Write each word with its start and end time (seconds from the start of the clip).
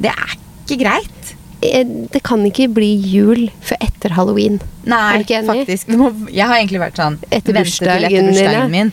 Det 0.00 0.10
er 0.12 0.36
ikke 0.64 0.78
greit. 0.84 1.34
Eh, 1.62 1.84
Det 2.12 2.22
kan 2.24 2.44
ikke 2.48 2.68
bli 2.72 2.90
jul 2.96 3.50
før 3.60 3.76
etter 3.84 4.14
halloween. 4.16 4.60
Nei, 4.88 5.22
faktisk. 5.24 5.88
Må, 5.92 6.12
jeg 6.32 6.46
har 6.48 6.56
egentlig 6.56 6.80
vært 6.80 6.96
sånn 6.96 7.18
Etter 7.30 7.52
bursdagen 7.52 8.08
etter 8.08 8.30
bursdagen 8.30 8.70
min. 8.72 8.92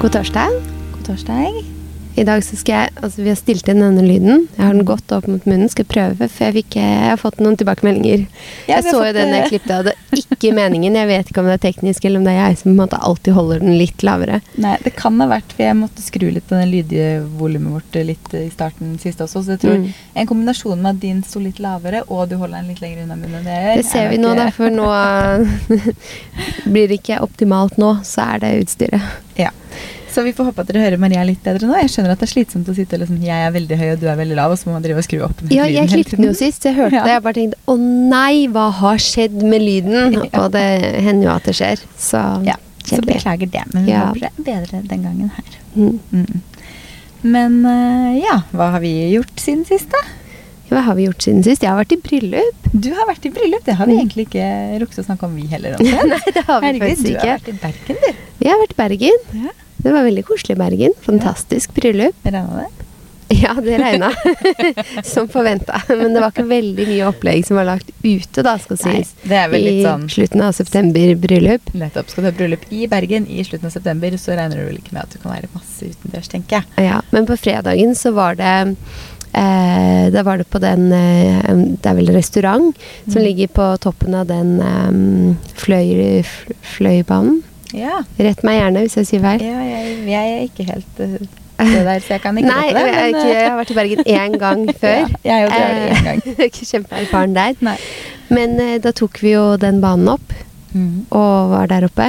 God 0.00 0.10
torsdag. 0.16 0.50
God 0.96 1.04
torsdag. 1.04 1.69
I 2.18 2.24
dag 2.26 2.42
så 2.44 2.56
skal 2.58 2.74
jeg, 2.74 2.92
altså 3.00 3.22
Vi 3.22 3.28
har 3.30 3.36
stilt 3.38 3.68
inn 3.70 3.80
denne 3.82 4.02
lyden. 4.04 4.46
Jeg 4.56 4.64
har 4.64 4.74
den 4.74 4.86
godt 4.88 5.12
opp 5.14 5.28
mot 5.30 5.44
munnen. 5.48 5.70
Skal 5.72 5.86
prøve, 5.88 6.26
for 6.28 6.46
jeg, 6.48 6.56
fikk, 6.58 6.76
jeg 6.80 7.04
har 7.06 7.20
fått 7.20 7.38
noen 7.40 7.56
tilbakemeldinger. 7.60 8.24
Ja, 8.66 8.80
jeg 8.80 8.90
så 8.90 9.04
jo 9.06 9.12
den 9.14 9.30
jeg 9.34 9.44
eh, 9.44 9.50
klippet 9.52 9.72
av. 9.76 9.86
Det 9.86 9.94
er 9.94 10.22
ikke 10.36 10.52
meningen. 10.56 10.98
Jeg 10.98 11.08
vet 11.10 11.30
ikke 11.30 11.44
om 11.44 11.48
det 11.48 11.56
er 11.58 11.62
teknisk, 11.68 12.04
eller 12.04 12.20
om 12.20 12.26
det 12.26 12.34
er 12.34 12.40
jeg 12.50 12.58
som 12.60 12.70
på 12.70 12.74
en 12.74 12.80
måte 12.82 13.00
alltid 13.10 13.36
holder 13.38 13.62
den 13.62 13.78
litt 13.78 14.04
lavere. 14.06 14.40
Nei, 14.60 14.74
det 14.84 14.92
kan 14.98 15.20
ha 15.22 15.28
vært 15.30 15.54
for 15.54 15.64
jeg 15.64 15.78
måtte 15.78 16.04
skru 16.04 16.26
litt 16.34 16.48
på 16.50 16.58
den 16.58 17.28
volumet 17.38 17.78
vårt 17.78 18.00
litt 18.10 18.34
i 18.36 18.48
starten 18.52 18.96
sist 19.02 19.22
også. 19.24 19.44
Så 19.46 19.56
jeg 19.56 19.62
tror 19.64 19.78
Mm. 19.80 19.86
en 20.14 20.26
kombinasjon 20.26 20.80
med 20.82 20.96
at 20.96 21.00
din 21.00 21.22
sto 21.22 21.40
litt 21.40 21.60
lavere, 21.62 22.02
og 22.08 22.28
du 22.28 22.36
holder 22.36 22.60
den 22.60 22.72
litt 22.74 22.80
lenger 22.82 23.04
unna 23.04 23.16
munnen 23.16 23.38
enn 23.40 23.46
det 23.46 23.54
jeg 23.54 23.70
gjør 23.70 23.80
Det 23.82 23.86
ser 23.86 24.04
er 24.04 24.10
vi 24.10 24.18
nå, 24.18 24.34
da, 24.36 24.46
eh, 24.46 24.50
for 24.50 24.68
nå 24.70 24.88
blir 26.72 26.88
det 26.90 27.00
ikke 27.00 27.20
optimalt 27.24 27.78
nå, 27.80 27.94
så 28.04 28.34
er 28.34 28.42
det 28.42 28.52
utstyret. 28.64 29.00
Ja. 29.38 29.50
Så 30.10 30.24
vi 30.26 30.32
får 30.34 30.44
håpe 30.50 30.60
at 30.64 30.66
dere 30.72 30.82
hører 30.82 30.98
Maria 30.98 31.22
litt 31.24 31.42
bedre 31.44 31.68
nå. 31.68 31.74
Jeg 31.82 31.90
skjønner 31.92 32.10
at 32.16 32.18
det 32.18 32.26
er 32.28 32.32
slitsomt 32.34 32.66
å 32.68 32.74
sitte 32.74 32.96
og 32.98 33.02
liksom 33.04 33.20
Jeg 33.22 33.46
er 33.46 33.52
veldig 33.54 33.76
høy, 33.78 33.88
og 33.94 34.00
du 34.00 34.06
er 34.10 34.16
veldig 34.18 34.36
lav, 34.40 34.50
og 34.50 34.58
så 34.58 34.66
må 34.66 34.72
man 34.74 34.82
drive 34.82 34.98
og 34.98 35.06
skru 35.06 35.20
opp 35.22 35.38
lyden. 35.44 35.54
Ja, 35.56 35.68
jeg 35.70 35.88
klippet 35.92 36.16
den 36.18 36.26
jo 36.26 36.32
sist. 36.34 36.64
Jeg 36.66 36.74
hørte 36.74 36.96
Ja. 36.98 37.04
det. 37.04 37.12
Jeg 37.14 37.22
bare 37.22 37.38
tenkte 37.38 37.58
å 37.70 37.76
nei, 37.78 38.46
hva 38.50 38.66
har 38.80 38.96
skjedd 38.98 39.38
med 39.42 39.62
lyden? 39.62 40.18
Ja. 40.32 40.44
Og 40.44 40.50
det 40.52 40.64
hender 41.06 41.28
jo 41.28 41.34
at 41.36 41.44
det 41.46 41.54
skjer. 41.60 41.84
Så 41.98 42.20
Ja, 42.46 42.56
så 42.84 42.98
beklager 43.06 43.50
det, 43.50 43.62
men 43.74 43.84
vi 43.86 43.92
Ja. 43.92 44.06
håper 44.10 44.20
det 44.20 44.30
er 44.30 44.42
bedre 44.50 44.82
den 44.88 45.02
gangen 45.06 45.30
her. 45.30 45.58
Mm. 45.76 46.00
Mm. 46.12 46.40
Men 47.22 47.56
eh, 47.66 48.20
ja, 48.24 48.40
hva 48.56 48.70
har 48.72 48.80
vi 48.80 48.92
gjort 49.14 49.36
siden 49.38 49.64
sist, 49.68 49.90
da? 49.92 50.00
Hva 50.70 50.82
har 50.86 50.94
vi 50.94 51.04
gjort 51.08 51.22
siden 51.26 51.42
sist? 51.44 51.62
Jeg 51.62 51.70
har 51.70 51.78
vært 51.84 51.92
i 51.96 52.00
bryllup. 52.00 52.68
Du 52.72 52.90
har 52.94 53.06
vært 53.08 53.24
i 53.26 53.30
bryllup. 53.34 53.64
Det 53.66 53.74
har 53.74 53.86
vi 53.86 53.94
Mm. 53.96 54.00
egentlig 54.06 54.26
ikke 54.28 54.44
rukket 54.80 55.00
å 55.02 55.04
snakke 55.04 55.24
om, 55.26 55.34
vi 55.36 55.46
heller. 55.50 55.74
omtrent. 55.76 56.08
Nei, 56.14 56.32
det 56.34 56.44
har 56.46 56.60
vi 56.60 56.66
Herregud, 56.66 56.88
faktisk 56.88 57.02
du 57.02 57.10
har 57.10 57.20
ikke. 57.20 57.34
vært 57.38 57.48
i 57.48 57.58
Bergen, 57.64 57.96
du. 58.04 58.10
Jeg 58.44 58.50
har 58.52 58.60
vært 58.62 58.70
i 58.76 58.80
Bergen. 58.82 59.18
Ja. 59.44 59.50
Det 59.82 59.92
var 59.94 60.04
veldig 60.04 60.24
koselig 60.28 60.56
i 60.56 60.60
Bergen. 60.60 60.92
Fantastisk 61.06 61.74
bryllup. 61.74 62.14
Regna 62.26 62.46
det? 62.62 62.68
Ja, 63.30 63.52
det 63.62 63.76
regna. 63.78 64.08
som 65.06 65.28
forventa. 65.30 65.78
Men 65.88 66.14
det 66.16 66.18
var 66.20 66.32
ikke 66.32 66.48
veldig 66.50 66.86
mye 66.88 67.04
opplegg 67.12 67.44
som 67.46 67.60
var 67.60 67.68
lagt 67.68 67.92
ute, 68.02 68.42
da, 68.42 68.56
skal 68.58 68.74
Nei, 68.82 68.96
sies. 69.04 69.12
det 69.22 69.36
er 69.38 69.52
vel 69.52 69.62
litt 69.68 69.84
sånn... 69.86 70.08
I 70.10 70.14
slutten 70.16 70.42
av 70.42 70.56
september-bryllup. 70.58 71.70
Nettopp. 71.78 72.10
Skal 72.10 72.26
du 72.26 72.28
ha 72.32 72.34
bryllup 72.40 72.64
i 72.74 72.88
Bergen 72.90 73.28
i 73.30 73.44
slutten 73.46 73.70
av 73.70 73.74
september, 73.76 74.16
så 74.18 74.34
regner 74.34 74.58
du 74.58 74.64
vel 74.66 74.80
ikke 74.82 74.96
med 74.96 75.04
at 75.06 75.14
du 75.14 75.20
kan 75.22 75.30
være 75.36 75.50
masse 75.54 75.92
utendørs, 75.92 76.26
tenker 76.32 76.58
jeg. 76.58 76.88
Ja, 76.90 76.98
men 77.14 77.28
på 77.30 77.38
fredagen 77.38 77.94
så 77.94 78.10
var 78.18 78.34
det 78.40 78.50
eh, 79.38 80.10
Da 80.10 80.24
var 80.26 80.42
det 80.42 80.48
på 80.50 80.58
den 80.62 80.88
eh, 80.92 81.54
Det 81.78 81.86
er 81.86 81.94
vel 82.00 82.10
restaurant 82.16 82.74
som 83.06 83.20
Mm. 83.20 83.26
ligger 83.28 83.48
på 83.54 83.68
toppen 83.86 84.14
av 84.18 84.26
den 84.26 84.56
eh, 84.58 85.54
fløy, 85.54 86.22
fl- 86.26 86.58
fløibanen. 86.76 87.44
Ja. 87.76 88.00
Rett 88.18 88.42
meg 88.46 88.58
gjerne 88.60 88.82
hvis 88.86 88.96
jeg 89.00 89.06
sier 89.10 89.20
feil. 89.24 89.44
ja 89.44 89.60
jeg, 89.68 89.94
jeg 90.10 90.32
er 90.36 90.42
ikke 90.48 90.66
helt 90.70 91.00
eh, 91.04 91.18
det 91.60 91.82
der, 91.84 92.00
så 92.00 92.14
jeg 92.16 92.22
kan 92.24 92.38
ikke 92.40 92.48
Nei, 92.48 92.68
det. 92.72 92.80
jeg, 92.80 92.94
men, 92.94 93.08
ikke, 93.10 93.24
eh, 93.26 93.34
jeg 93.36 93.48
har 93.50 93.58
vært 93.60 93.70
i 93.70 93.74
Bergen 93.76 94.04
én 94.16 94.38
gang 94.40 94.62
før. 94.84 95.10
Ja, 95.24 95.36
jeg 95.42 95.50
har 95.52 95.60
jo 95.60 95.74
det 95.76 95.98
en 95.98 96.06
gang. 96.08 96.22
Eh, 96.38 96.46
ikke 96.48 96.68
kjempeerfaren 96.70 97.34
der. 97.36 97.58
Nei. 97.60 97.76
Men 98.30 98.54
eh, 98.64 98.78
da 98.80 98.92
tok 98.96 99.20
vi 99.20 99.34
jo 99.36 99.44
den 99.60 99.82
banen 99.84 100.08
opp 100.16 100.36
Mm. 100.70 101.00
og 101.10 101.48
var 101.50 101.66
der 101.66 101.82
oppe. 101.88 102.04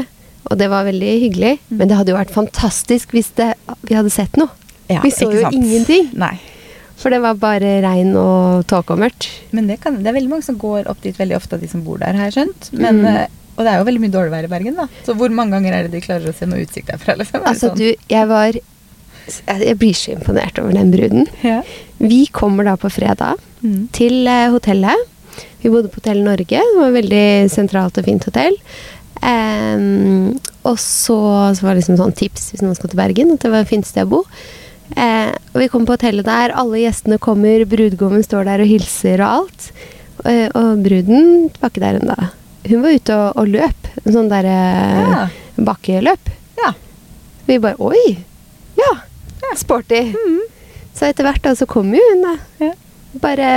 Og 0.52 0.58
det 0.60 0.68
var 0.70 0.84
veldig 0.86 1.12
hyggelig. 1.24 1.56
Mm. 1.72 1.78
Men 1.80 1.90
det 1.90 1.96
hadde 1.98 2.12
jo 2.14 2.18
vært 2.20 2.30
fantastisk 2.36 3.10
hvis 3.18 3.32
det, 3.40 3.48
vi 3.90 3.96
hadde 3.98 4.12
sett 4.14 4.38
noe. 4.38 4.52
Ja, 4.86 5.00
vi 5.02 5.10
så 5.10 5.32
jo 5.34 5.42
sant? 5.42 5.56
ingenting. 5.58 6.12
Nei. 6.14 6.36
For 7.02 7.10
det 7.10 7.24
var 7.24 7.40
bare 7.42 7.80
regn 7.82 8.12
og 8.22 8.68
tåke 8.70 8.94
og 8.94 9.02
mørkt. 9.02 9.32
Men 9.50 9.66
det, 9.66 9.80
kan, 9.82 9.98
det 9.98 10.12
er 10.12 10.14
veldig 10.20 10.30
mange 10.30 10.46
som 10.46 10.60
går 10.62 10.86
opp 10.94 11.02
dit 11.02 11.18
veldig 11.18 11.40
ofte 11.40 11.58
av 11.58 11.64
de 11.66 11.72
som 11.74 11.82
bor 11.82 11.98
der, 12.04 12.14
har 12.22 12.30
jeg 12.30 12.38
skjønt. 12.38 12.70
Men, 12.78 13.02
Mm. 13.02 13.40
Og 13.58 13.62
det 13.66 13.72
er 13.74 13.78
jo 13.82 13.86
veldig 13.90 14.02
mye 14.04 14.14
dårlig 14.14 14.32
vær 14.34 14.48
i 14.48 14.52
Bergen, 14.52 14.76
da. 14.80 14.88
Så 15.06 15.14
hvor 15.20 15.30
mange 15.36 15.56
ganger 15.58 15.74
er 15.78 15.88
det 15.88 15.92
de 15.98 16.02
klarer 16.06 16.32
å 16.32 16.36
se 16.36 16.48
noe 16.50 16.64
utsikt 16.64 16.88
derfra? 16.92 17.16
Liksom? 17.20 17.44
Altså, 17.46 17.70
sånn? 17.72 17.78
du, 17.78 18.08
jeg 18.10 18.28
var 18.32 18.58
Jeg 19.62 19.78
blir 19.80 19.94
så 19.96 20.12
imponert 20.16 20.58
over 20.60 20.74
den 20.76 20.90
bruden. 20.92 21.28
Ja. 21.46 21.62
Vi 22.02 22.26
kommer 22.34 22.66
da 22.68 22.76
på 22.80 22.90
fredag 22.92 23.38
Mm. 23.62 23.90
til 23.94 24.26
eh, 24.26 24.48
hotellet. 24.50 24.98
Vi 25.62 25.70
bodde 25.70 25.92
på 25.94 26.00
Hotell 26.02 26.24
Norge. 26.26 26.58
Det 26.58 26.80
var 26.80 26.88
et 26.90 26.96
veldig 26.98 27.28
sentralt 27.54 28.00
og 28.02 28.08
fint 28.08 28.24
hotell. 28.26 28.56
Um, 29.22 30.40
og 30.66 30.80
så, 30.82 31.18
så 31.54 31.62
var 31.62 31.76
det 31.76 31.84
liksom 31.84 32.00
sånn 32.00 32.16
tips 32.18 32.48
hvis 32.52 32.64
noen 32.66 32.74
skal 32.78 32.90
til 32.90 32.98
Bergen, 32.98 33.36
at 33.36 33.44
det 33.46 33.52
var 33.54 33.62
et 33.62 33.70
fint 33.70 33.86
sted 33.86 34.08
å 34.08 34.12
bo. 34.16 34.24
Uh, 34.98 35.30
og 35.54 35.62
vi 35.62 35.70
kommer 35.70 35.92
på 35.92 35.96
hotellet 36.00 36.26
der, 36.28 36.56
alle 36.58 36.82
gjestene 36.82 37.20
kommer, 37.22 37.64
brudgommen 37.70 38.26
står 38.26 38.50
der 38.50 38.64
og 38.66 38.72
hilser 38.74 39.22
og 39.22 39.38
alt. 39.44 39.70
Uh, 40.26 40.48
og 40.58 40.82
bruden 40.84 41.52
var 41.62 41.70
ikke 41.70 41.86
der 41.86 42.02
ennå. 42.02 42.18
Hun 42.70 42.82
var 42.84 42.94
ute 42.94 43.16
og, 43.18 43.38
og 43.42 43.48
løp. 43.50 43.88
En 44.06 44.14
sånn 44.16 44.30
derre 44.32 44.56
Ja. 44.56 45.28
bakkeløp. 45.58 46.30
ja. 46.62 46.74
Vi 47.48 47.58
bare 47.60 47.76
Oi! 47.82 48.18
Ja! 48.78 48.92
Sporty. 49.58 50.14
Så 50.96 51.08
etter 51.10 51.26
hvert 51.26 51.42
da, 51.44 51.56
så 51.58 51.66
kom 51.68 51.90
jo 51.96 52.02
hun, 52.12 52.22
da. 52.22 52.36
Ja. 52.62 52.72
Bare 53.20 53.48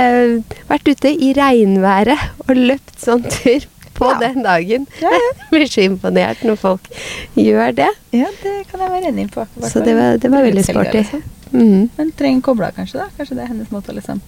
vært 0.67 0.89
ute 0.89 1.11
i 1.13 1.29
regnværet 1.37 2.19
og 2.49 2.55
løpt 2.57 2.97
sånn 2.99 3.23
tur 3.23 3.63
på 3.95 4.09
Ja. 4.11 4.17
den 4.19 4.41
dagen. 4.43 4.87
Ja, 4.99 5.11
ja. 5.13 5.29
Jeg 5.39 5.47
blir 5.53 5.69
så 5.71 5.85
imponert 5.85 6.41
når 6.43 6.57
folk 6.59 6.89
gjør 7.37 7.75
det. 7.77 7.91
ja, 8.11 8.27
det 8.43 8.55
kan 8.71 8.81
jeg 8.83 8.89
være 8.91 9.11
enig 9.13 9.29
på. 9.31 9.45
Så 9.63 9.83
det 9.85 9.95
var, 9.95 10.17
det 10.17 10.31
var 10.31 10.43
veldig 10.43 10.65
sporty. 10.67 10.97
liksom. 10.97 11.23
Mhm. 11.53 11.89
Men 11.97 12.11
trenger 12.11 12.41
kobla 12.41 12.71
kanskje, 12.75 12.99
da? 12.99 13.07
Kanskje 13.17 13.35
det 13.37 13.43
er 13.45 13.53
hennes 13.53 13.71
måte 13.71 13.93
å 13.93 13.95
liksom 13.95 14.19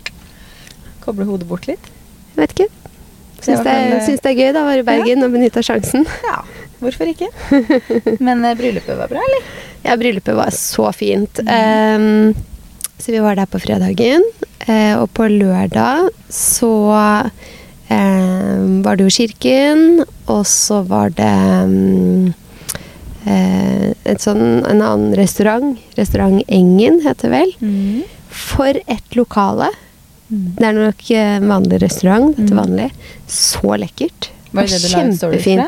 koble 1.03 1.25
hodet 1.27 1.47
bort 1.49 1.67
litt? 1.67 1.89
Jeg 2.35 2.45
vet 2.45 2.53
ikke. 2.55 2.69
Syns 3.41 3.63
det, 3.63 3.73
eh, 3.73 3.99
syns 4.05 4.23
det 4.23 4.31
er 4.31 4.39
gøy 4.39 4.51
da, 4.55 4.63
å 4.63 4.69
være 4.69 4.83
i 4.83 4.87
Bergen 4.87 5.25
og 5.25 5.33
benytte 5.35 5.63
sjansen. 5.65 6.07
Ja, 6.27 6.41
hvorfor 6.81 7.09
ikke? 7.09 7.29
Men 8.23 8.43
eh, 8.45 8.57
bryllupet 8.57 8.97
var 8.99 9.11
bra, 9.11 9.23
eller? 9.23 9.47
Ja, 9.85 9.95
bryllupet 9.99 10.35
var 10.37 10.53
så 10.55 10.89
fint. 10.95 11.41
Ehm, 11.47 12.33
så 12.97 13.13
vi 13.13 13.21
var 13.23 13.37
der 13.37 13.49
på 13.49 13.61
fredagen. 13.61 14.25
Uh, 14.67 14.99
og 14.99 15.05
på 15.15 15.29
lørdag 15.31 16.09
så 16.33 16.71
ehm, 17.93 18.81
var 18.83 18.97
det 18.97 19.05
jo 19.05 19.13
kirken, 19.21 20.01
og 20.27 20.41
så 20.49 20.81
var 20.89 21.13
det 21.15 21.29
um, 21.69 22.33
sånn, 24.19 24.43
en 24.67 24.81
annen 24.81 25.15
restaurant. 25.15 25.77
Restaurant 25.95 26.41
Engen 26.51 26.99
heter 27.05 27.29
det 27.29 27.35
vel. 27.37 27.53
For 28.27 28.81
et 28.89 29.15
lokale. 29.15 29.69
Det 30.29 30.65
er 30.67 30.73
nok 30.75 31.03
eh, 31.15 31.39
vanlig 31.39 31.81
restaurant 31.81 32.35
Dette 32.35 32.51
Mm. 32.53 32.59
vanlig. 32.63 32.91
Så 33.27 33.77
lekkert. 33.79 34.31
Var 34.51 34.63
det 34.67 34.81
det 34.81 34.89
du 34.89 34.95
la 34.97 35.03
ut 35.07 35.15
stories 35.15 35.43
fra? 35.43 35.67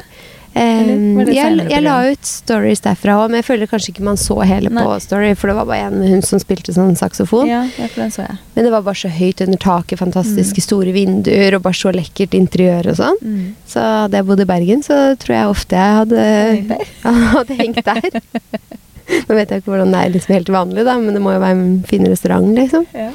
Eh, 0.60 0.88
jeg, 1.30 1.70
jeg 1.70 1.84
la 1.86 1.96
ut 2.10 2.26
stories 2.26 2.82
derfra 2.82 3.14
òg, 3.22 3.30
men 3.30 3.38
jeg 3.40 3.46
føler 3.46 3.70
kanskje 3.70 3.92
ikke 3.94 4.04
man 4.04 4.18
så 4.18 4.36
hele 4.44 4.72
Nei. 4.74 4.82
på 4.84 4.96
story, 5.00 5.34
for 5.38 5.48
det 5.52 5.56
var 5.60 5.66
bare 5.70 5.88
en 5.92 6.02
hun 6.10 6.22
som 6.26 6.40
spilte 6.42 6.74
sånn 6.74 6.96
saksofon. 6.98 7.48
Ja, 7.48 7.62
så. 8.10 8.26
Men 8.56 8.66
det 8.66 8.72
var 8.74 8.82
bare 8.82 8.96
så 8.98 9.12
høyt 9.14 9.42
under 9.46 9.58
taket, 9.62 10.00
fantastiske 10.02 10.58
Mm. 10.60 10.66
store 10.66 10.92
vinduer 10.92 11.56
og 11.56 11.62
bare 11.64 11.74
så 11.78 11.94
lekkert 11.94 12.34
interiør 12.34 12.90
og 12.90 12.96
sånn. 12.98 13.20
Mm. 13.24 13.54
Så 13.68 13.80
hadde 13.80 14.18
jeg 14.18 14.26
bodd 14.26 14.42
i 14.42 14.46
Bergen, 14.50 14.82
så 14.84 15.16
tror 15.22 15.36
jeg 15.38 15.48
ofte 15.54 15.76
jeg 15.78 15.96
hadde, 16.02 16.80
hadde 17.04 17.60
hengt 17.62 17.86
der. 17.86 18.02
Nå 19.30 19.36
vet 19.38 19.50
jeg 19.50 19.62
ikke 19.62 19.72
hvordan 19.72 19.92
det 19.94 20.02
er 20.02 20.10
liksom 20.18 20.34
helt 20.36 20.50
vanlig, 20.54 20.84
da, 20.86 20.98
men 20.98 21.14
det 21.14 21.22
må 21.22 21.32
jo 21.34 21.40
være 21.46 21.56
en 21.58 21.84
fin 21.88 22.04
restaurant, 22.10 22.52
liksom. 22.58 22.86
Ja. 22.94 23.12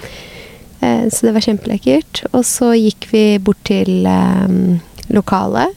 Eh, 0.85 1.07
så 1.15 1.27
det 1.29 1.33
var 1.37 1.45
kjempelekkert. 1.47 2.25
Og 2.35 2.45
så 2.49 2.73
gikk 2.77 3.09
vi 3.13 3.25
bort 3.43 3.61
til 3.69 4.05
eh, 4.11 4.55
lokalet, 5.15 5.73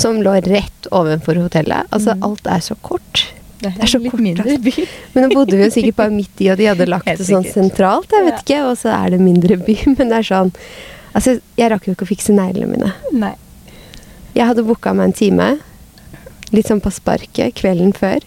som 0.00 0.16
lå 0.24 0.32
rett 0.42 0.88
ovenfor 0.90 1.38
hotellet. 1.44 1.86
Altså, 1.94 2.16
Mm. 2.16 2.24
alt 2.30 2.46
er 2.56 2.62
så 2.64 2.74
kort. 2.82 3.26
Det 3.60 3.70
Det 3.76 3.82
er 3.84 3.86
så 3.92 3.98
litt 4.02 4.10
kort, 4.12 4.20
mindre 4.20 4.44
altså. 4.44 4.62
by. 4.64 4.86
Men 5.14 5.24
nå 5.24 5.34
bodde 5.34 5.56
vi 5.56 5.62
jo 5.64 5.70
sikkert 5.70 5.96
bare 5.96 6.10
midt 6.12 6.40
i, 6.42 6.48
og 6.52 6.58
de 6.58 6.66
hadde 6.66 6.86
lagt 6.94 7.06
det 7.06 7.26
sånn 7.28 7.46
sentralt, 7.46 8.10
jeg 8.12 8.24
vet 8.26 8.42
ikke, 8.42 8.58
og 8.70 8.74
så 8.80 8.90
er 8.92 9.10
det 9.14 9.20
mindre 9.22 9.56
by, 9.56 9.76
men 9.96 10.08
det 10.10 10.18
er 10.18 10.28
sånn 10.32 10.52
Altså, 11.14 11.36
jeg 11.56 11.70
rakk 11.70 11.84
jo 11.86 11.92
ikke 11.94 12.02
å 12.08 12.10
fikse 12.10 12.34
neglene 12.34 12.66
mine. 12.74 12.88
Nei. 13.14 13.36
Jeg 14.34 14.48
hadde 14.48 14.64
booka 14.66 14.90
meg 14.98 15.04
en 15.06 15.12
time, 15.14 15.46
litt 16.50 16.66
sånn 16.66 16.80
på 16.82 16.90
sparket, 16.90 17.54
kvelden 17.54 17.92
før. 17.94 18.18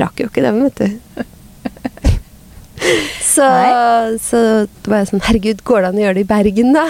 Rakk 0.00 0.22
jo 0.24 0.30
ikke 0.30 0.40
det, 0.46 0.54
vet 0.56 0.80
du. 0.80 0.88
Så, 3.20 3.46
så 4.24 4.38
var 4.88 5.02
jeg 5.02 5.08
sånn 5.12 5.22
Herregud, 5.26 5.60
går 5.68 5.82
det 5.84 5.88
an 5.90 5.98
å 6.00 6.04
gjøre 6.04 6.16
det 6.18 6.24
i 6.24 6.30
Bergen, 6.30 6.72
da? 6.74 6.86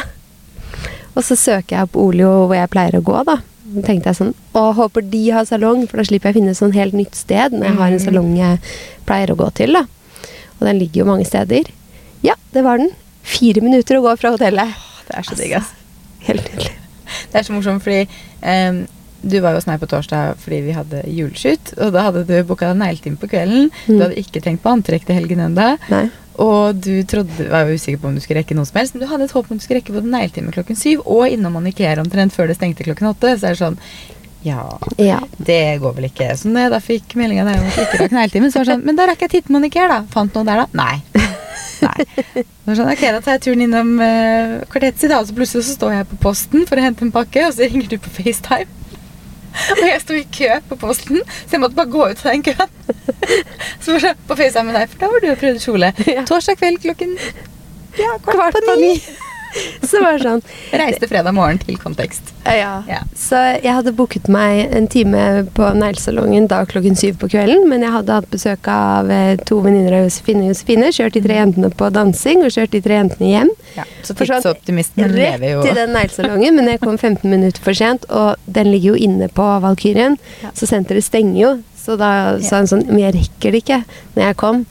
Og 1.16 1.24
så 1.26 1.36
søker 1.36 1.74
jeg 1.76 1.88
opp 1.88 1.96
Olio 1.98 2.30
hvor 2.46 2.54
jeg 2.56 2.70
pleier 2.72 2.96
å 3.00 3.02
gå, 3.04 3.16
da. 3.26 3.38
Så 3.70 3.82
tenkte 3.86 4.10
jeg 4.12 4.18
sånn 4.20 4.32
Å, 4.58 4.62
håper 4.78 5.04
de 5.10 5.22
har 5.34 5.44
salong, 5.48 5.84
for 5.90 6.00
da 6.00 6.06
slipper 6.06 6.30
jeg 6.30 6.36
å 6.36 6.38
finne 6.40 6.54
sånn 6.58 6.74
helt 6.76 6.94
nytt 6.96 7.18
sted 7.18 7.52
når 7.56 7.66
jeg 7.68 7.76
har 7.80 7.90
en 7.90 7.98
Mhm. 7.98 8.04
salong 8.06 8.30
jeg 8.38 8.58
pleier 9.06 9.30
å 9.34 9.36
gå 9.38 9.50
til, 9.54 9.72
da. 9.74 9.84
Og 10.60 10.66
den 10.68 10.78
ligger 10.78 11.02
jo 11.04 11.10
mange 11.10 11.26
steder. 11.26 11.64
Ja, 12.22 12.34
det 12.52 12.62
var 12.64 12.78
den. 12.78 12.90
Fire 13.22 13.60
minutter 13.64 13.96
å 13.98 14.02
gå 14.04 14.16
fra 14.18 14.30
hotellet. 14.34 14.74
Det 15.08 15.16
er 15.18 15.22
så 15.22 15.36
digg, 15.36 15.52
ass. 15.56 15.70
Helt 16.26 16.44
nydelig. 16.50 16.72
Det 17.32 17.38
er 17.40 17.42
så 17.46 17.52
morsomt, 17.56 17.82
fordi 17.82 18.06
ehm, 18.42 18.86
du 19.22 19.40
var 19.40 19.52
jo 19.52 19.60
hos 19.60 19.66
meg 19.66 19.80
på 19.82 19.86
torsdag 19.90 20.36
fordi 20.40 20.60
vi 20.64 20.72
hadde 20.72 21.02
juleskytt. 21.06 21.74
og 21.78 21.92
da 21.92 22.02
hadde 22.08 22.24
du 22.26 22.42
booka 22.44 22.72
negletime 22.74 23.16
på 23.20 23.28
kvelden. 23.28 23.70
Du 23.86 23.92
Mm. 23.94 24.00
hadde 24.02 24.16
ikke 24.22 24.40
tenkt 24.42 24.62
på 24.62 24.70
antrekk 24.72 25.04
til 25.06 25.14
helgen 25.16 25.40
ennå. 25.40 25.78
Og 26.40 26.80
du 26.80 27.02
trodde, 27.04 27.50
var 27.50 27.66
jo 27.68 27.74
usikker 27.76 27.98
på 28.00 28.08
om 28.08 28.14
du 28.14 28.20
skulle 28.20 28.40
rekke 28.40 28.54
noe 28.56 28.64
som 28.64 28.78
helst, 28.80 28.94
men 28.94 29.02
du 29.02 29.06
hadde 29.10 29.24
et 29.24 29.32
håp 29.32 29.50
om 29.50 29.58
du 29.58 29.62
skulle 29.62 29.80
rekke 29.82 29.92
både 29.92 30.08
negletime 30.08 30.52
klokken 30.54 30.76
syv 30.76 31.02
og 31.04 31.28
innom 31.28 31.52
manikere 31.52 31.98
omtrent 32.00 32.32
før 32.32 32.46
det 32.48 32.56
stengte 32.56 32.82
klokken 32.86 33.10
åtte. 33.12 33.34
Så 33.38 33.44
er 33.50 33.54
det 33.54 33.58
sånn 33.60 33.78
Ja, 34.42 34.78
Ja. 34.96 35.18
det 35.36 35.80
går 35.82 35.92
vel 35.96 36.04
ikke. 36.08 36.30
Så 36.32 36.48
når 36.48 36.60
jeg 36.64 36.70
da 36.70 36.78
fikk 36.80 37.14
melding 37.14 37.40
av 37.40 37.46
deg 37.52 37.60
om 37.60 37.66
at 37.66 37.74
du 37.76 37.82
ikke 37.82 37.98
rakk 38.06 38.10
negletime, 38.16 38.48
så 38.50 38.54
var 38.60 38.64
det 38.64 38.72
sånn 38.72 38.84
Men 38.86 38.96
da 38.96 39.06
rakk 39.06 39.20
jeg 39.20 39.30
tittemanikere, 39.30 39.88
da. 39.88 40.02
Fant 40.08 40.32
noe 40.34 40.44
der, 40.44 40.56
da? 40.56 40.66
Nei. 40.72 41.02
Nei. 41.82 42.44
Sånn, 42.76 42.90
ok, 42.92 43.00
Da 43.00 43.20
tar 43.20 43.32
jeg 43.36 43.40
turen 43.42 43.60
innom 43.66 44.00
uh, 44.00 44.64
kvartettet 44.70 44.98
sitt, 44.98 45.12
og 45.12 45.26
så 45.28 45.34
plutselig 45.36 45.64
så 45.68 45.76
står 45.76 45.92
jeg 45.98 46.08
på 46.08 46.18
posten 46.24 46.64
for 46.66 46.76
å 46.76 46.80
hente 46.86 47.02
en 47.02 47.12
pakke, 47.12 47.46
og 47.48 47.52
så 47.52 47.68
ringer 47.68 47.88
du 47.88 47.98
på 47.98 48.08
FaceTime. 48.16 48.66
Og 49.76 49.86
jeg 49.86 50.02
sto 50.02 50.16
i 50.16 50.26
kø 50.34 50.50
på 50.68 50.78
posten, 50.80 51.22
så 51.44 51.56
jeg 51.56 51.62
måtte 51.62 51.78
bare 51.78 51.92
gå 51.92 52.04
ut 52.10 52.24
av 52.24 52.34
den 52.34 52.44
køen. 52.46 52.76
Så 53.82 53.94
var 53.94 54.04
sånn, 54.04 54.20
på 54.28 54.36
FaceTime 54.38 54.70
med 54.70 54.78
deg, 54.78 54.92
for 54.92 55.02
da 55.02 55.10
var 55.12 55.24
du 55.24 55.28
og 55.32 55.40
prøvde 55.40 55.62
kjole. 55.64 55.92
Ja. 56.10 56.24
Torsdag 56.28 56.60
kveld 56.60 56.80
klokken 56.82 57.16
ja, 57.98 58.14
kvart, 58.22 58.36
Kvart 58.36 58.56
på 58.58 58.62
på 58.66 58.78
ni. 58.80 58.94
Så 59.90 60.00
var 60.02 60.18
det 60.18 60.24
sånn 60.26 60.42
Reiste 60.80 61.08
fredag 61.10 61.34
morgen 61.34 61.58
til 61.62 61.78
kontekst. 61.80 62.32
Ja. 62.46 62.80
Ja. 62.88 63.00
Så 63.16 63.38
jeg 63.60 63.72
hadde 63.74 63.92
booket 63.96 64.28
meg 64.32 64.70
en 64.76 64.86
time 64.90 65.22
på 65.56 65.70
neglesalongen 65.76 66.46
da 66.50 66.62
klokken 66.68 66.96
syv 66.98 67.18
på 67.20 67.28
kvelden, 67.32 67.66
men 67.70 67.82
jeg 67.84 67.92
hadde 67.94 68.16
hatt 68.20 68.30
besøk 68.32 68.68
av 68.70 69.10
eh, 69.12 69.34
to 69.48 69.60
venninner 69.64 69.98
av 69.98 70.06
Josefine 70.08 70.44
og 70.46 70.52
Josefine, 70.54 70.92
kjørt 70.94 71.16
de 71.18 71.24
tre 71.24 71.38
jentene 71.40 71.70
på 71.74 71.90
dansing 71.94 72.44
og 72.46 72.54
kjørt 72.54 72.74
de 72.76 72.82
tre 72.84 72.98
jentene 73.00 73.32
hjem. 73.32 73.52
Ja, 73.76 73.86
så 74.02 74.14
sånn, 74.14 74.26
tidsoptimisten 74.36 75.14
lever 75.14 75.46
jo 75.54 75.60
Rett 75.64 75.70
til 75.70 75.80
den 75.82 75.94
neglesalongen, 75.96 76.56
men 76.60 76.70
jeg 76.72 76.82
kom 76.84 76.96
15 76.98 77.26
minutter 77.30 77.64
for 77.64 77.76
sent, 77.76 78.06
og 78.10 78.40
den 78.46 78.70
ligger 78.72 78.94
jo 78.94 79.02
inne 79.08 79.28
på 79.34 79.48
Valkyrien, 79.64 80.18
Ja. 80.44 80.50
så 80.54 80.66
senteret 80.70 81.04
stenger 81.04 81.40
jo. 81.40 81.50
Så 81.80 81.96
da 81.98 82.38
sa 82.44 82.58
hun 82.60 82.66
sånn 82.68 82.86
Men 82.88 82.98
jeg 83.06 83.14
rekker 83.16 83.52
det 83.54 83.62
ikke 83.64 83.78
når 84.16 84.24
jeg 84.26 84.36
kom. 84.36 84.64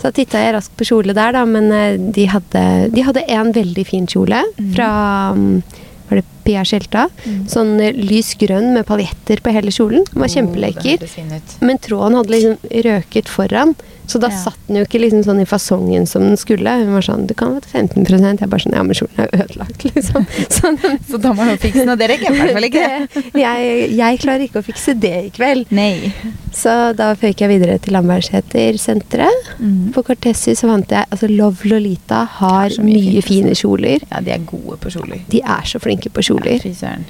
Så 0.00 0.10
titta 0.12 0.38
jeg 0.42 0.54
raskt 0.54 0.76
på 0.76 0.84
kjole 0.88 1.14
der, 1.16 1.32
da, 1.32 1.44
men 1.48 1.70
eh, 1.72 1.96
de 1.96 2.26
hadde, 2.28 2.62
de 2.92 3.02
hadde 3.02 3.22
en 3.32 3.52
veldig 3.52 3.86
fin 3.88 4.06
kjole 4.06 4.42
Mhm. 4.58 4.72
fra 4.74 4.88
um, 5.32 5.62
Var 6.08 6.20
det 6.20 6.24
Pia 6.44 6.60
Skjelta? 6.62 7.08
Mm. 7.26 7.38
Sånn 7.50 7.80
eh, 7.82 7.92
lys 7.92 8.34
grønn 8.38 8.68
med 8.76 8.86
paljetter 8.86 9.40
på 9.42 9.50
hele 9.50 9.72
kjolen. 9.74 10.04
Den 10.06 10.20
var 10.22 10.28
Oh, 10.28 10.34
kjempelekker. 10.36 11.02
ut. 11.02 11.56
Men 11.66 11.78
tråden 11.82 12.14
hadde 12.14 12.30
liksom 12.30 12.58
røket 12.86 13.26
foran, 13.26 13.74
så 14.06 14.20
da 14.22 14.28
Ja. 14.30 14.36
satt 14.44 14.58
den 14.68 14.76
jo 14.76 14.84
ikke 14.84 15.00
liksom 15.02 15.22
sånn 15.24 15.40
i 15.42 15.46
fasongen 15.48 16.06
som 16.06 16.22
den 16.22 16.36
skulle. 16.36 16.70
Hun 16.78 16.92
var 16.94 17.02
sånn 17.02 17.26
Du 17.26 17.34
kan 17.34 17.54
få 17.60 17.66
15 17.72 18.06
Jeg 18.40 18.48
bare 18.48 18.60
sånn 18.62 18.74
Ja, 18.76 18.82
men 18.82 18.94
kjolen 18.94 19.18
er 19.18 19.28
ødelagt, 19.44 19.84
liksom. 19.94 20.26
Så 20.48 20.72
Så 21.10 21.18
da 21.20 21.32
må 21.32 21.44
hun 21.44 21.58
fikse 21.58 21.80
den, 21.84 21.90
og 21.90 21.98
det 21.98 22.08
rekker 22.10 22.30
jeg 22.30 22.34
i 22.34 22.40
hvert 22.40 22.52
fall 22.56 22.68
ikke. 22.68 22.86
det, 23.32 23.40
jeg, 23.42 23.90
jeg 23.96 24.18
klarer 24.22 24.46
ikke 24.46 24.60
å 24.62 24.66
fikse 24.66 24.94
det 25.00 25.14
i 25.26 25.30
kveld. 25.30 25.66
Nei. 25.70 26.12
Så 26.54 26.92
da 26.96 27.10
føyk 27.18 27.40
jeg 27.44 27.48
videre 27.52 27.78
til 27.82 27.92
Lambertseter-senteret. 27.96 29.52
Mm. 29.60 29.92
På 29.94 30.02
Cortesi 30.06 30.54
så 30.56 30.68
fant 30.70 30.90
jeg 30.90 31.06
Altså 31.10 31.28
Love 31.30 31.68
Lolita 31.68 32.24
har 32.40 32.70
mye 32.82 32.96
mye, 33.12 33.22
fine 33.24 33.54
kjoler. 33.58 34.02
Ja, 34.10 34.20
de 34.24 34.32
er 34.34 34.42
gode 34.48 34.78
på 34.82 34.90
kjoler. 34.92 35.22
De 35.30 35.42
er 35.42 35.66
så 35.68 35.80
flinke 35.82 36.10
på 36.12 36.22
Ja, 36.24 36.30
kjoler. 36.30 36.66
søren. 36.74 37.04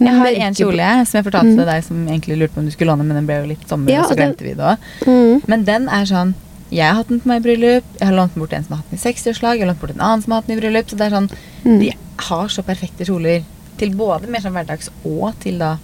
Jeg 0.00 0.14
har 0.16 0.26
en 0.26 0.54
kjole 0.54 1.06
som 1.06 1.18
jeg 1.18 1.24
fortalte 1.32 1.56
Mm. 1.56 1.66
deg, 1.66 1.84
som 1.84 2.06
egentlig 2.08 2.38
lurte 2.38 2.54
på 2.54 2.58
om 2.58 2.64
du 2.64 2.70
skulle 2.72 2.90
låne, 2.90 3.04
men 3.04 3.16
den 3.16 3.26
ble 3.26 3.34
jo 3.42 3.46
litt 3.48 3.68
sommer, 3.68 3.90
Ja, 3.92 4.00
og 4.02 4.10
så 4.10 4.16
glemte 4.16 4.38
den- 4.38 4.48
vi 4.48 4.54
det 4.54 4.64
òg. 4.64 4.78
Mm. 5.06 5.42
Men 5.48 5.64
den 5.64 5.88
er 5.88 6.04
sånn 6.04 6.34
Jeg 6.72 6.86
har 6.86 6.94
hatt 6.94 7.08
den 7.08 7.20
på 7.20 7.26
meg 7.26 7.44
i 7.44 7.48
bryllup, 7.48 7.82
jeg 7.98 8.06
har 8.08 8.14
lånt 8.14 8.32
den 8.34 8.40
bort 8.40 8.50
til 8.50 8.58
en 8.58 8.64
som 8.64 8.76
har 8.76 8.82
hatt 8.84 8.90
den 8.90 8.98
i 8.98 9.02
60-årslag, 9.02 9.58
jeg 9.58 9.66
har 9.66 9.74
lånt 9.74 9.80
bort 9.80 9.90
en 9.90 10.00
annen 10.00 10.22
som 10.22 10.30
har 10.32 10.40
hatt 10.40 10.46
den 10.46 10.56
i 10.56 10.60
bryllup. 10.60 10.86
Så 10.88 10.96
det 10.96 11.00
er 11.12 11.16
sånn 11.16 11.30
Mm. 11.64 11.80
De 11.80 11.92
har 12.18 12.46
så 12.48 12.62
perfekte 12.62 13.04
kjoler 13.04 13.42
til 13.76 13.90
både 13.90 14.28
mer 14.28 14.40
sånn 14.40 14.52
hverdags 14.54 14.88
og 15.04 15.34
til 15.40 15.58
da 15.58 15.78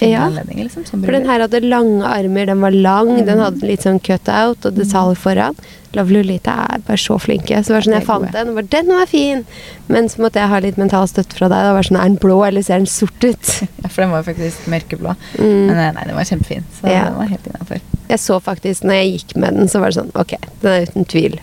fine 0.00 0.16
Ja. 0.16 0.24
anledninger, 0.26 0.64
liksom. 0.66 0.86
Som 0.88 1.04
For 1.04 1.12
den 1.12 1.26
her 1.28 1.40
hadde 1.44 1.60
lange 1.62 2.02
armer, 2.08 2.46
den 2.50 2.60
var 2.64 2.70
lang, 2.74 3.12
den 3.24 3.38
Mm. 3.38 3.44
hadde 3.44 3.66
litt 3.68 3.84
sånn 3.86 4.00
cut-out 4.02 4.64
og 4.66 4.74
detalj 4.80 5.16
foran. 5.20 5.56
Love 5.92 6.12
Lolita 6.14 6.52
er 6.74 6.78
bare 6.86 6.96
så 7.02 7.16
flinke. 7.18 7.58
Så 7.64 7.72
det 7.72 7.74
var 7.74 7.82
sånn, 7.86 7.96
jeg 7.98 8.06
fant 8.06 8.32
den, 8.32 8.52
og 8.56 8.68
den 8.70 8.86
var 8.94 9.06
fin! 9.10 9.44
Men 9.88 10.06
så 10.08 10.18
måtte 10.22 10.38
jeg 10.38 10.48
ha 10.48 10.58
litt 10.62 10.76
mental 10.78 11.06
støtte 11.10 11.34
fra 11.34 11.48
deg. 11.50 11.64
Da 11.66 11.72
var 11.74 11.82
sånn, 11.82 11.98
Er 11.98 12.08
den 12.08 12.16
blå, 12.16 12.46
eller 12.46 12.62
ser 12.62 12.78
den 12.78 12.86
sort 12.86 13.24
ut? 13.24 13.50
Ja, 13.82 13.88
for 13.88 14.02
den 14.02 14.10
var 14.12 14.22
faktisk 14.22 14.68
mørkeblå. 14.70 15.16
Mm. 15.38 15.66
Men 15.66 15.76
eh, 15.78 15.92
nei, 15.92 16.04
den 16.06 16.14
var 16.14 16.24
kjempefin. 16.24 16.62
Så 16.80 16.86
Ja. 16.88 17.04
den 17.10 17.16
var 17.18 17.26
helt 17.26 17.46
innafor. 17.50 17.80
Jeg 18.08 18.18
så 18.18 18.40
faktisk, 18.42 18.82
når 18.84 18.94
jeg 19.02 19.18
gikk 19.18 19.36
med 19.36 19.54
den, 19.56 19.66
så 19.68 19.80
var 19.80 19.90
det 19.90 19.98
sånn 19.98 20.10
Ok, 20.14 20.34
den 20.62 20.70
er 20.72 20.86
uten 20.86 21.04
tvil 21.06 21.38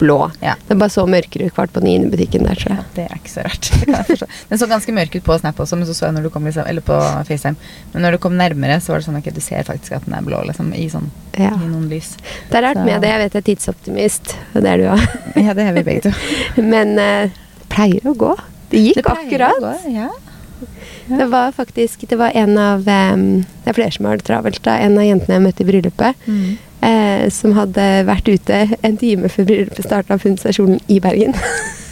blå. 0.00 0.30
Ja. 0.42 0.54
er 0.68 0.78
bare 0.80 0.92
så 0.92 1.04
mørkere 1.08 1.50
kvart 1.54 1.72
på 1.74 1.80
ni 1.84 1.94
i 1.96 2.04
butikken 2.10 2.44
der, 2.46 2.54
tror 2.60 2.74
Ja, 2.76 2.84
det 2.96 3.04
er 3.06 3.14
ikke 3.18 3.32
så 3.32 3.44
rart. 3.46 3.70
Det 3.86 4.20
jeg. 4.20 4.28
Den 4.50 4.58
så 4.62 4.68
ganske 4.70 4.92
mørk 4.96 5.14
ut 5.16 5.24
på 5.24 5.38
Snap 5.40 5.60
også, 5.64 5.76
men 5.80 5.86
så 5.88 5.94
så 5.96 6.06
jeg 6.08 6.16
når 6.16 6.26
du 6.26 6.30
kom 6.34 6.44
liksom, 6.48 6.66
eller 6.66 6.80
på 6.86 6.98
FaceTime. 7.28 7.56
Men 7.92 8.02
når 8.06 8.16
du 8.16 8.18
kom 8.26 8.36
nærmere, 8.38 8.80
så 8.80 8.92
var 8.94 9.00
det 9.02 9.08
sånn 9.08 9.18
ok, 9.20 9.30
du 9.34 9.40
ser 9.44 9.62
faktisk 9.68 9.92
at 9.98 10.04
den 10.08 10.14
er 10.18 10.22
blå, 10.26 10.42
liksom, 10.48 10.72
i 10.74 10.88
sånn 10.92 11.10
Ja. 11.38 11.50
i 11.54 11.66
noen 11.68 11.88
lys. 11.92 12.14
Det 12.50 12.56
er 12.60 12.62
rart 12.68 12.76
Så- 12.80 12.84
med 12.84 13.00
det. 13.02 13.08
Jeg 13.14 13.22
vet 13.24 13.32
jeg 13.32 13.42
er 13.42 13.48
tidsoptimist, 13.54 14.36
det 14.54 14.66
er 14.72 14.76
du 14.78 14.86
òg. 14.94 15.06
Ja, 15.46 15.52
det 15.54 15.66
er 15.68 15.72
vi 15.76 15.82
begge 15.82 16.06
to. 16.08 16.14
Men 16.74 16.94
uh, 16.98 17.26
det 17.58 17.68
pleier 17.72 18.06
å 18.08 18.14
gå. 18.16 18.34
Det 18.70 18.80
gikk 18.82 19.02
Det 19.02 19.12
akkurat. 19.16 19.58
å 19.60 19.66
gå, 19.66 19.92
Ja. 19.94 20.08
Det 21.06 21.26
var 21.30 21.52
faktisk 21.52 22.00
Det 22.08 22.16
var 22.18 22.32
en 22.34 22.56
av 22.58 22.80
um, 22.88 23.42
Det 23.62 23.68
er 23.70 23.74
flere 23.76 23.92
som 23.92 24.06
har 24.08 24.16
det 24.16 24.24
travelt. 24.26 24.58
da 24.64 24.78
En 24.80 24.96
av 24.98 25.04
jentene 25.04 25.36
jeg 25.36 25.42
møtte 25.44 25.60
i 25.62 25.66
bryllupet, 25.68 26.14
Mm. 26.26 26.56
Eh, 26.84 27.26
som 27.32 27.56
hadde 27.56 27.86
vært 28.08 28.28
ute 28.28 28.62
en 28.82 29.00
time 29.00 29.30
før 29.32 29.48
bryllupet 29.50 29.84
starta, 29.86 30.16
og 30.16 30.24
funnet 30.26 30.44
seg 30.44 30.58
kjolen 30.58 30.80
i 30.88 31.00
Bergen. 31.00 31.36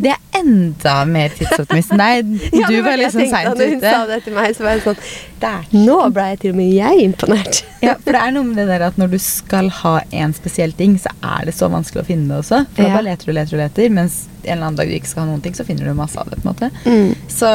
Det 0.00 0.10
er 0.14 0.20
enda 0.40 0.94
mer 1.04 1.32
tidsoptimist 1.36 1.92
deg. 2.00 2.30
Ja, 2.60 2.68
Du 2.70 2.78
var 2.86 2.96
liksom 3.00 3.26
seint 3.28 3.52
ute. 3.56 3.66
hun 3.74 3.82
sa 3.84 4.06
det 4.08 4.22
til 4.24 4.34
meg, 4.36 4.54
så 4.56 4.64
var 4.64 4.76
jeg 4.78 4.84
sånn 4.86 5.02
Der. 5.40 5.66
Nå 5.72 5.96
ble 6.14 6.24
jeg 6.32 6.38
til 6.42 6.50
og 6.54 6.56
med 6.60 6.72
jeg 6.76 7.04
imponert. 7.04 7.60
Ja, 7.80 7.94
for 7.96 8.12
det 8.12 8.20
er 8.20 8.32
noe 8.34 8.44
med 8.44 8.58
det 8.60 8.66
der 8.68 8.82
at 8.90 8.98
når 9.00 9.08
du 9.14 9.18
skal 9.24 9.70
ha 9.72 9.94
en 10.12 10.34
spesiell 10.36 10.74
ting, 10.76 10.98
så 11.00 11.08
er 11.24 11.46
det 11.48 11.54
så 11.56 11.64
vanskelig 11.72 12.02
å 12.02 12.08
finne 12.10 12.28
det 12.28 12.42
også. 12.42 12.58
For 12.76 12.84
da 12.84 12.90
bare 12.92 13.06
leter 13.06 13.30
du, 13.30 13.32
leter 13.32 13.56
du, 13.56 13.60
leter. 13.62 13.86
Mens 13.96 14.18
en 14.42 14.50
eller 14.52 14.66
annen 14.66 14.76
dag 14.76 14.90
du 14.90 14.96
ikke 14.98 15.08
skal 15.08 15.22
ha 15.24 15.30
noen 15.30 15.40
ting, 15.44 15.56
så 15.56 15.64
finner 15.64 15.88
du 15.88 15.94
masse 15.96 16.20
av 16.20 16.28
det. 16.28 16.36
på 16.42 16.44
en 16.44 16.50
måte. 16.52 16.68
Mm. 16.84 17.14
Så 17.32 17.48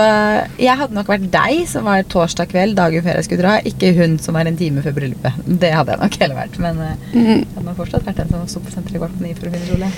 jeg 0.66 0.80
hadde 0.82 0.98
nok 0.98 1.12
vært 1.14 1.30
deg 1.34 1.62
som 1.70 1.86
var 1.86 2.02
torsdag 2.10 2.50
kveld, 2.56 2.74
dagen 2.78 3.06
før 3.06 3.20
jeg 3.20 3.28
skulle 3.30 3.44
dra. 3.46 3.54
Ikke 3.70 3.94
hun 4.00 4.18
som 4.22 4.34
var 4.38 4.50
en 4.50 4.58
time 4.58 4.82
før 4.86 4.98
bryllupet. 4.98 5.38
Det 5.62 5.72
hadde 5.78 5.94
jeg 5.94 6.02
nok 6.08 6.20
heller 6.26 6.42
vært. 6.42 6.60
Men 6.66 6.82
eh, 6.90 6.96
Mm. 7.16 7.30
jeg 7.30 7.48
hadde 7.54 7.68
nok 7.70 7.78
fortsatt 7.84 8.10
vært 8.10 8.24
den 8.24 8.34
som 8.34 8.48
sto 8.50 8.66
på 8.66 8.74
senteret 8.74 8.98
kvart 9.02 9.14
på 9.20 9.28
ni 9.28 9.36
for 9.38 9.46
å 9.50 9.54
finne 9.54 9.70
kjole. 9.70 9.94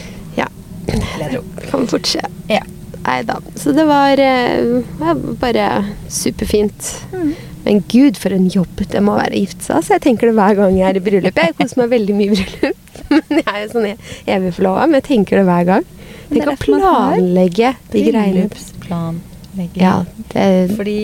Vil 0.88 1.04
jeg 1.22 1.30
tro. 1.36 1.44
Kan 1.72 1.88
fort 1.92 2.08
skje. 2.10 2.24
Ja. 2.52 2.64
Nei 3.08 3.22
da. 3.24 3.38
Så 3.56 3.72
det 3.76 3.86
var 3.88 4.20
eh, 4.20 4.82
ja, 5.00 5.14
bare 5.40 5.68
superfint. 6.12 6.90
Mm. 7.14 7.30
Men 7.68 7.82
gud, 7.92 8.18
for 8.20 8.32
en 8.36 8.48
jobb 8.52 8.82
det 8.92 9.00
må 9.04 9.16
være 9.20 9.36
å 9.36 9.42
gifte 9.44 9.64
seg. 9.68 9.84
Så 9.84 9.96
jeg 9.96 10.04
tenker 10.08 10.28
det 10.32 10.36
hver 10.40 10.56
gang 10.60 10.76
jeg 10.76 10.88
er 10.90 11.00
i 11.00 11.04
bryllup. 11.04 11.40
Jeg 11.40 11.56
koser 11.58 11.82
meg 11.84 11.92
veldig 11.94 12.16
mye 12.18 12.32
i 12.34 12.40
bryllup. 12.42 12.84
Men 13.14 13.40
jeg 13.40 13.46
er 13.54 13.62
jo 13.64 13.70
sånn 13.72 13.88
evig 14.36 14.52
forlova, 14.58 14.84
men 14.90 14.98
jeg 15.00 15.06
tenker 15.08 15.40
det 15.40 15.44
hver 15.48 15.64
gang. 15.70 15.86
Tenk 16.28 16.50
å 16.52 16.56
planlegge 16.60 17.70
de 17.94 18.02
greiene. 18.10 18.48
Bryllupsplanlegging. 18.52 19.80
Ja, 19.80 19.94
det, 20.34 20.48
Fordi 20.76 20.98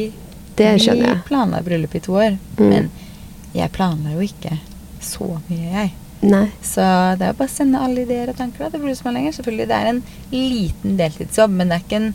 det 0.59 0.71
skjønner 0.83 1.07
jeg. 1.07 1.21
vi 1.21 1.27
planla 1.29 1.61
bryllup 1.63 1.95
i 1.95 2.01
to 2.03 2.17
år, 2.19 2.35
Mm. 2.57 2.67
men 2.73 2.89
jeg 3.55 3.71
planla 3.71 4.11
jo 4.17 4.25
ikke 4.27 4.57
så 5.03 5.29
mye, 5.47 5.69
jeg. 5.77 5.93
Nei. 6.23 6.45
Så 6.63 6.83
det 7.19 7.25
er 7.27 7.33
jo 7.33 7.39
bare 7.41 7.49
å 7.51 7.53
sende 7.53 7.79
alle 7.83 8.05
ideer 8.05 8.29
og 8.31 8.37
tanker 8.39 8.63
da, 8.65 8.69
til 8.71 8.79
bryllupsplanlegger. 8.83 9.33
Selvfølgelig, 9.37 9.67
det 9.67 9.79
er 9.79 9.89
en 9.91 10.03
liten 10.31 10.97
deltidsjobb, 11.01 11.51
men 11.59 11.67
det 11.73 11.77
er 11.79 11.83
ikke 11.83 11.99
en 11.99 12.13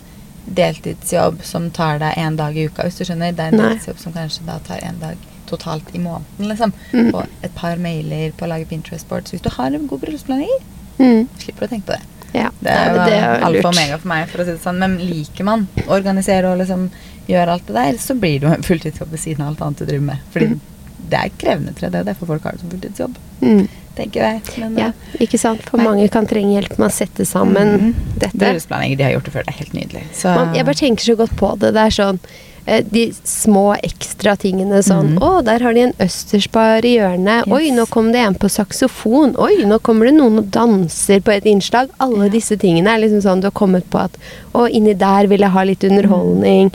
deltidsjobb 0.58 1.42
som 1.44 1.70
tar 1.76 1.98
deg 2.02 2.16
en 2.16 2.36
dag 2.38 2.56
i 2.56 2.64
uka, 2.68 2.86
hvis 2.88 2.98
du 3.00 3.04
skjønner. 3.04 3.34
Det 3.36 3.44
er 3.44 3.52
en 3.52 3.60
Nei. 3.60 3.68
deltidsjobb 3.74 4.00
som 4.02 4.14
kanskje 4.16 4.46
da 4.48 4.58
tar 4.64 4.80
en 4.88 5.00
dag 5.02 5.26
totalt 5.48 5.90
i 5.96 6.00
måneden, 6.02 6.48
liksom. 6.50 6.72
Mm. 6.92 7.10
På 7.14 7.22
et 7.44 7.54
par 7.56 7.76
mailer, 7.80 8.32
på 8.36 8.44
å 8.46 8.50
lage 8.52 8.68
Pinterest-board. 8.70 9.28
Så 9.28 9.36
hvis 9.36 9.44
du 9.44 9.50
har 9.54 9.72
en 9.76 9.86
god 9.88 10.00
bryllupsplanlegger, 10.04 10.64
Mm. 10.98 11.28
slipper 11.38 11.60
du 11.60 11.66
å 11.66 11.70
tenke 11.70 11.86
på 11.86 11.92
det. 11.94 12.02
Ja, 12.34 12.50
Det 12.60 12.70
er 12.72 12.88
jo 12.90 13.04
det 13.06 13.12
er 13.22 13.40
alfa 13.46 13.68
og 13.68 13.74
omega 13.74 13.98
for 13.98 14.08
meg, 14.08 14.28
for 14.28 14.38
å 14.42 14.44
si 14.44 14.50
det 14.50 14.60
sånn. 14.60 14.78
Men 14.78 14.98
liker 14.98 15.44
man 15.44 15.68
å 15.86 15.92
organisere 15.94 16.50
og 16.50 16.58
liksom 16.58 16.90
gjøre 17.28 17.48
alt 17.54 17.66
det 17.66 17.74
der, 17.76 17.92
så 18.02 18.18
blir 18.18 18.40
det 18.40 18.48
jo 18.48 18.52
en 18.54 18.62
fulltidsjobb 18.66 19.08
ved 19.10 19.20
siden 19.20 19.40
av 19.42 19.48
alt 19.52 19.60
annet 19.62 19.78
du 19.78 19.84
driver 19.86 20.04
med. 20.04 20.18
Fordi 20.32 20.46
Mm. 20.48 20.60
det 21.08 21.18
er 21.18 21.30
krevende, 21.38 21.72
tror 21.74 21.80
jeg. 21.86 21.92
Det 21.92 22.00
er 22.00 22.04
derfor 22.12 22.26
folk 22.26 22.42
har 22.42 22.52
det 22.52 22.60
som 22.60 22.70
fulltidsjobb, 22.70 23.14
Mm. 23.40 23.68
Tenker 23.98 24.24
jeg. 24.24 24.42
Men, 24.62 24.76
Ja, 24.78 24.90
eh, 25.12 25.22
ikke 25.26 25.38
sant? 25.42 25.62
For 25.68 25.80
Nei. 25.80 25.88
mange 25.90 26.08
kan 26.14 26.26
trenge 26.30 26.54
hjelp 26.56 26.76
med 26.78 26.88
å 26.88 26.94
sette 26.94 27.26
sammen 27.28 27.72
mhm. 27.76 27.94
dette. 28.18 28.36
Bryllupsplanlegger, 28.38 28.96
de 29.00 29.08
har 29.08 29.16
gjort 29.18 29.30
det 29.30 29.34
før. 29.38 29.48
Det 29.48 29.54
er 29.54 29.62
helt 29.62 29.74
nydelig. 29.80 30.04
Så 30.16 30.34
Man, 30.34 30.54
jeg 30.56 30.68
bare 30.68 30.80
tenker 30.84 31.10
så 31.12 31.16
godt 31.18 31.34
på 31.40 31.56
det. 31.62 31.74
Det 31.76 31.86
er 31.88 31.96
sånn 31.98 32.20
eh, 32.68 32.82
de 32.84 33.02
små 33.24 33.64
ekstra 33.80 34.34
tingene 34.36 34.82
sånn 34.84 35.14
Mhm. 35.14 35.18
Å, 35.24 35.30
der 35.44 35.62
har 35.64 35.72
de 35.72 35.80
en 35.86 35.94
østersbar 36.04 36.84
i 36.84 36.94
hjørnet. 36.98 37.46
Yes. 37.46 37.54
Oi, 37.56 37.70
nå 37.72 37.86
kom 37.88 38.12
det 38.12 38.20
en 38.20 38.34
på 38.34 38.50
saksofon. 38.52 39.34
Oi, 39.40 39.64
nå 39.64 39.78
kommer 39.80 40.06
det 40.10 40.14
noen 40.18 40.38
og 40.42 40.50
danser 40.52 41.20
på 41.24 41.32
et 41.32 41.44
innslag. 41.48 41.88
Alle 41.98 42.26
Ja. 42.28 42.34
disse 42.36 42.58
tingene 42.60 42.88
er 42.94 43.00
liksom 43.00 43.22
sånn 43.24 43.40
du 43.40 43.46
har 43.48 43.56
kommet 43.56 43.88
på 43.90 43.98
at 44.04 44.16
Å, 44.54 44.68
inni 44.70 44.94
der 44.94 45.26
vil 45.26 45.40
jeg 45.40 45.50
ha 45.50 45.62
litt 45.64 45.84
underholdning. 45.84 46.72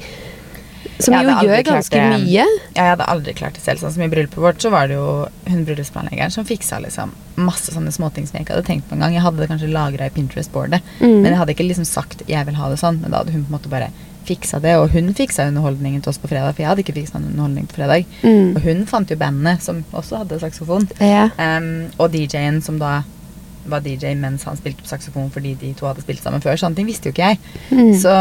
Som 1.04 1.14
jo 1.20 1.34
gjør 1.48 1.64
ganske 1.68 2.00
det. 2.00 2.10
mye. 2.14 2.46
Ja, 2.46 2.46
jeg 2.76 2.90
hadde 2.94 3.08
aldri 3.14 3.34
klart 3.38 3.54
det 3.58 3.64
selv. 3.66 3.80
Sånn 3.84 3.94
som 3.96 4.04
I 4.06 4.08
bryllupet 4.12 4.38
vårt 4.42 4.62
så 4.64 4.72
var 4.74 4.88
det 4.88 4.96
jo 4.98 5.28
hun 5.50 5.66
bryllupsplanleggeren 5.68 6.32
som 6.32 6.46
fiksa 6.48 6.80
liksom 6.84 7.12
masse 7.36 7.74
sånne 7.74 7.92
småting 7.92 8.28
som 8.28 8.38
jeg 8.38 8.46
ikke 8.46 8.56
hadde 8.58 8.68
tenkt 8.70 8.88
på 8.90 8.96
engang. 8.98 9.14
Jeg 9.14 9.22
hadde 9.26 9.38
det 9.44 9.50
kanskje 9.50 9.72
lagra 9.74 10.06
i 10.08 10.14
Pinterest-boardet, 10.16 10.82
Mm. 11.02 11.22
men 11.22 11.32
jeg 11.32 11.38
hadde 11.38 11.54
ikke 11.56 11.68
liksom 11.68 11.86
sagt 11.86 12.24
'jeg 12.28 12.46
vil 12.46 12.56
ha 12.56 12.70
det 12.70 12.80
sånn'. 12.80 13.02
Men 13.02 13.12
da 13.12 13.18
hadde 13.18 13.32
hun 13.32 13.44
på 13.46 13.50
en 13.54 13.60
måte 13.60 13.70
bare 13.70 13.90
fiksa 14.26 14.62
det, 14.62 14.78
og 14.80 14.90
hun 14.92 15.14
fiksa 15.14 15.48
underholdningen 15.50 16.02
til 16.02 16.10
oss 16.10 16.18
på 16.18 16.30
fredag, 16.30 16.56
for 16.56 16.62
jeg 16.64 16.70
hadde 16.70 16.84
ikke 16.84 16.94
fiksa 16.96 17.16
underholdning 17.20 17.68
på 17.68 17.76
fredag. 17.76 18.06
Mm. 18.24 18.56
Og 18.56 18.62
hun 18.62 18.86
fant 18.86 19.10
jo 19.10 19.16
bandet, 19.18 19.62
som 19.62 19.84
også 19.94 20.18
hadde 20.20 20.40
saksofon. 20.40 20.88
Ja. 21.02 21.30
Um, 21.38 21.90
og 22.00 22.12
DJ-en 22.14 22.62
som 22.62 22.80
da 22.80 23.04
var 23.70 23.86
DJ 23.86 24.14
mens 24.20 24.44
han 24.48 24.60
spilte 24.60 24.84
på 24.84 24.90
saksofon 24.90 25.32
fordi 25.34 25.54
de 25.62 25.72
to 25.78 25.88
hadde 25.88 26.04
spilt 26.04 26.24
sammen 26.24 26.44
før. 26.44 26.60
Sånne 26.60 26.80
ting 26.80 26.90
visste 26.90 27.10
jo 27.10 27.16
ikke 27.16 27.32
jeg. 27.32 27.40
Mm. 27.72 27.94
Så 28.02 28.14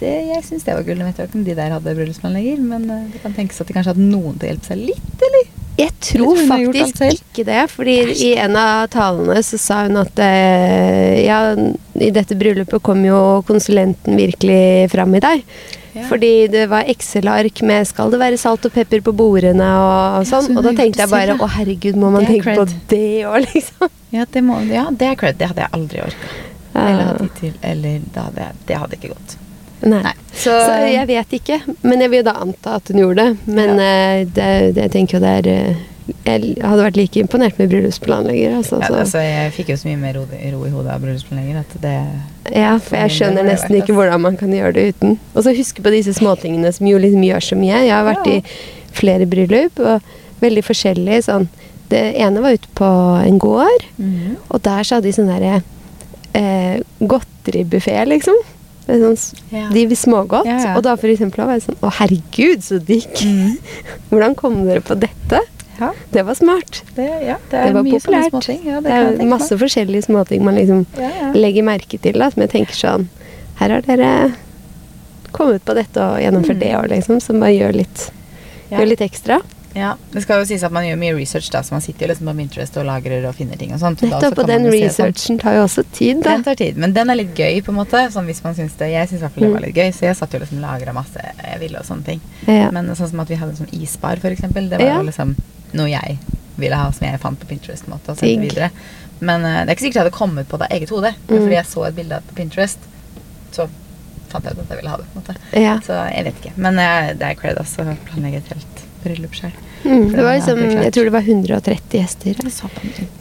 det, 0.00 0.14
jeg 0.30 0.46
syns 0.46 0.66
det 0.66 0.78
var 0.78 0.86
gull. 0.86 1.02
Jeg 1.02 1.10
vet 1.10 1.22
ikke 1.26 1.40
om 1.40 1.46
de 1.46 1.58
der 1.58 1.76
hadde 1.76 1.94
bryllupsplanlegger, 1.98 2.64
men 2.72 2.90
eh, 2.92 3.06
det 3.12 3.22
kan 3.24 3.36
tenkes 3.36 3.60
at 3.62 3.68
de 3.68 3.76
kanskje 3.76 3.94
hadde 3.94 4.10
noen 4.10 4.36
til 4.36 4.48
å 4.48 4.52
hjelpe 4.52 4.70
seg 4.70 4.82
litt, 4.82 5.24
eller? 5.28 5.54
Jeg 5.76 5.92
tror 6.00 6.38
faktisk 6.48 7.02
ikke 7.04 7.44
det. 7.48 7.62
Fordi 7.72 7.96
i 8.24 8.30
en 8.40 8.56
av 8.56 8.86
talene 8.92 9.42
så 9.44 9.60
sa 9.60 9.82
hun 9.84 10.00
at 10.00 10.20
eh, 10.24 11.24
ja, 11.26 11.40
i 12.00 12.12
dette 12.14 12.38
bryllupet 12.38 12.84
kom 12.84 13.04
jo 13.04 13.42
konsulenten 13.48 14.16
virkelig 14.16 14.92
fram 14.92 15.16
i 15.16 15.24
deg. 15.24 15.44
Ja. 15.96 16.04
Fordi 16.10 16.32
det 16.52 16.66
var 16.68 16.84
Excel-ark 16.92 17.62
med 17.64 17.86
'skal 17.88 18.10
det 18.12 18.20
være 18.20 18.36
salt 18.36 18.66
og 18.68 18.72
pepper 18.72 19.00
på 19.00 19.14
bordene' 19.16 19.70
og, 19.80 20.26
sånn. 20.28 20.50
Ja, 20.50 20.54
så 20.54 20.58
og 20.58 20.66
da 20.66 20.72
tenkte 20.76 21.00
jeg 21.00 21.08
bare 21.08 21.38
'å 21.38 21.48
herregud, 21.48 21.96
må 21.96 22.10
man 22.12 22.26
tenke 22.26 22.42
cred. 22.42 22.56
på 22.56 22.66
det 22.92 23.24
òg', 23.24 23.46
liksom. 23.54 23.88
Ja, 24.12 24.26
det, 24.30 24.42
må, 24.44 24.60
ja, 24.68 24.86
det 24.90 25.08
er 25.08 25.16
cred. 25.16 25.38
Det 25.38 25.48
hadde 25.48 25.64
jeg 25.64 25.72
aldri 25.72 26.04
orka. 26.04 26.28
Eller 26.76 27.04
hatt 27.04 27.18
tid 27.18 27.32
til. 27.40 27.58
Eller 27.62 28.00
da 28.12 28.28
hadde 28.28 28.46
det 28.66 28.76
hadde 28.76 28.96
ikke 28.98 29.12
gått. 29.14 29.36
Nei. 29.86 30.02
Nei. 30.02 30.14
Så 30.36 30.52
jeg 30.52 31.06
vet 31.08 31.34
ikke. 31.38 31.60
Men 31.82 32.00
jeg 32.04 32.12
vil 32.12 32.24
da 32.26 32.36
anta 32.40 32.76
at 32.76 32.88
hun 32.88 33.00
gjorde 33.00 33.24
det. 33.24 33.36
Men 33.46 33.80
eh, 33.80 34.26
det, 34.26 34.48
det, 34.76 34.86
jeg 34.86 34.92
tenker 34.92 35.18
jo 35.18 35.24
det 35.24 35.34
er 35.40 35.48
eh, 35.52 35.84
Jeg 36.06 36.54
hadde 36.62 36.84
vært 36.84 36.98
like 37.00 37.18
imponert 37.18 37.58
med 37.58 37.70
bryllupsplanlegger. 37.72 38.56
Altså, 38.60 38.78
ja, 38.82 38.90
altså, 39.00 39.22
jeg 39.24 39.52
fikk 39.56 39.72
jo 39.72 39.76
så 39.80 39.88
mye 39.88 39.98
mer 39.98 40.18
ro, 40.20 40.24
ro 40.54 40.60
i 40.66 40.70
hodet 40.70 40.92
av 40.94 41.02
bryllupsplanlegger 41.02 41.60
at 41.64 41.76
det 41.82 41.94
Ja, 42.54 42.76
for 42.78 42.98
jeg 43.00 43.14
skjønner 43.16 43.46
nesten 43.48 43.74
ikke 43.80 43.96
hvordan 43.96 44.22
man 44.22 44.38
kan 44.38 44.54
gjøre 44.54 44.76
det 44.76 44.84
uten. 44.94 45.16
Og 45.34 45.42
så 45.46 45.54
huske 45.56 45.82
på 45.82 45.90
disse 45.94 46.14
småtingene 46.14 46.70
som 46.74 46.86
jo 46.86 47.00
liksom 47.02 47.24
gjør 47.26 47.46
så 47.48 47.58
mye. 47.58 47.82
Jeg 47.88 47.94
har 47.94 48.06
vært 48.06 48.26
Ja. 48.26 48.38
i 48.38 48.92
flere 48.96 49.26
bryllup, 49.26 49.80
og 49.82 50.02
veldig 50.40 50.64
forskjellige 50.64 51.22
sånn. 51.26 51.48
Det 51.90 52.02
ene 52.18 52.42
var 52.42 52.54
ute 52.54 52.68
på 52.74 52.86
en 53.26 53.38
gård, 53.38 53.84
og 54.50 54.62
der 54.62 54.82
så 54.86 54.96
hadde 54.96 55.06
de 55.10 55.12
sånn 55.12 55.30
derre 55.30 55.62
eh, 56.34 56.80
godteribuffé, 57.00 57.98
liksom. 58.06 58.34
Sånn, 58.86 59.16
Ja. 59.50 59.68
De 59.72 59.96
smågodt. 59.96 60.46
Ja, 60.46 60.58
ja. 60.62 60.76
Og 60.76 60.82
da 60.86 60.94
for 60.94 61.08
eksempel 61.10 61.42
var 61.44 61.56
jeg 61.58 61.64
sånn 61.64 61.78
Å, 61.82 61.90
herregud, 61.98 62.62
så 62.62 62.78
digg! 62.78 63.08
Mm. 63.26 63.56
Hvordan 64.10 64.36
kom 64.38 64.60
dere 64.66 64.80
på 64.80 64.94
dette? 64.94 65.40
Ja, 65.80 65.92
Det 66.12 66.22
var 66.24 66.34
smart. 66.34 66.82
det, 66.94 67.06
ja, 67.26 67.36
det 67.36 67.50
Det 67.50 67.58
er 67.68 67.72
var 67.72 67.82
mye 67.82 68.00
sånne 68.00 68.00
populært. 68.00 68.30
småting. 68.30 68.64
Ja, 68.64 68.80
det, 68.80 69.18
Det 69.18 69.20
er 69.20 69.26
masse 69.28 69.58
forskjellige 69.58 70.04
småting 70.06 70.42
man 70.44 70.54
liksom 70.56 70.86
Ja, 70.98 71.10
ja. 71.20 71.32
legger 71.32 71.62
merke 71.64 72.00
til, 72.00 72.12
da, 72.18 72.30
som 72.30 72.42
jeg 72.42 72.50
tenker 72.50 72.74
sånn 72.74 73.08
Her 73.56 73.70
har 73.70 73.80
dere 73.82 74.32
kommet 75.32 75.64
på 75.64 75.74
dette 75.74 75.96
og 76.00 76.18
gjennomført 76.20 76.56
Mm. 76.56 76.60
det 76.60 76.72
òg, 76.74 76.88
liksom, 76.90 77.20
som 77.20 77.40
bare 77.40 77.52
gjør 77.52 77.74
litt, 77.74 78.10
Ja. 78.70 78.78
gjør 78.78 78.88
litt 78.88 79.00
ekstra. 79.00 79.42
Ja, 79.74 79.94
Det 80.10 80.22
skal 80.22 80.38
jo 80.40 80.46
sies 80.46 80.62
at 80.64 80.72
man 80.72 80.84
gjør 80.84 80.96
mye 80.96 81.14
research, 81.14 81.50
da, 81.50 81.60
så 81.60 81.72
man 81.72 81.82
sitter 81.82 82.06
jo 82.06 82.14
liksom 82.14 82.26
på 82.26 82.36
Pinterest 82.38 82.76
og 82.78 82.86
lagrer 82.86 83.26
og 83.28 83.34
finner 83.34 83.58
ting 83.58 83.72
og 83.74 83.78
sånt. 83.80 84.00
Nettopp, 84.00 84.38
og 84.38 84.46
den 84.46 84.64
researchen 84.72 85.38
tar 85.38 85.52
jo 85.56 85.64
også 85.64 85.84
tid, 85.92 86.22
da. 86.22 86.30
Den 86.30 86.44
tar 86.44 86.54
tid, 86.54 86.76
men 86.78 86.94
den 86.94 87.10
er 87.10 87.14
litt 87.16 87.34
gøy, 87.34 87.62
på 87.62 87.68
en 87.68 87.74
måte. 87.74 88.10
Sånn 88.10 88.24
hvis 88.24 88.42
man 88.42 88.54
syns 88.54 88.72
det 88.78 88.88
Jeg 88.92 89.08
syns 89.10 89.18
i 89.20 89.24
hvert 89.26 89.32
fall 89.32 89.42
det 89.44 89.52
var 89.52 89.60
Mm. 89.60 89.66
litt 89.66 89.74
gøy, 89.74 89.92
så 89.92 90.00
jeg 90.00 90.16
satt 90.16 90.32
jo 90.32 90.38
liksom 90.38 90.64
og 90.64 90.70
lagra 90.80 90.92
masse 90.94 91.20
jeg 91.20 91.60
ville 91.60 91.76
og 91.78 91.84
sånne 91.84 92.04
ting. 92.04 92.20
Ja. 92.46 92.70
Men 92.70 92.86
sånn 92.96 93.10
som 93.10 93.20
at 93.20 93.28
vi 93.28 93.34
hadde 93.36 93.50
en 93.50 93.66
sånn 93.66 93.82
isbar, 93.82 94.16
for 94.18 94.28
eksempel, 94.30 94.70
det 94.70 94.78
var 94.78 94.86
Ja. 94.86 94.96
jo 94.96 95.02
liksom 95.02 95.36
noe 95.74 95.88
jeg 95.90 96.18
ville 96.56 96.76
ha, 96.76 96.92
som 96.92 97.06
jeg 97.06 97.20
fant 97.20 97.40
på 97.40 97.46
Pinterest, 97.50 97.88
måte, 97.88 98.12
og 98.12 98.18
sendte 98.20 98.46
videre. 98.46 98.70
Men 99.18 99.44
uh, 99.44 99.62
det 99.64 99.70
er 99.70 99.74
ikke 99.74 99.86
sikkert 99.88 100.00
jeg 100.00 100.06
hadde 100.06 100.18
kommet 100.18 100.48
på 100.48 100.60
det 100.60 100.68
av 100.70 100.76
eget 100.76 100.90
hode, 100.94 101.14
men 101.28 101.36
Mm. 101.38 101.42
fordi 101.42 101.56
jeg 101.58 101.66
så 101.72 101.84
et 101.88 101.96
bilde 101.96 102.16
av 102.16 102.22
på 102.22 102.34
Pinterest, 102.36 102.78
så 103.52 103.68
fant 104.28 104.44
jeg 104.44 104.52
ut 104.56 104.60
at 104.64 104.70
jeg 104.70 104.80
ville 104.82 104.90
ha 104.90 104.96
det, 105.00 105.06
på 105.12 105.18
en 105.18 105.22
måte. 105.24 105.36
Ja. 105.56 105.78
Så 105.84 105.96
jeg 106.12 106.24
vet 106.28 106.42
ikke. 106.42 106.52
Men 106.56 106.78
uh, 106.78 107.12
det 107.16 107.22
er 107.30 107.34
cred 107.40 107.56
også 107.60 107.86
å 107.86 107.96
planlegge 108.08 108.42
et 108.42 108.52
helt 108.54 108.84
bryllup 109.04 109.34
sjøl. 109.38 109.52
Mm, 109.86 110.08
det 110.12 110.22
var 110.24 110.34
liksom, 110.34 110.58
jeg 110.82 110.92
tror 110.92 111.04
det 111.06 111.12
var 111.14 111.26
130 111.28 112.00
gjester. 112.00 112.40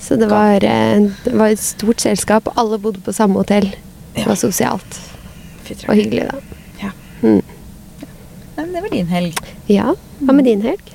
Så 0.01 0.15
det 0.17 0.29
var, 0.31 0.63
eh, 0.65 1.03
det 1.25 1.33
var 1.37 1.53
et 1.53 1.61
stort 1.61 2.01
selskap, 2.01 2.47
alle 2.57 2.79
bodde 2.81 3.03
på 3.05 3.13
samme 3.13 3.37
hotell. 3.37 3.67
Det 4.15 4.25
var 4.25 4.39
sosialt 4.39 4.97
og 5.87 5.93
hyggelig, 5.93 6.25
da. 6.31 6.39
Ja. 6.81 6.91
Mm. 7.21 7.41
Nei, 8.55 8.63
men 8.63 8.73
det 8.73 8.81
var 8.81 8.89
din 8.93 9.07
helg. 9.11 9.39
Ja. 9.69 9.93
Hva 10.23 10.33
med 10.33 10.47
din 10.49 10.63
helg? 10.65 10.94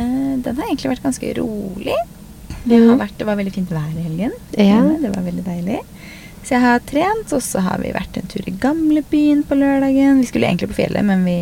Eh, 0.00 0.32
den 0.44 0.56
har 0.58 0.66
egentlig 0.70 0.90
vært 0.94 1.04
ganske 1.06 1.32
rolig. 1.38 1.98
Det, 2.64 2.76
har 2.76 2.98
vært, 3.00 3.14
det 3.20 3.26
var 3.28 3.38
veldig 3.40 3.52
fint 3.54 3.70
vær 3.72 3.92
i 3.96 4.02
helgen. 4.04 4.32
Ja. 4.56 4.80
Det 5.00 5.12
var 5.14 5.24
veldig 5.24 5.44
deilig. 5.46 5.78
Så 6.42 6.54
jeg 6.56 6.64
har 6.64 6.80
trent, 6.88 7.32
og 7.36 7.42
så 7.44 7.60
har 7.64 7.80
vi 7.82 7.92
vært 7.92 8.16
en 8.20 8.28
tur 8.32 8.44
i 8.48 8.54
gamlebyen 8.62 9.42
på 9.48 9.56
lørdagen. 9.60 10.20
Vi 10.22 10.28
skulle 10.28 10.48
egentlig 10.48 10.70
på 10.72 10.78
fjellet, 10.80 11.04
men 11.04 11.24
vi 11.24 11.38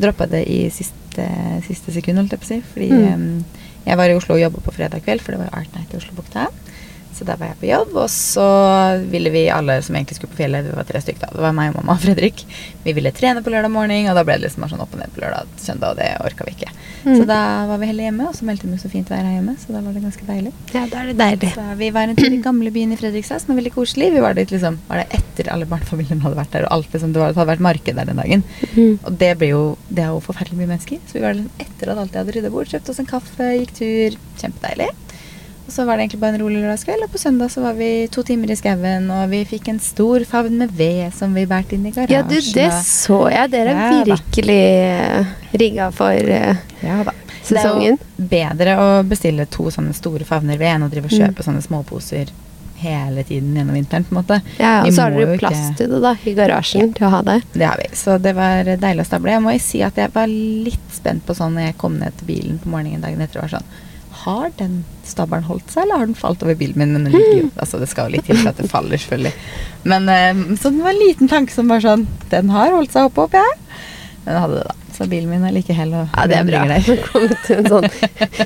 droppa 0.00 0.26
det 0.32 0.42
i 0.48 0.62
siste, 0.72 1.26
siste 1.68 1.92
sekund, 1.92 2.20
holdt 2.20 2.32
jeg 2.36 2.40
på 2.42 2.48
å 2.48 2.52
si. 2.54 2.60
Fordi 2.72 2.88
Mm. 2.92 3.12
um, 3.14 3.44
jeg 3.84 3.96
var 3.98 4.08
i 4.08 4.14
Oslo 4.16 4.34
og 4.36 4.40
jobba 4.40 4.60
på 4.64 4.72
fredag 4.76 5.02
kveld, 5.04 5.20
for 5.20 5.32
det 5.32 5.40
var 5.42 5.52
Art 5.60 5.72
Night 5.76 5.92
i 5.92 5.96
Oslobukta. 5.98 6.48
Så 7.12 7.26
der 7.28 7.36
var 7.40 7.52
jeg 7.52 7.58
på 7.60 7.68
jobb, 7.68 7.96
og 8.00 8.08
så 8.10 8.46
ville 9.12 9.30
vi 9.34 9.44
alle 9.52 9.76
som 9.84 9.96
egentlig 9.96 10.16
skulle 10.16 10.32
på 10.32 10.40
fjellet, 10.40 10.64
vi 10.64 10.76
var 10.76 10.86
tre 10.88 11.02
stykker 11.02 11.26
da, 11.26 11.32
det 11.36 11.44
var 11.44 11.54
meg 11.56 11.72
og 11.72 11.80
mamma 11.80 11.96
og 11.98 12.04
Fredrik, 12.04 12.44
vi 12.82 12.94
ville 12.96 13.12
trene 13.14 13.42
på 13.44 13.52
lørdag 13.52 13.72
morgen, 13.72 14.08
og 14.08 14.16
da 14.16 14.24
ble 14.26 14.38
det 14.38 14.46
liksom 14.46 14.64
sånn 14.70 14.80
opp 14.82 14.94
og 14.96 15.02
ned 15.02 15.12
på 15.12 15.22
lørdag 15.22 15.50
søndag, 15.60 15.92
og 15.92 16.00
det 16.00 16.08
orka 16.24 16.46
vi 16.48 16.54
ikke. 16.56 16.70
Mm. 17.02 17.16
Så 17.18 17.26
da 17.28 17.40
var 17.68 17.82
vi 17.82 17.90
heller 17.90 18.08
hjemme, 18.08 18.28
og 18.30 18.36
så 18.38 18.46
meldte 18.48 18.70
vi 18.70 18.78
så 18.80 18.90
fint 18.92 19.12
vær 19.12 19.20
her 19.20 19.36
hjemme, 19.36 19.56
så 19.60 19.74
da 19.74 19.82
var 19.84 19.96
det 19.96 20.04
ganske 20.06 20.26
deilig. 20.28 20.54
Ja, 20.72 20.86
da 20.88 21.02
er 21.02 21.10
det 21.10 21.16
deilig. 21.20 21.52
Så 21.56 21.66
vi 21.82 21.90
var 21.94 22.08
en 22.08 22.18
tur 22.18 22.32
i 22.32 22.40
gamlebyen 22.46 22.94
i 22.94 22.98
Fredrikstad, 23.00 23.42
som 23.42 23.52
var 23.52 23.60
veldig 23.60 23.74
koselig. 23.76 24.10
Vi 24.16 24.24
var 24.24 24.38
dit 24.38 24.54
liksom, 24.54 24.80
var 24.88 25.02
det 25.02 25.20
etter 25.20 25.52
alle 25.52 25.68
barnefamiliene 25.68 26.22
hadde 26.24 26.38
vært 26.38 26.56
der, 26.56 26.68
og 26.68 26.78
alt 26.78 26.96
liksom, 26.96 27.12
det, 27.12 27.22
var, 27.22 27.34
det 27.34 27.42
hadde 27.42 27.52
vært 27.52 27.66
marked 27.68 28.00
der 28.00 28.10
den 28.10 28.22
dagen. 28.22 28.46
Mm. 28.72 28.96
Og 28.96 29.20
det 29.20 29.32
blir 29.42 29.52
jo, 29.52 29.62
det 29.90 30.06
er 30.06 30.14
jo 30.14 30.22
forferdelig 30.24 30.62
mye 30.62 30.72
mennesker. 30.74 31.02
Så 31.06 31.18
vi 31.18 31.24
var 31.26 31.34
der 31.34 31.42
liksom 31.42 31.66
etter 31.66 31.92
at 31.92 32.02
alt 32.02 32.14
jeg 32.14 32.24
hadde 32.24 32.36
rydda 32.38 32.54
bort, 32.54 32.72
kjøpte 32.72 32.94
oss 32.94 33.02
en 33.02 33.10
kaffe, 33.10 33.54
gikk 33.58 33.74
tur. 33.82 34.20
Kjempedeilig. 34.42 34.92
Og 35.66 35.70
så 35.72 35.84
var 35.86 35.96
det 35.96 36.02
egentlig 36.08 36.20
bare 36.20 36.34
en 36.34 36.42
rolig 36.42 36.58
lørdagskveld, 36.60 37.04
og 37.06 37.10
på 37.14 37.18
søndag 37.22 37.50
så 37.54 37.62
var 37.62 37.76
vi 37.78 37.88
to 38.10 38.22
timer 38.26 38.50
i 38.50 38.56
skauen, 38.58 39.06
og 39.14 39.28
vi 39.30 39.44
fikk 39.46 39.68
en 39.70 39.78
stor 39.80 40.24
favn 40.28 40.56
med 40.58 40.72
ved 40.76 41.14
som 41.14 41.32
vi 41.34 41.44
bærte 41.46 41.76
inn 41.76 41.86
i 41.86 41.92
garasjen. 41.94 42.16
Ja, 42.16 42.22
du, 42.26 42.34
det 42.34 42.68
så 42.84 43.20
jeg. 43.30 43.50
Dere 43.54 43.76
er 43.76 43.92
Ja 43.92 44.04
virkelig 44.04 44.62
rigga 45.62 45.90
for 45.94 46.12
uh, 46.12 46.56
Ja 46.82 47.02
da. 47.06 47.14
sesongen. 47.46 47.98
Jo 48.18 48.26
bedre 48.32 48.74
å 48.78 48.88
bestille 49.06 49.46
to 49.50 49.70
sånne 49.74 49.94
store 49.94 50.24
favner 50.26 50.58
ved 50.60 50.74
enn 50.76 50.84
å 50.86 50.90
drive 50.90 51.06
og 51.10 51.12
Mm. 51.12 51.42
sånne 51.46 51.62
småposer 51.62 52.28
hele 52.82 53.22
tiden 53.22 53.54
gjennom 53.54 53.74
vinteren, 53.78 54.04
på 54.04 54.10
en 54.16 54.18
måte. 54.24 54.40
Ja, 54.58 54.80
og 54.80 54.86
Vi 54.88 54.92
så 54.96 55.02
har 55.02 55.10
dere 55.14 55.38
plass 55.38 55.58
ikke- 55.70 55.76
til 55.76 55.88
det 55.90 56.00
da, 56.02 56.16
i 56.26 56.34
garasjen 56.34 56.92
til 56.94 57.06
å 57.06 57.10
ha 57.10 57.22
det. 57.22 57.42
Det 57.52 57.66
har 57.66 57.76
vi. 57.78 57.88
Så 57.94 58.20
det 58.20 58.34
var 58.34 58.64
deilig 58.64 59.00
å 59.02 59.06
stable. 59.06 59.30
Jeg 59.30 59.42
må 59.42 59.60
si 59.60 59.82
at 59.82 59.94
jeg 59.96 60.10
var 60.12 60.26
litt 60.26 60.90
spent 60.92 61.24
på 61.26 61.34
sånn 61.34 61.54
når 61.54 61.66
jeg 61.66 61.78
kom 61.78 61.98
ned 61.98 62.12
til 62.18 62.26
bilen 62.26 62.58
på 62.58 62.66
morgenen 62.68 63.00
dagen 63.00 63.20
etter 63.20 63.40
var 63.40 63.48
sånn 63.48 63.62
Har 64.24 64.50
den 64.58 64.84
stabelen 65.08 65.44
holdt 65.48 65.70
seg, 65.72 65.82
eller 65.84 65.98
har 66.02 66.06
den 66.06 66.14
falt 66.18 66.42
over 66.42 66.54
bilen 66.54 66.76
min? 66.78 66.92
Men 66.94 67.04
den 67.08 67.12
ligger 67.16 67.40
jo 67.42 67.50
Altså, 67.62 67.78
det 67.82 67.88
skal 67.90 68.08
jo 68.10 68.16
litt 68.16 68.26
til 68.28 68.36
for 68.42 68.52
at 68.52 68.60
det 68.62 68.70
faller, 68.70 68.96
selvfølgelig. 69.02 69.32
Men 69.84 70.08
eh, 70.08 70.42
så 70.60 70.70
det 70.70 70.82
var 70.84 70.90
en 70.94 71.02
liten 71.06 71.28
tanke 71.32 71.52
som 71.54 71.68
var 71.72 71.80
sånn 71.84 72.06
Den 72.30 72.50
har 72.54 72.70
holdt 72.76 72.92
seg 72.94 73.08
oppe, 73.10 73.26
håper 73.26 73.42
jeg. 73.42 73.58
Men 74.26 74.38
hadde 74.44 74.60
det, 74.60 74.68
da. 74.70 74.76
Så 74.92 75.06
bilen 75.08 75.30
min 75.32 75.44
er 75.48 75.54
like 75.56 75.72
hell 75.74 75.94
og 75.96 76.08
Ja, 76.14 76.26
det 76.28 76.36
er 76.36 76.44
bra. 76.44 76.64
der. 76.68 76.82
Det 76.86 76.98
kom 77.08 77.24
til 77.46 77.62
en 77.62 77.70
sånn 77.72 77.88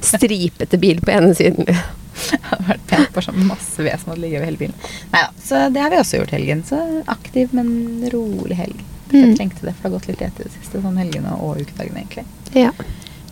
stripete 0.06 0.78
bil 0.80 1.00
på 1.02 1.10
ene 1.16 1.34
siden. 1.36 1.66
Det 2.16 2.38
hadde 2.48 2.64
vært 2.70 2.84
pent 2.88 3.10
for 3.12 3.26
sånn 3.26 3.42
masse 3.44 3.82
vesen 3.84 4.08
hadde 4.12 4.22
ligget 4.22 4.40
over 4.40 4.48
hele 4.48 4.60
bilen. 4.62 4.76
Neida, 5.12 5.26
så 5.44 5.58
det 5.74 5.82
har 5.82 5.90
vi 5.92 5.98
også 6.00 6.20
gjort 6.22 6.32
helgen. 6.32 6.62
Så 6.64 6.78
aktiv, 7.12 7.52
men 7.52 7.68
rolig 8.14 8.56
helg. 8.62 8.78
Jeg 9.12 9.22
Mm. 9.26 9.34
trengte 9.38 9.62
det, 9.62 9.74
for 9.76 9.82
det 9.82 9.90
har 9.90 9.92
gått 9.98 10.06
litt 10.08 10.22
i 10.22 10.24
etter 10.26 10.48
det 10.48 10.52
siste. 10.56 10.80
Sånn 10.82 10.96
helgene 10.98 11.34
og 11.36 11.60
ukedagene, 11.60 12.00
egentlig. 12.02 12.24
Ja. 12.56 12.72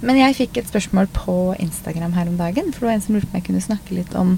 Men 0.04 0.20
jeg 0.20 0.36
fikk 0.36 0.60
et 0.60 0.70
spørsmål 0.70 1.08
på 1.16 1.36
Instagram 1.62 2.16
her 2.16 2.28
om 2.28 2.38
dagen. 2.40 2.72
For 2.72 2.84
det 2.84 2.90
var 2.90 2.96
en 2.98 3.04
som 3.04 3.16
lurte 3.16 3.28
på 3.28 3.34
om 3.34 3.40
jeg 3.40 3.46
kunne 3.48 3.64
snakke 3.64 3.96
litt 3.96 4.16
om 4.18 4.34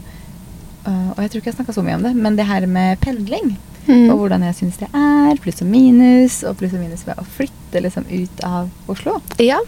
uh, 0.86 1.10
Og 1.16 1.22
jeg 1.24 1.32
tror 1.32 1.40
ikke 1.42 1.50
jeg 1.50 1.58
snakka 1.58 1.74
så 1.76 1.86
mye 1.86 1.98
om 1.98 2.06
det, 2.06 2.14
men 2.14 2.38
det 2.38 2.46
her 2.48 2.66
med 2.70 3.00
pendling. 3.02 3.56
Mm. 3.86 4.08
Og 4.10 4.22
hvordan 4.22 4.46
jeg 4.48 4.58
syns 4.60 4.78
det 4.82 4.90
er. 4.90 5.40
Pluss 5.42 5.62
og 5.62 5.70
minus. 5.70 6.40
Og 6.46 6.58
pluss 6.60 6.74
og 6.74 6.82
minus 6.82 7.06
ved 7.06 7.18
å 7.18 7.26
flytte 7.36 7.82
liksom 7.82 8.06
ut 8.10 8.46
av 8.46 8.92
Oslo. 8.92 9.20
ja. 9.42 9.60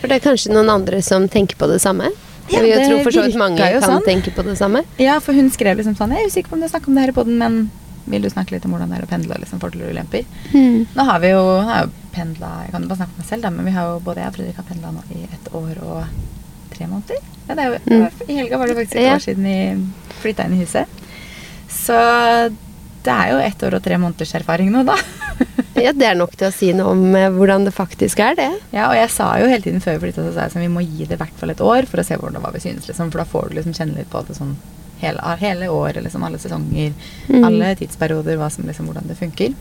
For 0.00 0.12
det 0.12 0.18
er 0.18 0.24
kanskje 0.26 0.50
noen 0.52 0.68
andre 0.68 0.98
som 1.00 1.24
tenker 1.32 1.56
på 1.56 1.64
det 1.70 1.78
samme? 1.80 2.10
Ja, 2.52 2.58
jeg 2.60 2.64
vil 2.64 2.74
jo 2.74 2.88
tro 2.90 2.96
for 3.06 3.16
så 3.16 3.22
vidt 3.24 3.38
mange 3.40 3.56
kan 3.56 3.80
sånn. 3.80 4.02
tenke 4.04 4.34
på 4.36 4.42
det 4.44 4.58
samme. 4.58 4.82
Ja, 5.00 5.14
for 5.24 5.32
hun 5.32 5.48
skrev 5.48 5.78
liksom 5.78 5.94
sånn 5.96 6.12
Jeg 6.12 6.26
er 6.26 6.28
usikker 6.28 6.52
på 6.52 6.58
om 6.58 6.64
du 6.64 6.68
snakker 6.68 6.92
om 6.92 6.98
det 6.98 7.06
her 7.06 7.12
i 7.14 7.16
poden, 7.16 7.38
men 7.40 7.54
vil 8.06 8.22
du 8.22 8.28
snakke 8.30 8.52
litt 8.56 8.64
om 8.68 8.74
hvordan 8.74 8.90
det 8.92 8.98
er 8.98 9.06
å 9.06 9.10
pendle? 9.10 9.38
liksom 9.40 9.60
Fordeler 9.62 9.88
og 9.88 9.94
ulemper. 9.96 10.24
Mm. 10.52 10.86
Nå 10.94 11.06
har 11.08 11.20
vi 11.22 11.30
jo, 11.32 11.42
har 11.68 11.86
jo 11.86 11.92
pendla 12.14 12.50
Jeg 12.66 12.72
kan 12.74 12.88
bare 12.88 12.98
snakke 13.00 13.14
for 13.16 13.22
meg 13.24 13.28
selv, 13.30 13.42
da, 13.46 13.50
men 13.50 13.64
vi 13.68 13.72
har 13.76 13.88
jo 13.92 14.00
både 14.04 14.20
jeg 14.22 14.28
og 14.32 14.36
Fredrik 14.38 14.60
har 14.60 14.68
pendla 14.68 14.92
nå 14.94 15.02
i 15.14 15.22
et 15.24 15.48
år 15.54 15.80
og 15.84 16.04
tre 16.74 16.86
måneder. 16.90 17.24
Ja, 17.48 17.54
det 17.54 17.64
er 17.64 17.72
jo, 17.72 17.80
Mm. 17.84 18.28
I 18.28 18.36
helga 18.40 18.58
var 18.58 18.66
det 18.68 18.76
faktisk 18.76 18.96
et 18.96 19.02
Ja. 19.08 19.14
år 19.16 19.24
siden 19.24 19.44
vi 19.44 19.56
flytta 20.22 20.44
inn 20.46 20.54
i 20.54 20.62
huset. 20.64 20.86
Så 21.70 21.96
det 23.04 23.12
er 23.12 23.32
jo 23.34 23.38
ett 23.44 23.62
år 23.66 23.74
og 23.76 23.82
tre 23.84 23.98
måneders 24.00 24.34
erfaring 24.34 24.70
nå, 24.72 24.84
da. 24.88 24.96
Ja, 25.74 25.90
det 25.92 26.06
er 26.06 26.14
nok 26.14 26.36
til 26.38 26.46
å 26.46 26.52
si 26.54 26.68
noe 26.72 26.92
om 26.94 27.16
eh, 27.18 27.26
hvordan 27.34 27.64
det 27.66 27.72
faktisk 27.74 28.20
er, 28.22 28.36
det. 28.38 28.46
ja, 28.72 28.84
og 28.86 28.94
jeg 28.94 29.10
sa 29.10 29.32
jo 29.42 29.48
hele 29.50 29.60
tiden 29.64 29.82
før 29.82 29.96
vi 29.98 30.04
flytta, 30.06 30.22
så 30.28 30.32
sa 30.36 30.44
jeg 30.46 30.52
sånn, 30.54 30.62
vi 30.62 30.70
må 30.70 30.84
gi 30.86 31.04
det 31.10 31.16
i 31.16 31.18
hvert 31.18 31.34
fall 31.40 31.50
et 31.50 31.60
år 31.60 31.88
for 31.90 31.98
å 31.98 32.04
se 32.06 32.14
hvordan 32.20 32.40
hva 32.44 32.52
vi 32.54 32.60
synes, 32.62 32.86
liksom. 32.86 33.10
For 33.10 33.18
da 33.18 33.26
får 33.26 33.50
du 33.50 33.56
liksom 33.58 33.74
kjenne 33.74 33.98
litt 33.98 34.08
på 34.12 34.22
det 34.28 34.36
sånn 34.38 34.54
hele, 35.04 35.36
hele 35.40 35.68
året, 35.72 36.02
liksom. 36.04 36.24
Alle 36.26 36.38
sesonger, 36.42 36.92
Mm. 37.28 37.44
alle 37.44 37.74
tidsperioder, 37.76 38.50
som 38.50 38.64
liksom, 38.66 38.86
hvordan 38.88 39.06
det 39.08 39.16
funker. 39.18 39.54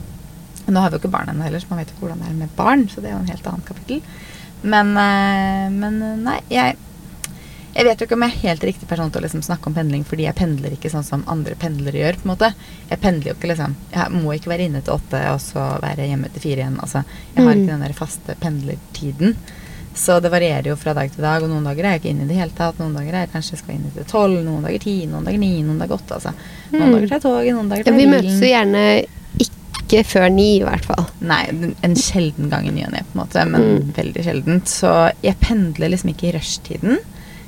Nå 0.68 0.80
har 0.80 0.90
vi 0.90 0.98
jo 0.98 1.02
ikke 1.04 1.12
barn 1.12 1.28
ennå 1.30 1.44
heller, 1.44 1.60
så 1.60 1.70
man 1.70 1.80
vet 1.80 1.92
ikke 1.92 2.06
hvordan 2.08 2.20
det 2.24 2.30
er 2.30 2.40
med 2.40 2.56
barn. 2.56 2.88
Så 2.90 3.02
det 3.02 3.10
er 3.12 3.18
jo 3.18 3.20
en 3.24 3.28
helt 3.34 3.48
annet 3.48 3.66
kapittel. 3.66 4.02
Men, 4.64 4.96
eh, 4.98 5.70
men 5.70 6.02
eh, 6.02 6.16
nei, 6.24 6.40
jeg 6.50 6.78
jeg 7.76 7.86
vet 7.88 7.98
jo 8.00 8.06
ikke 8.06 8.14
om 8.14 8.22
jeg 8.22 8.34
er 8.36 8.48
helt 8.50 8.64
riktig 8.68 8.88
person 8.88 9.10
til 9.10 9.20
å 9.20 9.24
liksom 9.26 9.42
snakke 9.42 9.66
om 9.66 9.74
pendling, 9.74 10.04
fordi 10.06 10.28
jeg 10.28 10.36
pendler 10.36 10.76
ikke 10.76 10.92
sånn 10.94 11.04
som 11.04 11.24
andre 11.28 11.56
pendlere 11.56 11.98
gjør. 11.98 12.20
på 12.22 12.30
en 12.30 12.36
måte. 12.36 12.54
Jeg 12.92 13.00
pendler 13.02 13.28
jo 13.32 13.34
ikke 13.34 13.50
liksom 13.50 13.76
Jeg 13.92 14.12
må 14.12 14.36
ikke 14.36 14.52
være 14.54 14.66
inne 14.70 14.82
til 14.84 14.94
åtte 14.94 15.22
og 15.34 15.40
så 15.42 15.82
være 15.82 16.06
hjemme 16.08 16.30
til 16.32 16.42
fire 16.42 16.62
igjen. 16.62 16.78
altså. 16.80 17.04
Jeg 17.36 17.44
har 17.44 17.56
Mm. 17.56 17.62
ikke 17.64 17.72
den 17.72 17.80
der 17.82 17.94
faste 17.94 18.36
pendlertiden. 18.40 19.36
Så 19.96 20.20
det 20.22 20.32
varierer 20.34 20.66
jo 20.72 20.76
fra 20.76 20.94
dag 20.98 21.12
til 21.14 21.22
dag, 21.22 21.44
og 21.44 21.50
noen 21.52 21.64
dager 21.68 21.86
er 21.86 21.92
jeg 21.98 22.02
ikke 22.02 22.10
inne 22.16 22.24
i 22.26 22.28
det 22.32 22.36
hele 22.40 22.56
tatt. 22.58 22.80
Noen 22.82 22.96
dager 22.98 23.14
er 23.14 23.26
jeg 23.28 23.32
kanskje 23.36 23.58
skal 23.60 23.76
inn 23.76 23.92
til 23.94 24.04
tolv, 24.10 24.40
noen 24.44 24.64
dager 24.66 24.80
ti, 24.82 24.96
noen 25.06 25.24
dager 25.28 25.38
ni, 25.40 25.52
noen 25.62 25.78
dager 25.84 26.00
åtte. 26.00 26.16
altså. 26.18 26.34
Noen 26.72 26.88
Mm. 26.90 26.94
dager 26.96 27.08
tar 27.08 27.20
jeg 27.20 27.22
toget, 27.28 27.54
noen 27.56 27.70
dager 27.70 27.84
Ja, 27.86 27.92
tar 27.92 27.98
vi 28.00 28.04
jeg 28.04 28.14
møtes 28.16 28.40
jo 28.42 28.50
gjerne 28.54 29.06
ikke 29.46 30.04
før 30.10 30.28
ni, 30.34 30.48
i 30.58 30.64
hvert 30.66 30.86
fall. 30.86 31.06
Nei, 31.22 31.44
en 31.84 31.96
sjelden 31.96 32.50
gang 32.50 32.66
i 32.68 32.72
ny 32.72 32.86
og 32.88 32.92
ne, 32.96 33.04
på 33.06 33.14
en 33.20 33.22
måte, 33.28 33.46
men 33.52 33.62
Mm. 33.62 33.94
veldig 33.94 34.24
sjeldent. 34.26 34.66
Så 34.66 35.12
jeg 35.22 35.36
pendler 35.40 35.90
liksom 35.94 36.10
ikke 36.10 36.30
i 36.30 36.38
rushtiden. 36.40 36.98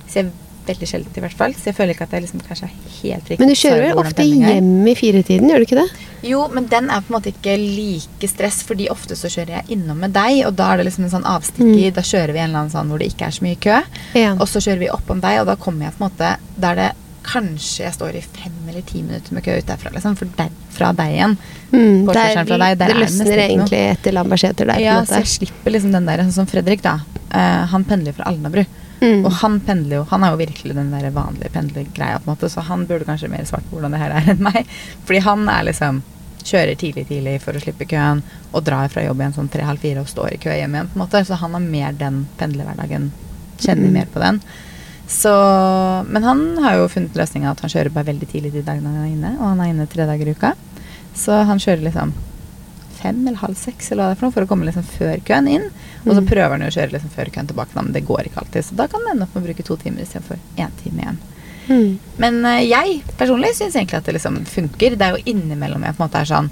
Så 0.07 0.13
jeg 0.21 0.31
veldig 0.69 0.89
sjeldent 0.89 1.17
i 1.17 1.23
hvert 1.23 1.37
fall. 1.37 1.55
Så 1.57 1.69
jeg 1.69 1.77
føler 1.77 1.95
ikke 1.95 2.07
at 2.07 2.15
jeg 2.17 2.25
liksom 2.25 2.43
kanskje 2.45 2.67
er 2.67 2.75
helt 2.99 3.31
riktig 3.31 3.43
Men 3.43 3.51
du 3.51 3.59
kjører 3.59 3.85
vel 3.85 4.01
ofte 4.01 4.27
hjem 4.27 4.89
i 4.91 4.95
firetiden, 4.97 5.51
gjør 5.51 5.63
du 5.63 5.67
ikke 5.67 5.79
det? 5.81 5.87
Jo, 6.25 6.41
men 6.51 6.67
den 6.71 6.89
er 6.89 7.05
på 7.05 7.11
en 7.11 7.17
måte 7.19 7.31
ikke 7.33 7.55
like 7.61 8.29
stress, 8.31 8.61
fordi 8.65 8.89
ofte 8.89 9.17
så 9.19 9.29
kjører 9.29 9.59
jeg 9.59 9.77
innom 9.77 9.99
med 10.01 10.15
deg, 10.15 10.41
og 10.47 10.55
da 10.57 10.71
er 10.73 10.81
det 10.81 10.89
liksom 10.89 11.05
en 11.05 11.15
sånn 11.17 11.29
avstikker. 11.29 11.93
Da 11.95 12.05
kjører 12.05 12.33
vi 12.33 12.41
en 12.41 12.49
eller 12.49 12.63
annen 12.63 12.73
sånn 12.73 12.91
hvor 12.91 13.01
det 13.01 13.11
ikke 13.13 13.29
er 13.29 13.35
så 13.37 13.45
mye 13.45 13.61
kø. 13.61 13.79
Ja. 14.17 14.35
Og 14.39 14.47
så 14.49 14.63
kjører 14.63 14.85
vi 14.87 14.93
oppom 14.93 15.21
deg, 15.23 15.41
og 15.43 15.49
da 15.51 15.57
kommer 15.59 15.87
jeg 15.87 15.97
på 15.97 16.01
en 16.01 16.07
måte 16.09 16.35
Da 16.55 16.71
er 16.71 16.81
det 16.81 16.91
kanskje 17.25 17.85
jeg 17.85 17.95
står 17.95 18.17
i 18.19 18.21
fem 18.21 18.55
eller 18.69 18.83
ti 18.85 19.01
minutter 19.01 19.33
med 19.33 19.45
kø 19.45 19.57
ut 19.57 19.67
derfra, 19.67 19.91
liksom. 19.95 20.17
For 20.19 20.29
der, 20.37 20.51
fra 20.75 20.91
deg 20.97 21.13
igjen. 21.15 21.35
Mm, 21.71 22.05
der, 22.09 22.33
fra 22.37 22.43
deg, 22.45 22.59
der 22.61 22.75
det 22.77 22.87
er 22.87 22.93
det 22.93 23.01
løsner 23.01 23.43
egentlig 23.47 23.81
noe. 23.81 23.93
etter 23.95 24.15
Lambertseter 24.15 24.69
der. 24.71 24.81
Ja, 24.83 24.97
på 25.01 25.09
så 25.09 25.21
jeg 25.23 25.31
slipper 25.33 25.73
liksom 25.73 25.95
den 25.95 26.09
der, 26.09 26.25
sånn 26.27 26.37
som 26.43 26.49
Fredrik, 26.49 26.83
da. 26.85 26.99
Uh, 27.33 27.65
han 27.71 27.87
pendler 27.87 28.15
fra 28.17 28.29
Alnabru. 28.29 28.65
Mm. 29.01 29.25
Og 29.25 29.31
han 29.41 29.57
pendler 29.59 29.97
jo 29.97 30.03
Han 30.09 30.23
er 30.23 30.31
jo 30.31 30.37
virkelig 30.39 30.75
den 30.77 30.91
der 30.93 31.09
vanlige 31.11 31.51
pendlergreia, 31.51 32.19
på 32.19 32.29
en 32.29 32.33
måte, 32.35 32.49
så 32.49 32.63
han 32.63 32.85
burde 32.87 33.05
kanskje 33.07 33.29
mer 33.29 33.43
svart 33.45 33.65
på 33.69 33.75
hvordan 33.75 33.91
det 33.91 33.99
her 33.99 34.13
er 34.15 34.29
enn 34.31 34.43
meg. 34.45 34.69
Fordi 35.05 35.19
han 35.25 35.47
er 35.51 35.65
liksom 35.71 36.03
Kjører 36.45 36.77
tidlig 36.77 37.07
tidlig 37.09 37.39
for 37.41 37.57
å 37.57 37.61
slippe 37.63 37.87
køen, 37.89 38.19
og 38.53 38.61
drar 38.67 38.91
fra 38.93 39.01
jobb 39.01 39.17
igjen 39.23 39.33
sånn 39.33 39.47
tre-halv 39.49 39.81
fire 39.81 40.03
og 40.03 40.11
står 40.11 40.35
i 40.35 40.37
kø 40.43 40.53
hjem 40.53 40.75
igjen, 40.77 40.91
på 40.91 40.99
en 40.99 41.01
måte. 41.01 41.23
Så 41.25 41.39
han 41.41 41.55
har 41.57 41.63
mer 41.63 41.95
den 41.97 42.27
pendlerhverdagen. 42.37 43.07
Kjenner 43.57 43.87
Mm. 43.89 43.93
mer 43.93 44.05
på 44.13 44.21
den. 44.21 44.41
Så 45.07 46.05
Men 46.07 46.23
han 46.23 46.57
har 46.61 46.75
jo 46.77 46.87
funnet 46.87 47.15
løsninga 47.17 47.49
at 47.51 47.61
han 47.61 47.69
kjører 47.69 47.89
bare 47.93 48.11
veldig 48.11 48.27
tidlig 48.29 48.53
de 48.53 48.61
dagene 48.61 48.93
han 48.93 49.03
er 49.05 49.11
inne, 49.15 49.33
og 49.39 49.47
han 49.47 49.59
er 49.61 49.73
inne 49.73 49.87
tre 49.89 50.05
dager 50.05 50.27
i 50.27 50.35
uka. 50.37 50.53
Så 51.15 51.45
han 51.45 51.57
kjører 51.57 51.81
liksom 51.81 52.13
fem 53.01 53.27
eller 53.27 53.37
halv 53.37 53.55
seks 53.55 53.91
eller 53.91 54.03
hva 54.03 54.09
det 54.09 54.15
er 54.15 54.19
for, 54.19 54.25
noe, 54.27 54.35
for 54.35 54.45
å 54.45 54.47
komme 54.47 54.65
liksom 54.65 54.83
før 54.83 55.21
køen 55.25 55.49
inn. 55.49 55.69
Og 56.05 56.13
så 56.13 56.21
prøver 56.25 56.53
han 56.53 56.65
jo 56.65 56.69
å 56.69 56.75
kjøre 56.75 56.93
liksom 56.93 57.13
før 57.13 57.31
køen 57.33 57.47
tilbake, 57.49 57.73
men 57.77 57.93
det 57.95 58.03
går 58.05 58.27
ikke 58.27 58.43
alltid. 58.43 58.67
Så 58.67 58.77
da 58.77 58.85
kan 58.91 59.05
det 59.05 59.15
ende 59.15 59.25
opp 59.25 59.33
med 59.35 59.43
å 59.43 59.47
bruke 59.47 59.65
to 59.65 59.77
timer 59.81 60.05
istedenfor 60.05 60.37
én 60.61 60.75
time 60.83 61.01
igjen. 61.01 61.23
Mm. 61.67 61.97
Men 62.21 62.45
uh, 62.45 62.61
jeg 62.61 62.99
personlig 63.17 63.55
syns 63.57 63.75
egentlig 63.75 63.97
at 63.97 64.09
det 64.09 64.17
liksom 64.19 64.43
funker. 64.49 64.97
Det 64.99 65.07
er 65.07 65.17
jo 65.17 65.33
innimellom 65.33 65.85
jeg 65.85 65.97
på 65.97 66.03
en 66.03 66.05
måte 66.05 66.21
er 66.21 66.29
sånn 66.29 66.51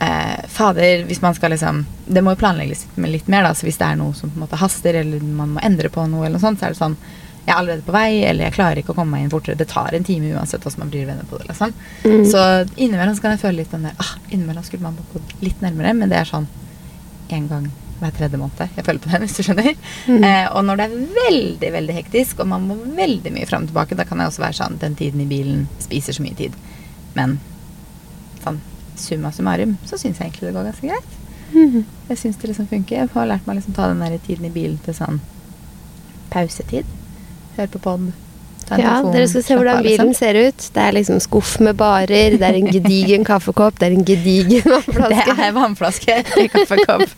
uh, 0.00 0.38
Fader, 0.54 1.04
hvis 1.10 1.20
man 1.20 1.36
skal 1.36 1.52
liksom 1.52 1.84
Det 2.06 2.22
må 2.24 2.32
jo 2.32 2.40
planlegges 2.40 2.86
litt, 2.96 3.28
mer, 3.28 3.44
da. 3.44 3.52
Så 3.56 3.68
hvis 3.68 3.80
det 3.80 3.90
er 3.90 4.00
noe 4.00 4.16
som 4.16 4.32
på 4.32 4.40
en 4.40 4.46
måte 4.46 4.60
haster, 4.60 4.96
eller 5.02 5.20
man 5.20 5.58
må 5.58 5.66
endre 5.66 5.92
på 5.92 6.06
noe, 6.08 6.24
eller 6.24 6.38
noe 6.38 6.46
sånt, 6.46 6.62
så 6.62 6.70
er 6.70 6.74
det 6.74 6.80
sånn 6.80 6.96
Jeg 7.44 7.52
er 7.52 7.58
allerede 7.58 7.84
på 7.84 7.92
vei, 7.92 8.24
eller 8.24 8.48
jeg 8.48 8.56
klarer 8.56 8.80
ikke 8.80 8.94
å 8.96 8.98
komme 9.02 9.18
meg 9.18 9.26
inn 9.26 9.32
fortere. 9.36 9.60
Det 9.60 9.68
tar 9.68 9.92
en 9.92 10.08
time 10.08 10.32
uansett 10.32 10.64
hvordan 10.64 10.86
man 10.86 10.92
blir 10.94 11.04
venner 11.10 11.28
på 11.28 11.42
det. 11.42 11.50
liksom. 11.52 11.76
Mm. 12.08 12.24
Så 12.32 12.40
innimellom 12.80 13.16
så 13.16 13.26
kan 13.26 13.36
jeg 13.36 13.44
føle 13.44 13.60
litt 13.60 13.76
den 13.76 13.84
der 13.90 13.98
ah, 14.00 14.16
Innimellom 14.30 14.64
skulle 14.64 14.88
man 14.88 14.96
gått 15.12 15.40
litt 15.44 15.60
nærmere, 15.60 15.92
men 15.92 16.08
det 16.08 16.22
er 16.22 16.30
sånn 16.32 16.48
én 17.32 17.44
gang 17.50 17.68
hver 18.04 18.14
tredje 18.18 18.40
måned. 18.40 18.76
Jeg 18.76 18.84
følger 18.86 19.02
på 19.04 19.12
den, 19.12 19.24
hvis 19.24 19.36
du 19.38 19.42
skjønner. 19.46 19.72
Mm. 20.04 20.24
Eh, 20.28 20.46
og 20.52 20.64
når 20.68 20.80
det 20.80 20.86
er 20.86 21.16
veldig 21.16 21.72
veldig 21.78 21.96
hektisk, 21.96 22.44
og 22.44 22.50
man 22.52 22.68
må 22.68 22.78
veldig 22.98 23.32
mye 23.34 23.48
fram 23.48 23.64
og 23.64 23.72
tilbake, 23.72 23.98
da 23.98 24.06
kan 24.08 24.20
jeg 24.20 24.32
også 24.32 24.44
være 24.44 24.58
sånn 24.60 24.78
Den 24.82 24.96
tiden 24.98 25.24
i 25.24 25.28
bilen 25.30 25.66
spiser 25.82 26.16
så 26.16 26.24
mye 26.24 26.38
tid. 26.38 26.56
Men 27.16 27.38
sånn 28.44 28.60
summa 29.00 29.32
summarum 29.34 29.76
så 29.88 29.98
syns 29.98 30.20
jeg 30.20 30.28
egentlig 30.28 30.50
det 30.50 30.56
går 30.56 30.68
ganske 30.68 30.90
greit. 30.90 31.20
Mm. 31.54 31.84
Jeg 32.10 32.20
syns 32.20 32.36
det 32.40 32.50
liksom 32.50 32.68
funker. 32.70 32.98
Jeg 32.98 33.14
har 33.14 33.30
lært 33.30 33.46
meg 33.46 33.60
liksom 33.60 33.76
ta 33.76 33.88
den 33.90 34.02
der 34.04 34.18
tiden 34.26 34.48
i 34.48 34.52
bilen 34.54 34.78
til 34.84 34.96
sånn 34.96 35.22
pausetid. 36.34 36.88
Høre 37.56 37.70
på 37.70 37.82
pod. 37.82 38.12
Ja, 38.70 38.94
dere 39.12 39.28
skal 39.30 39.44
se 39.46 39.58
hvordan 39.58 39.82
bilen 39.84 40.10
liksom. 40.10 40.14
ser 40.18 40.38
ut. 40.48 40.68
Det 40.74 40.82
er 40.84 40.96
liksom 40.96 41.20
skuff 41.22 41.54
med 41.64 41.76
barer, 41.80 42.36
det 42.38 42.48
er 42.48 42.58
en 42.58 42.70
gedigen 42.72 43.24
kaffekopp, 43.30 43.78
det 43.80 43.90
er 43.90 43.96
en 43.98 44.06
gedigen 44.08 44.64
vannflaske. 44.68 45.26
Det 45.28 45.46
er 45.48 45.52
vannflaske 45.58 46.18
til 46.32 46.48
kaffekopp. 46.54 47.08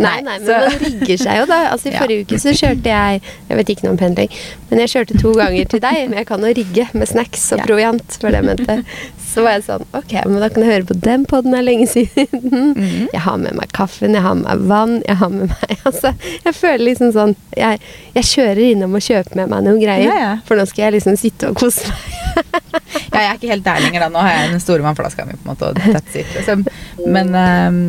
Nei, 0.00 0.16
nei, 0.24 0.36
men 0.38 0.48
man 0.48 0.78
rigger 0.84 1.20
seg 1.20 1.40
jo, 1.42 1.46
da. 1.50 1.60
Altså, 1.74 1.90
I 1.90 1.96
forrige 1.98 2.26
uke 2.26 2.40
så 2.40 2.54
kjørte 2.56 2.90
jeg 2.90 3.20
Jeg 3.50 3.58
vet 3.58 3.72
ikke 3.72 3.86
noe 3.86 3.94
om 3.94 4.00
pendling, 4.00 4.34
men 4.70 4.82
jeg 4.84 4.92
kjørte 4.94 5.20
to 5.20 5.32
ganger 5.36 5.70
til 5.70 5.82
deg. 5.82 6.02
Men 6.10 6.20
jeg 6.22 6.28
kan 6.30 6.44
jo 6.46 6.52
rigge 6.60 6.86
med 6.96 7.10
snacks 7.10 7.48
og 7.56 7.64
proviant, 7.66 8.18
var 8.22 8.34
det 8.34 8.42
jeg 8.42 8.48
mente. 8.50 8.78
Så 9.30 9.44
var 9.44 9.58
jeg 9.58 9.66
sånn 9.68 9.84
Ok, 9.94 10.14
men 10.26 10.40
da 10.42 10.48
kan 10.50 10.64
jeg 10.64 10.72
høre 10.72 10.88
på 10.88 10.96
den 11.04 11.24
poden 11.30 11.54
er 11.54 11.62
lenge 11.66 11.86
siden. 11.90 12.26
Mhm. 12.40 13.08
Jeg 13.12 13.22
har 13.26 13.38
med 13.42 13.54
meg 13.58 13.70
kaffen, 13.76 14.16
jeg 14.16 14.24
har 14.24 14.34
med 14.38 14.48
meg 14.48 14.64
vann, 14.70 14.96
jeg 15.06 15.20
har 15.20 15.30
med 15.34 15.52
meg 15.52 15.76
Altså, 15.88 16.12
jeg 16.44 16.54
føler 16.56 16.84
liksom 16.90 17.12
sånn 17.14 17.36
Jeg, 17.56 17.80
jeg 18.16 18.28
kjører 18.30 18.62
innom 18.80 18.96
og 18.98 19.04
kjøpe 19.04 19.36
med 19.38 19.52
meg 19.52 19.64
noen 19.68 19.80
greier. 19.82 20.08
Ja, 20.08 20.18
ja. 20.24 20.32
For 20.48 20.56
nå 20.58 20.64
skal 20.66 20.88
jeg 20.88 20.96
liksom 20.98 21.16
sitte 21.20 21.52
og 21.52 21.60
kose 21.60 21.86
meg. 21.92 22.06
Ja, 23.10 23.24
jeg 23.24 23.28
er 23.32 23.38
ikke 23.40 23.48
helt 23.50 23.64
der 23.66 23.80
lenger, 23.82 24.04
da. 24.04 24.08
Nå 24.14 24.20
har 24.22 24.30
jeg 24.32 24.50
den 24.52 24.60
store 24.62 24.84
vannflaska 24.84 25.24
mi, 25.26 25.34
på 25.34 25.42
en 25.44 25.50
måte, 25.50 25.66
og 25.72 25.78
that's 25.92 26.14
it, 26.20 26.30
liksom. 26.36 26.64
Men, 27.06 27.34
um, 27.34 27.82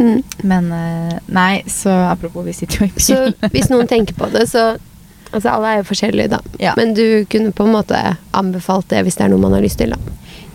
Mm. 0.00 0.22
men 0.48 0.68
eh, 0.72 1.16
Nei, 1.34 1.62
så 1.68 1.90
apropos, 2.08 2.44
vi 2.46 2.52
sitter 2.56 2.78
jo 2.78 2.86
i 2.86 3.00
Så 3.02 3.16
hvis 3.52 3.66
noen 3.68 3.88
tenker 3.90 4.14
på 4.16 4.28
det, 4.32 4.46
så 4.48 4.76
Altså, 5.32 5.50
alle 5.52 5.66
er 5.74 5.80
jo 5.82 5.88
forskjellige, 5.90 6.28
da. 6.32 6.38
Ja. 6.62 6.72
Men 6.78 6.94
du 6.96 7.24
kunne 7.30 7.52
på 7.54 7.66
en 7.66 7.74
måte 7.74 7.98
anbefalt 8.34 8.88
det 8.90 9.02
hvis 9.06 9.18
det 9.18 9.26
er 9.26 9.32
noe 9.34 9.42
man 9.42 9.52
har 9.54 9.62
lyst 9.62 9.78
til, 9.82 9.92
da. 9.92 9.98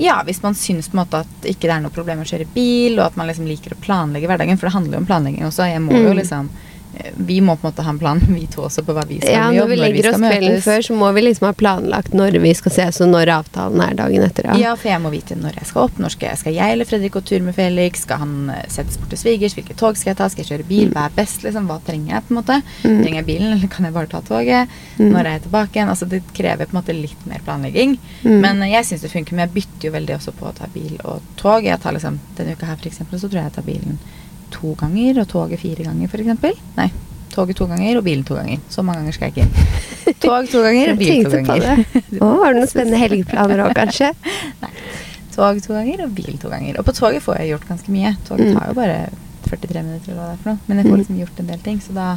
Ja, 0.01 0.17
hvis 0.27 0.41
man 0.43 0.55
syns 0.57 0.89
på 0.91 0.97
en 0.97 1.03
måte 1.03 1.21
at 1.23 1.45
ikke 1.47 1.67
det 1.69 1.75
er 1.77 1.83
noe 1.85 1.93
problem 1.95 2.23
å 2.23 2.27
kjøre 2.27 2.47
bil, 2.55 2.97
og 2.99 3.05
at 3.05 3.15
man 3.19 3.29
liksom 3.29 3.45
liker 3.47 3.75
å 3.75 3.79
planlegge 3.85 4.27
hverdagen, 4.31 4.57
for 4.59 4.67
det 4.67 4.73
handler 4.75 4.97
jo 4.97 5.03
om 5.03 5.07
planlegging 5.11 5.45
også. 5.47 5.67
Jeg 5.69 5.83
må 5.85 5.93
jo 5.99 6.09
Mm. 6.11 6.17
liksom 6.19 6.49
eh, 6.49 6.64
Vi 7.15 7.38
må 7.41 7.55
på 7.55 7.67
en 7.67 7.71
måte 7.73 7.84
ha 7.86 7.91
en 7.91 7.99
plan, 7.99 8.19
vi 8.36 8.45
to 8.51 8.63
også, 8.67 8.84
på 8.86 8.93
hva 8.95 9.03
vi 9.08 9.17
skal 9.21 9.31
Ja, 9.34 9.45
gjøre. 9.51 9.53
når 9.53 9.53
vi 9.53 9.60
når 9.60 9.69
vi 9.69 9.77
legger 9.81 10.10
oss 10.10 10.17
skal 10.17 10.31
kvelden 10.31 10.62
før, 10.65 10.81
så 10.88 10.95
må 10.99 11.12
vi 11.15 11.21
liksom 11.25 11.45
ha 11.47 11.53
planlagt 11.53 12.13
når 12.15 12.38
vi 12.43 12.53
skal 12.58 12.71
ses, 12.75 13.01
og 13.03 13.10
når 13.12 13.31
avtalen 13.36 13.81
er 13.86 13.97
dagen 13.99 14.25
etter. 14.25 14.47
Ja. 14.49 14.55
Ja, 14.65 14.73
for 14.79 14.89
jeg 14.91 15.01
må 15.03 15.12
vite 15.13 15.38
når 15.39 15.60
jeg 15.60 15.69
skal 15.69 15.88
opp. 15.89 15.99
Når 16.01 16.13
skal 16.15 16.29
jeg, 16.29 16.41
skal 16.43 16.55
jeg 16.58 16.75
eller 16.75 16.89
Fredrik 16.89 17.15
gå 17.15 17.21
tur 17.29 17.45
med 17.45 17.55
Felix? 17.58 18.01
Skal 18.05 18.21
han 18.23 18.49
eh, 18.53 18.63
settes 18.71 18.97
bort 19.01 19.12
til 19.13 19.21
svigers? 19.21 19.55
Hvilke 19.58 19.75
tog 19.79 19.97
skal 19.99 20.12
jeg 20.13 20.19
ta? 20.21 20.29
Skal 20.31 20.43
jeg 20.45 20.51
kjøre 20.53 20.67
bil? 20.69 20.89
Hva 20.95 21.05
er 21.10 21.15
best? 21.17 21.43
liksom? 21.45 21.67
Hva 21.71 21.79
trenger 21.86 22.15
jeg? 22.15 22.25
på 22.27 22.34
en 22.36 22.39
måte? 22.41 22.60
Mm. 22.84 22.99
Trenger 23.03 23.19
jeg 23.21 23.27
bilen, 23.31 23.53
eller 23.58 23.67
kan 23.75 23.86
jeg 23.89 23.93
bare 23.95 24.12
ta 24.12 24.21
toget? 24.25 24.75
Mm. 24.97 25.10
Når 25.12 25.19
er 25.25 25.31
jeg 25.38 25.45
tilbake 25.47 25.79
igjen? 25.79 25.93
Altså, 25.95 26.10
det 26.12 26.21
krever 26.34 26.65
på 26.65 26.75
en 26.75 26.81
måte 26.81 26.95
litt 26.97 27.25
mer 27.29 27.41
planlegging. 27.45 27.97
Mm. 28.23 28.39
Men 28.41 28.62
eh, 28.63 28.73
jeg 28.75 28.89
syns 28.91 29.05
det 29.05 29.12
funker. 29.13 29.36
Men 29.36 29.47
jeg 29.47 29.55
bytter 29.60 29.89
jo 29.89 29.95
veldig 29.99 30.15
også 30.19 30.36
på 30.39 30.49
å 30.49 30.53
ta 30.55 30.67
bil 30.73 30.95
og 31.03 31.21
tog. 31.41 31.63
Jeg 31.65 31.79
tar 31.84 31.95
liksom, 31.97 32.19
Denne 32.38 32.55
uka 32.55 32.65
her 32.69 32.77
for 32.79 32.88
eksempel, 32.91 33.19
så 33.19 33.27
tror 33.29 33.41
jeg 33.43 33.51
jeg 33.51 33.58
tar 33.60 33.67
bilen 33.67 33.99
to 34.56 34.76
ganger, 34.80 35.20
og 35.24 35.28
toget 35.32 35.60
fire 35.62 35.84
ganger, 35.89 36.08
eksempel. 36.24 36.56
Nei. 36.80 36.89
Toget 37.36 37.58
to 37.60 37.65
ganger 37.68 37.98
og 38.00 38.04
bilen 38.06 38.24
to 38.24 38.36
ganger. 38.38 38.62
Så 38.72 38.84
mange 38.86 39.02
ganger 39.02 39.15
skal 39.18 39.28
jeg 39.28 39.34
ikke 39.36 39.44
inn. 39.44 40.15
Tog 40.24 40.48
to 40.52 40.62
ganger 40.63 40.94
og 40.94 41.00
bil 41.02 41.26
to 41.28 41.41
ganger. 41.44 41.82
Å, 42.22 42.30
har 42.44 42.54
du 42.56 42.60
noen 42.62 42.70
spennende 42.72 43.00
helgeplaner 43.02 43.63
òg, 43.65 43.74
kanskje? 43.76 44.12
Tog 45.36 45.60
to 45.65 45.74
ganger 45.76 46.06
og 46.06 46.13
bil 46.15 46.38
to 46.39 46.52
ganger. 46.54 46.78
Og 46.80 46.86
på 46.88 46.94
toget 46.96 47.24
får 47.26 47.41
jeg 47.41 47.52
gjort 47.52 47.68
ganske 47.74 47.91
mye. 47.91 48.13
Toget 48.28 48.52
Mm. 48.54 48.56
tar 48.60 48.70
jo 48.72 48.78
bare 48.78 48.98
43 49.50 49.84
minutter, 49.84 50.12
eller 50.13 50.22
hva 50.22 50.30
det 50.30 50.38
er 50.38 50.44
for 50.44 50.50
noe. 50.54 50.60
Men 50.70 50.78
jeg 50.80 50.86
får 50.88 50.96
Mm. 50.96 51.02
liksom 51.04 51.20
gjort 51.20 51.39
en 51.44 51.48
del 51.52 51.60
ting. 51.65 51.80
Så 51.84 51.94
da, 51.94 52.08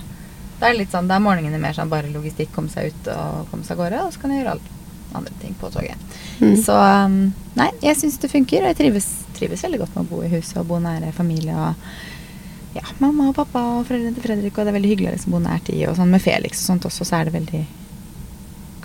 da 0.60 0.66
er 0.70 0.78
litt 0.78 0.92
sånn, 0.94 1.08
da 1.10 1.16
er 1.18 1.24
morgenene 1.26 1.58
mer 1.60 1.72
sånn 1.74 1.90
bare 1.90 2.12
logistikk, 2.14 2.52
komme 2.54 2.70
seg 2.70 2.92
ut 2.92 3.08
og 3.16 3.48
komme 3.50 3.64
seg 3.66 3.74
av 3.74 3.82
gårde. 3.82 4.04
Og 4.06 4.12
så 4.14 4.20
kan 4.22 4.30
jeg 4.30 4.44
gjøre 4.44 4.54
alle 4.54 4.76
andre 5.18 5.32
ting 5.42 5.54
på 5.58 5.70
toget. 5.72 5.96
Mm. 6.38 6.54
Så 6.62 6.76
um, 6.78 7.18
nei, 7.56 7.70
jeg 7.82 7.96
syns 7.96 8.20
det 8.22 8.30
funker. 8.30 8.62
Og 8.62 8.70
jeg 8.70 8.76
trives, 8.84 9.08
trives 9.34 9.62
veldig 9.66 9.78
godt 9.82 9.96
med 9.96 10.04
å 10.06 10.08
bo 10.14 10.22
i 10.22 10.28
huset 10.30 10.56
og 10.62 10.68
bo 10.68 10.78
nære 10.78 11.10
familie. 11.16 11.56
og 11.56 11.74
ja, 12.76 12.84
mamma 13.00 13.30
og 13.30 13.36
pappa 13.38 13.62
og 13.78 13.86
foreldrene 13.88 14.16
til 14.16 14.24
Fredrik, 14.26 14.56
og 14.56 14.66
det 14.66 14.72
er 14.72 14.78
veldig 14.78 14.92
hyggelig 14.92 15.10
å 15.10 15.16
liksom 15.16 15.34
bo 15.34 15.42
nært 15.42 15.70
de. 15.70 15.80
Og 15.88 15.96
sånn 15.98 16.12
med 16.12 16.24
Felix 16.24 16.62
og 16.62 16.72
sånt 16.72 16.88
også, 16.88 17.06
så 17.08 17.20
er 17.20 17.28
det 17.28 17.36
veldig 17.38 17.62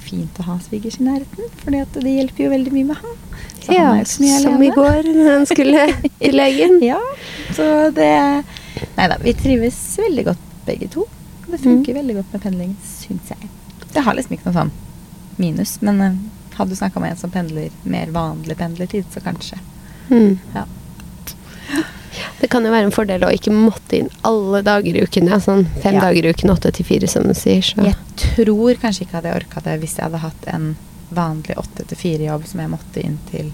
fint 0.03 0.39
å 0.39 0.45
ha 0.47 0.57
svigers 0.61 0.99
i 0.99 1.07
nærheten. 1.07 1.49
For 1.61 1.73
det 1.73 2.13
hjelper 2.15 2.45
jo 2.45 2.51
veldig 2.53 2.73
mye 2.75 2.89
med 2.91 3.01
han. 3.01 3.17
Så 3.63 3.71
han 3.71 3.77
Ja, 3.77 3.89
ikke 4.03 4.39
som 4.43 4.63
i 4.63 4.71
går 4.75 5.09
når 5.09 5.31
han 5.31 5.47
skulle 5.49 5.87
til 6.21 6.37
legen. 6.37 6.77
Ja, 6.85 7.01
så 7.55 7.69
det 7.95 8.11
Nei 8.97 9.05
da, 9.07 9.15
vi 9.21 9.31
trives 9.37 9.77
veldig 10.01 10.25
godt 10.27 10.47
begge 10.67 10.89
to. 10.91 11.05
Det 11.47 11.59
funker 11.61 11.95
veldig 11.95 12.15
godt 12.17 12.33
med 12.33 12.41
pendling, 12.43 12.71
syns 12.83 13.29
jeg. 13.31 13.49
Det 13.93 14.01
har 14.03 14.15
liksom 14.17 14.33
ikke 14.35 14.49
noe 14.49 14.55
sånn 14.57 14.71
minus, 15.37 15.75
men 15.85 16.01
eh, 16.01 16.17
hadde 16.57 16.73
du 16.73 16.79
snakka 16.79 17.01
med 17.01 17.13
en 17.13 17.19
som 17.21 17.31
pendler 17.33 17.73
mer 17.87 18.11
vanlig 18.13 18.57
pendlertid, 18.57 19.05
så 19.13 19.21
kanskje. 19.23 19.59
Mm. 20.09 20.39
Ja. 20.55 20.65
Det 22.41 22.49
kan 22.49 22.63
jo 22.65 22.71
være 22.71 22.85
en 22.85 22.91
fordel 22.91 23.23
å 23.25 23.31
ikke 23.33 23.51
måtte 23.51 23.97
inn 23.99 24.09
alle 24.23 24.61
dager 24.63 24.95
i 24.95 25.01
uken. 25.03 25.27
Ja, 25.29 25.39
sånn 25.39 25.65
fem 25.81 25.95
Ja. 25.95 26.01
dager 26.01 26.25
i 26.25 26.29
uken, 26.33 26.49
åtte 26.53 26.71
til 26.73 26.85
fire, 26.85 27.07
som 27.07 27.23
du 27.23 27.33
sier. 27.33 27.61
Så. 27.61 27.83
Jeg 27.83 27.95
tror 28.35 28.75
kanskje 28.75 29.01
ikke 29.07 29.17
hadde 29.19 29.29
jeg 29.33 29.43
orka 29.43 29.61
det 29.61 29.79
hvis 29.81 29.95
jeg 29.97 30.03
hadde 30.05 30.19
hatt 30.23 30.47
en 30.47 30.75
vanlig 31.13 31.55
åtte 31.57 31.85
til 31.87 31.97
fire-jobb 31.97 32.45
som 32.47 32.59
jeg 32.59 32.69
måtte 32.69 33.03
inn 33.03 33.19
til 33.31 33.51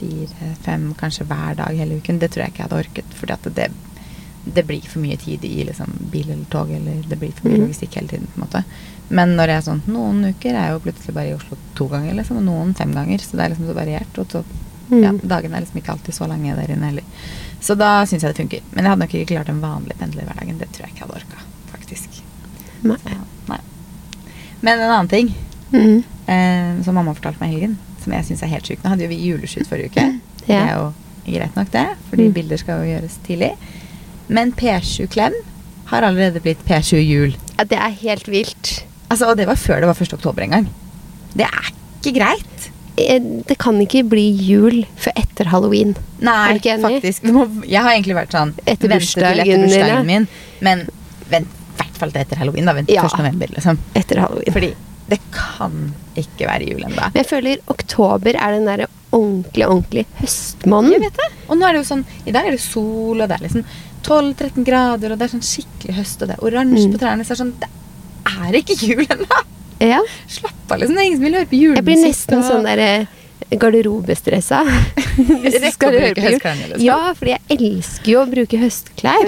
fire-fem 0.00 0.94
kanskje 0.98 1.26
hver 1.28 1.56
dag 1.56 1.76
hele 1.76 1.98
uken. 2.00 2.18
Det 2.18 2.30
tror 2.32 2.44
jeg 2.44 2.52
ikke 2.54 2.62
jeg 2.62 2.68
hadde 2.70 2.80
orket. 2.84 3.16
Fordi 3.18 3.54
det, 3.58 3.66
det 4.54 4.64
blir 4.66 4.86
for 4.88 5.00
mye 5.04 5.18
tid 5.20 5.44
i 5.44 5.64
liksom, 5.68 5.92
bil 6.12 6.30
eller 6.30 6.46
tog, 6.52 6.70
eller 6.72 7.02
det 7.08 7.18
blir 7.20 7.32
for 7.36 7.48
mye 7.48 7.58
Mhm. 7.58 7.66
logistikk 7.68 7.94
hele 8.00 8.08
tiden. 8.08 8.26
på 8.34 8.40
en 8.40 8.46
måte. 8.48 8.64
Men 9.10 9.36
når 9.36 9.46
jeg 9.48 9.56
er 9.58 9.66
sånn, 9.72 9.82
noen 9.88 10.24
uker 10.34 10.50
er 10.54 10.66
jeg 10.68 10.72
jo 10.72 10.78
plutselig 10.86 11.14
bare 11.14 11.28
i 11.30 11.34
Oslo 11.34 11.56
to 11.74 11.88
ganger, 11.88 12.14
liksom, 12.14 12.36
og 12.38 12.44
noen 12.44 12.74
fem 12.76 12.92
ganger. 12.94 13.18
Så 13.18 13.32
det 13.36 13.40
er 13.40 13.48
liksom 13.54 13.66
så 13.66 13.74
variert. 13.74 14.18
Og 14.18 14.28
så, 14.28 14.44
Mm. 14.90 15.02
ja, 15.04 15.12
dagene 15.12 15.54
er 15.56 15.60
liksom 15.60 15.80
ikke 15.82 15.92
alltid 15.92 16.14
så 16.14 16.26
lange 16.28 16.54
der 16.56 16.66
inne 16.74 16.82
heller. 16.86 17.02
Så 17.60 17.74
da 17.76 18.04
syns 18.08 18.22
jeg 18.24 18.32
det 18.34 18.40
funker. 18.40 18.60
Men 18.72 18.84
jeg 18.84 18.90
hadde 18.90 19.02
nok 19.04 19.14
ikke 19.14 19.28
klart 19.34 19.46
den 19.50 19.60
vanlige 19.60 19.98
pendlerhverdagen. 20.00 20.58
Det 20.58 20.68
tror 20.72 20.86
jeg 20.86 20.94
ikke 20.94 21.02
jeg 21.02 21.08
hadde 21.08 21.20
orka, 21.20 21.42
faktisk. 21.74 22.20
Nei. 22.82 22.96
Så, 23.02 23.18
nei. 23.50 23.58
Men 24.62 24.78
en 24.80 24.90
annen 24.90 25.08
ting 25.12 25.34
Mm. 25.70 26.02
eh, 26.26 26.82
som 26.84 26.94
mamma 26.96 27.12
fortalte 27.14 27.38
meg 27.40 27.50
i 27.52 27.54
helgen, 27.54 27.76
som 28.02 28.12
jeg 28.12 28.24
syns 28.26 28.42
er 28.42 28.48
helt 28.50 28.66
sjukt. 28.66 28.82
Nå 28.82 28.90
hadde 28.90 29.04
jo 29.04 29.08
vi 29.12 29.20
juleskyt 29.28 29.68
forrige 29.68 29.92
uke. 29.92 30.06
Det 30.48 30.56
er 30.56 30.72
jo 30.74 30.88
greit 31.30 31.54
nok, 31.56 31.70
det, 31.70 31.84
fordi 32.10 32.26
Mm. 32.26 32.32
bilder 32.34 32.56
skal 32.58 32.80
jo 32.80 32.90
gjøres 32.98 33.18
tidlig. 33.26 33.52
Men 34.28 34.52
P7 34.52 35.06
Klem 35.08 35.32
har 35.92 36.02
allerede 36.02 36.40
blitt 36.42 36.64
P7 36.66 36.98
Jul. 37.06 37.36
Ja, 37.58 37.64
det 37.64 37.78
er 37.78 37.90
helt 38.02 38.26
vilt. 38.28 38.84
Altså, 39.10 39.28
og 39.30 39.36
det 39.36 39.46
var 39.46 39.54
før 39.54 39.80
det 39.80 39.86
var 39.86 39.94
1. 39.94 40.12
oktober 40.14 40.42
en 40.42 40.50
gang. 40.50 40.68
Det 41.36 41.46
er 41.46 41.70
ikke 42.02 42.18
greit. 42.18 42.59
Eh, 43.08 43.20
Det 43.48 43.56
kan 43.58 43.78
ikke 43.80 44.02
bli 44.08 44.26
jul 44.36 44.84
før 45.00 45.12
etter 45.16 45.48
halloween. 45.52 45.94
Nei, 46.20 46.58
faktisk. 46.60 47.22
Må, 47.32 47.46
jeg 47.66 47.80
har 47.82 47.92
egentlig 47.94 48.16
vært 48.18 48.32
sånn 48.36 48.54
Etter 48.66 48.88
bursdagen 48.92 49.40
etter 49.46 49.64
bursdagen 49.64 50.06
min. 50.06 50.28
Men 50.60 50.86
vent 51.30 51.48
i 51.48 51.82
hvert 51.82 51.96
fall 52.00 52.10
til 52.12 52.20
etter 52.22 52.36
halloween. 52.42 52.64
da, 52.66 52.72
Vent 52.74 52.90
Ja. 52.90 53.02
1. 53.08 53.18
november, 53.18 53.46
liksom. 53.56 53.78
Etter 53.94 54.20
halloween. 54.20 54.52
Fordi 54.52 54.74
det 55.10 55.18
kan 55.32 55.94
ikke 56.16 56.46
være 56.46 56.68
jul 56.70 56.82
ennå. 56.86 56.96
Men 57.00 57.12
jeg 57.22 57.26
føler 57.26 57.58
oktober 57.68 58.36
er 58.36 58.52
den 58.52 58.66
derre 58.68 58.86
ordentlig, 59.12 59.66
ordentlig 59.66 60.04
høstmåneden. 60.20 60.92
Jeg 60.92 61.00
vet 61.10 61.16
det. 61.16 61.30
Og 61.48 61.56
nå 61.58 61.66
er 61.66 61.72
det 61.72 61.80
jo 61.82 61.88
sånn 61.94 62.04
I 62.26 62.30
dag 62.36 62.46
er 62.46 62.50
det 62.52 62.60
sol, 62.60 63.20
og 63.20 63.28
det 63.28 63.36
er 63.40 63.46
liksom 63.48 63.64
12-13 64.04 64.64
grader, 64.64 65.12
og 65.12 65.18
det 65.18 65.26
er 65.26 65.32
sånn 65.38 65.44
skikkelig 65.44 65.96
høst, 65.98 66.22
og 66.22 66.28
det 66.28 66.36
er 66.38 66.44
oransje 66.46 66.86
Mm. 66.86 66.92
på 66.94 66.98
trærne. 67.02 67.24
Så 67.26 67.32
er 67.32 67.36
det 67.36 67.42
sånn 67.42 67.54
Det 67.60 67.68
er 68.26 68.52
ikke 68.60 68.76
jul 68.86 69.06
ennå! 69.06 69.40
Ja. 69.80 70.00
Slapp 70.28 70.70
av, 70.74 70.78
liksom. 70.82 70.94
Det 70.96 71.02
er 71.02 71.08
ingen 71.08 71.18
som 71.18 71.24
vil 71.24 71.38
høre 71.40 71.48
på 71.50 71.56
julemusikk. 71.60 71.76
Jeg 71.80 71.84
blir 71.88 72.04
nesten 72.04 72.38
og- 72.38 72.50
sånn 72.50 72.68
der 72.68 73.08
garderobestressa. 73.60 74.60
Rekke 75.18 75.72
Skal 75.74 75.94
du 75.94 75.98
høre 75.98 76.14
bruke 76.14 76.52
på 76.52 76.52
jul? 76.70 76.84
Ja, 76.84 76.98
fordi 77.18 77.32
jeg 77.32 77.56
elsker 77.56 78.12
jo 78.12 78.20
å 78.22 78.28
bruke 78.30 78.60
høstklær. 78.60 79.24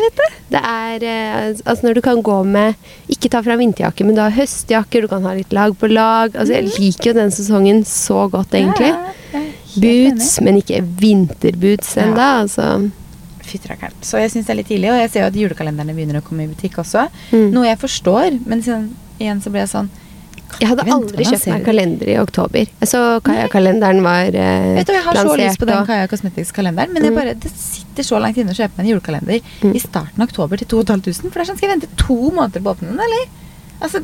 det. 0.52 0.60
er 0.60 1.02
eh, 1.02 1.48
Altså 1.64 1.88
når 1.88 1.94
du 1.98 2.00
kan 2.04 2.20
gå 2.22 2.36
med 2.46 2.76
Ikke 3.10 3.30
ta 3.32 3.40
fra 3.42 3.56
vinterjakke, 3.58 4.04
men 4.06 4.14
du 4.14 4.22
har 4.22 4.30
høstjakker, 4.36 5.02
du 5.02 5.08
kan 5.10 5.24
ha 5.26 5.34
litt 5.34 5.52
lag 5.56 5.74
på 5.78 5.90
lag. 5.90 6.36
Altså 6.36 6.54
Jeg 6.54 6.70
liker 6.76 7.10
jo 7.10 7.16
den 7.18 7.34
sesongen 7.34 7.82
så 7.88 8.28
godt, 8.30 8.54
egentlig. 8.54 8.92
Mm. 8.94 9.10
Ja, 9.32 9.44
Boots, 9.82 10.34
men 10.44 10.60
ikke 10.60 10.82
vinterboots 11.00 11.96
Ja. 11.96 12.04
ennå. 12.06 12.26
Altså. 12.44 12.90
Så 13.42 14.20
jeg 14.20 14.30
syns 14.30 14.46
det 14.46 14.52
er 14.52 14.56
litt 14.60 14.68
tidlig, 14.70 14.88
og 14.92 15.00
jeg 15.00 15.10
ser 15.10 15.24
jo 15.24 15.30
at 15.32 15.36
julekalenderne 15.36 15.92
begynner 15.96 16.20
å 16.20 16.24
komme 16.24 16.44
i 16.44 16.50
butikk 16.52 16.78
også. 16.80 17.08
Mm. 17.32 17.50
Noe 17.52 17.66
jeg 17.66 17.78
forstår, 17.80 18.38
men 18.46 18.62
sånn, 18.64 18.86
igjen 19.18 19.42
så 19.42 19.50
ble 19.52 19.64
jeg 19.64 19.72
sånn 19.72 19.90
Jeg 20.60 20.68
hadde 20.68 20.84
aldri 20.92 21.24
kjøpt 21.24 21.46
meg 21.50 21.64
kalender 21.66 22.08
i 22.12 22.16
oktober. 22.20 22.66
Jeg 22.80 22.88
så 22.90 23.00
Kaja-kalenderen 23.24 24.02
var 24.04 24.26
eh, 24.34 24.74
Vet 24.76 24.86
du, 24.86 24.92
Jeg 24.92 25.02
har 25.06 25.14
så 25.16 25.36
lyst 25.38 25.58
på 25.58 25.66
den 25.70 25.86
Kaja 25.86 26.06
Cosmetics-kalenderen, 26.10 26.92
men 26.92 27.02
Mm. 27.08 27.14
bare, 27.16 27.34
det 27.34 27.50
sitter 27.56 28.02
så 28.06 28.20
langt 28.20 28.36
inne 28.36 28.52
å 28.52 28.58
kjøpe 28.58 28.76
meg 28.78 28.86
en 28.86 28.90
julekalender 28.92 29.40
Mm. 29.62 29.74
i 29.74 29.78
starten 29.82 30.20
av 30.22 30.28
oktober 30.28 30.56
til 30.58 30.66
2500. 30.68 31.30
For 31.32 31.38
det 31.40 31.48
er 31.48 31.52
sånn, 31.52 31.56
Skal 31.58 31.68
jeg 31.68 31.80
vente 31.80 31.96
to 31.96 32.18
måneder 32.30 32.60
på 32.62 32.70
å 32.70 32.74
åpne 32.76 32.88
den, 32.92 33.00
eller? 33.00 33.26
Altså, 33.80 34.02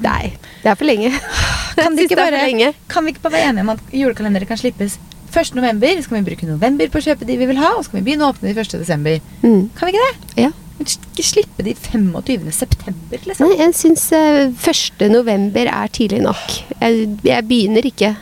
Nei, 0.00 0.36
det 0.62 0.70
er 0.70 0.76
for 0.78 0.86
lenge. 0.86 1.10
kan, 1.74 1.96
de 1.96 2.04
ikke 2.06 2.16
bare, 2.16 2.38
lenge. 2.46 2.72
kan 2.88 3.04
vi 3.04 3.10
ikke 3.12 3.22
bare 3.24 3.32
være 3.34 3.48
enige 3.50 3.64
om 3.66 3.70
at 3.74 3.80
julekalendere 3.90 4.46
kan 4.46 4.56
slippes 4.60 4.98
1. 5.34 5.54
november? 5.58 5.88
Så 6.02 6.08
kan 6.08 6.22
vi 6.22 6.30
bruke 6.30 6.46
november 6.46 6.86
på 6.92 7.00
å 7.00 7.02
kjøpe 7.02 7.26
de 7.26 7.36
vi 7.36 7.46
vil 7.50 7.58
ha, 7.58 7.72
og 7.76 7.82
så 7.84 7.90
kan 7.90 8.00
vi 8.04 8.06
begynne 8.12 8.22
å 8.28 8.32
åpne 8.32 8.46
de 8.52 8.54
1. 8.54 8.78
desember. 8.78 9.18
Mm. 9.42 9.68
Kan 9.74 9.88
vi 9.90 9.94
ikke 9.96 10.06
det? 10.06 10.44
Ja. 10.44 10.50
Men 10.78 10.86
Ikke 10.86 11.26
slippe 11.26 11.64
de 11.66 11.74
25. 11.74 12.52
september, 12.54 13.22
liksom. 13.26 13.48
Nei, 13.50 13.58
jeg 13.58 13.74
syns 13.78 14.04
uh, 14.14 14.46
1. 14.54 15.08
november 15.10 15.70
er 15.72 15.94
tidlig 15.94 16.22
nok. 16.22 16.58
Jeg, 16.78 17.08
jeg 17.26 17.46
begynner 17.50 17.88
ikke. 17.90 18.12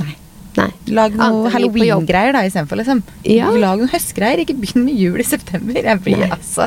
Nei. 0.00 0.16
Nei. 0.58 0.70
Lag 0.96 1.14
noe 1.14 1.52
halloween-greier 1.54 2.34
da 2.34 2.42
istedenfor, 2.48 2.82
liksom. 2.82 3.04
Ja. 3.28 3.52
Lag 3.54 3.78
noen 3.78 3.92
høstgreier, 3.92 4.42
ikke 4.42 4.58
begynn 4.58 4.88
med 4.88 4.98
jul 4.98 5.22
i 5.22 5.28
september. 5.28 5.78
Jeg 5.78 6.02
blir 6.02 6.24
Nei. 6.24 6.32
altså 6.34 6.66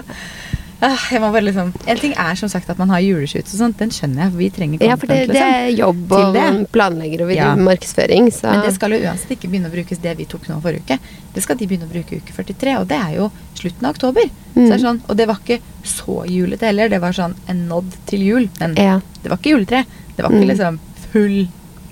jeg 0.83 1.19
må 1.21 1.29
bare 1.31 1.45
liksom 1.45 1.69
En 1.87 1.97
ting 1.97 2.13
er 2.19 2.35
som 2.35 2.49
sagt 2.51 2.69
at 2.69 2.77
man 2.77 2.89
har 2.91 2.99
juleshoots 3.03 3.53
og 3.55 3.59
sånt, 3.61 3.77
den 3.79 3.89
skjønner 3.93 4.25
jeg, 4.25 4.33
vi 4.37 4.49
trenger 4.51 4.83
Ja, 4.83 4.95
for 4.99 5.07
det, 5.07 5.29
liksom. 5.29 5.35
det 5.35 5.43
er 5.43 5.69
jobb, 5.77 6.11
og 6.11 6.37
planlegger, 6.75 7.23
og 7.23 7.29
vi 7.31 7.37
driver 7.39 7.61
markedsføring, 7.67 8.27
så 8.35 8.51
Men 8.51 8.65
det 8.67 8.73
skal 8.75 8.91
jo 8.91 8.99
uansett 9.07 9.31
ikke 9.37 9.49
begynne 9.51 9.69
å 9.71 9.73
brukes 9.73 10.01
det 10.03 10.15
vi 10.17 10.25
tok 10.25 10.47
nå 10.49 10.59
forrige 10.61 10.83
uke. 10.83 10.97
Det 11.33 11.43
skal 11.45 11.57
de 11.57 11.67
begynne 11.67 11.87
å 11.87 11.93
bruke 11.93 12.19
uke 12.19 12.33
43, 12.35 12.75
og 12.81 12.87
det 12.91 12.99
er 12.99 13.15
jo 13.17 13.29
slutten 13.55 13.85
av 13.87 13.95
oktober. 13.95 14.27
Så 14.53 14.67
det 14.67 14.79
Mm. 14.79 14.83
sånn, 14.85 15.01
og 15.09 15.17
det 15.17 15.27
var 15.27 15.39
ikke 15.41 15.59
så 15.83 16.25
julete 16.29 16.65
heller, 16.69 16.89
det 16.89 17.01
var 17.01 17.11
sånn 17.11 17.35
en 17.47 17.67
nod 17.67 17.85
til 18.05 18.19
jul. 18.21 18.49
Men 18.59 18.75
Ja. 18.75 18.99
det 19.23 19.29
var 19.31 19.37
ikke 19.37 19.53
juletre. 19.57 19.85
Det 20.15 20.23
var 20.23 20.31
ikke 20.31 20.43
Mm. 20.45 20.49
liksom 20.57 20.79
full 21.11 21.47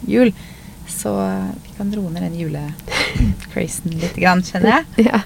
jul. 0.07 0.33
Så 0.87 1.09
vi 1.63 1.71
kan 1.77 1.91
roe 1.93 2.09
ned 2.11 2.21
den 2.23 2.35
julecrazen 2.39 3.99
litt, 3.99 4.15
grann, 4.15 4.41
kjenner 4.43 4.83
jeg. 4.97 5.05
ja. 5.11 5.21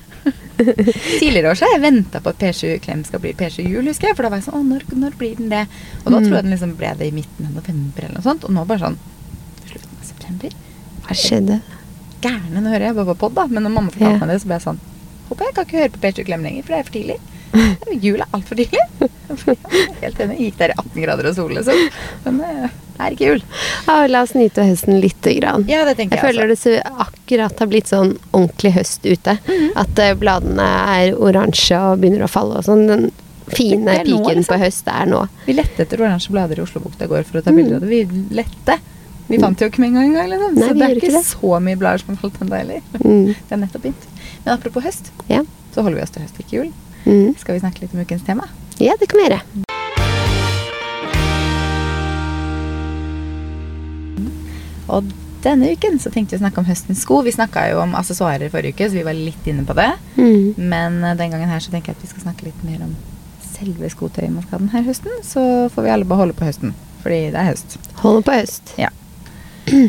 Tidligere 1.19 1.51
år 1.51 1.57
så 1.59 1.65
har 1.67 1.73
jeg 1.77 1.83
venta 1.85 2.21
på 2.23 2.31
at 2.31 2.39
P7 2.41 2.79
Klem 2.83 3.03
skal 3.07 3.19
bli 3.23 3.33
P7 3.37 3.65
Jul, 3.67 3.85
husker 3.89 4.07
jeg. 4.09 4.15
For 4.17 4.23
da 4.27 4.31
var 4.33 4.39
jeg 4.41 4.47
sånn 4.47 4.59
Å, 4.59 4.63
når, 4.69 4.85
når 4.95 5.17
blir 5.19 5.35
den 5.39 5.49
det? 5.51 5.65
Og 6.03 6.11
da 6.11 6.17
Mm. 6.19 6.25
tror 6.27 6.35
jeg 6.37 6.43
den 6.47 6.53
liksom 6.55 6.75
ble 6.79 6.91
det 6.99 7.07
i 7.09 7.15
midten 7.15 7.45
av 7.49 7.53
november 7.59 8.03
eller 8.07 8.15
noe 8.19 8.23
sånt. 8.25 8.43
Og 8.47 8.51
nå 8.55 8.65
bare 8.69 8.79
sånn 8.85 8.97
Slutten 9.65 9.99
av 9.99 10.05
september? 10.07 10.55
Hva 11.05 11.17
skjedde? 11.19 11.59
Gærne, 12.25 12.61
nå 12.63 12.69
hører 12.71 12.87
jeg 12.89 12.95
bare 12.95 13.11
på 13.13 13.17
pod, 13.25 13.33
da. 13.35 13.47
Men 13.47 13.63
når 13.67 13.73
mamma 13.75 13.91
fortalte 13.91 14.13
Ja. 14.19 14.25
meg 14.25 14.29
det, 14.35 14.41
så 14.41 14.47
ble 14.49 14.55
jeg 14.59 14.65
sånn 14.69 14.79
Håper 15.29 15.45
jeg 15.49 15.55
kan 15.55 15.65
ikke 15.65 15.79
høre 15.81 15.93
på 15.95 16.01
P7 16.05 16.25
Klem 16.25 16.43
lenger, 16.45 16.63
for 16.63 16.71
det 16.75 16.79
er 16.79 16.83
for 16.89 16.95
tidlig. 16.99 17.19
Jul 18.05 18.19
er 18.21 18.27
altfor 18.35 18.59
tidlig. 18.59 18.81
Helt 20.01 20.19
enig. 20.25 20.37
Gikk 20.39 20.57
der 20.59 20.73
i 20.73 20.77
18 20.77 21.01
grader 21.05 21.29
og 21.31 21.35
sol, 21.37 21.53
liksom. 21.57 21.79
Men 22.25 22.39
det 22.41 23.03
er 23.05 23.15
ikke 23.15 23.27
jul. 23.33 23.41
Ja, 23.87 23.95
la 24.07 24.21
oss 24.23 24.33
nyte 24.37 24.63
høsten 24.65 24.99
lite 25.03 25.33
grann. 25.39 25.65
Ja, 25.67 25.81
det 25.87 25.97
tenker 25.99 26.15
Jeg 26.17 26.23
jeg, 26.23 26.29
føler 26.35 26.51
det 26.53 26.57
så 26.61 26.75
akkurat 27.07 27.59
har 27.59 27.69
blitt 27.71 27.91
sånn 27.91 28.13
ordentlig 28.31 28.71
høst 28.77 29.05
ute. 29.07 29.37
Mhm. 29.49 29.69
At 29.83 29.99
eh, 30.03 30.13
bladene 30.19 30.67
er 30.95 31.15
oransje 31.17 31.79
og 31.91 31.99
begynner 32.03 32.25
å 32.27 32.31
falle 32.31 32.61
og 32.61 32.67
sånn. 32.67 32.85
Den 32.91 33.07
fine 33.51 33.83
nå, 33.83 33.97
piken 34.07 34.39
liksom. 34.39 34.51
på 34.53 34.61
høst 34.63 34.87
er 34.89 35.09
nå. 35.11 35.21
Vi 35.45 35.53
lette 35.57 35.83
etter 35.85 36.01
oransje 36.01 36.31
blader 36.33 36.57
i 36.61 36.63
Oslobukta 36.63 37.05
i 37.05 37.11
går 37.11 37.27
for 37.27 37.41
å 37.41 37.45
ta 37.45 37.51
Mm. 37.53 37.57
bilder 37.61 37.75
av 37.75 37.81
det. 37.85 37.89
Vi 37.91 38.25
lette. 38.39 38.79
Vi 39.27 39.39
fant 39.41 39.57
jo 39.61 39.67
ikke 39.69 39.81
med 39.81 39.95
en 39.97 40.13
gang, 40.13 40.29
liksom. 40.29 40.55
Så 40.61 40.73
det 40.77 40.85
er 40.85 40.95
ikke 41.01 41.11
det. 41.17 41.25
så 41.25 41.59
mye 41.67 41.77
blader 41.81 42.01
som 42.01 42.15
har 42.15 42.21
falt 42.23 42.39
ennå 42.41 42.57
heller. 42.61 42.81
Mm. 43.01 43.35
Det 43.35 43.51
er 43.51 43.57
nettopp 43.57 43.81
begynt. 43.87 44.07
Men 44.45 44.53
apropos 44.57 44.83
høst, 44.85 45.11
Ja. 45.27 45.41
så 45.73 45.81
holder 45.81 45.97
vi 45.97 46.03
oss 46.03 46.11
til 46.13 46.21
høst, 46.21 46.37
ikke 46.39 46.57
jul. 46.59 46.71
Mm. 47.05 47.35
Skal 47.37 47.55
vi 47.55 47.63
snakke 47.63 47.85
litt 47.85 47.93
om 47.93 48.01
ukens 48.05 48.25
tema? 48.25 48.49
ja, 48.77 48.95
det 48.99 49.07
kan 49.07 49.19
vi 49.19 49.27
gjøre. 49.29 49.41
Og 54.91 55.13
denne 55.45 55.71
uken 55.73 55.99
så 56.01 56.11
tenkte 56.13 56.35
vi 56.35 56.39
å 56.39 56.43
snakke 56.43 56.61
om 56.61 56.67
høstens 56.67 57.03
sko. 57.05 57.21
Vi 57.25 57.33
snakka 57.33 57.67
jo 57.71 57.81
om 57.83 57.95
aksessoarer 57.97 58.51
forrige 58.53 58.75
uke, 58.75 58.89
så 58.89 58.97
vi 58.97 59.05
var 59.05 59.17
litt 59.17 59.49
inne 59.49 59.65
på 59.67 59.75
det. 59.77 59.91
Mm. 60.17 60.55
Men 60.57 61.03
eh, 61.03 61.17
den 61.19 61.33
gangen 61.33 61.51
her 61.51 61.61
så 61.63 61.73
tenker 61.73 61.93
jeg 61.93 61.99
at 61.99 62.05
vi 62.05 62.11
skal 62.13 62.25
snakke 62.27 62.49
litt 62.49 62.65
mer 62.65 62.81
om 62.85 62.95
selve 63.45 63.89
skotøyet 63.91 64.33
man 64.33 64.43
skal 64.45 64.57
ha 64.57 64.63
denne 64.65 64.85
høsten. 64.87 65.21
Så 65.25 65.45
får 65.73 65.85
vi 65.85 65.93
alle 65.93 66.09
bare 66.09 66.25
holde 66.25 66.37
på 66.37 66.47
høsten, 66.47 66.75
fordi 67.05 67.21
det 67.35 67.41
er 67.41 67.51
høst. 67.53 67.77
Holder 68.01 68.27
på 68.27 68.39
høst. 68.39 68.75
Ja. 68.81 68.91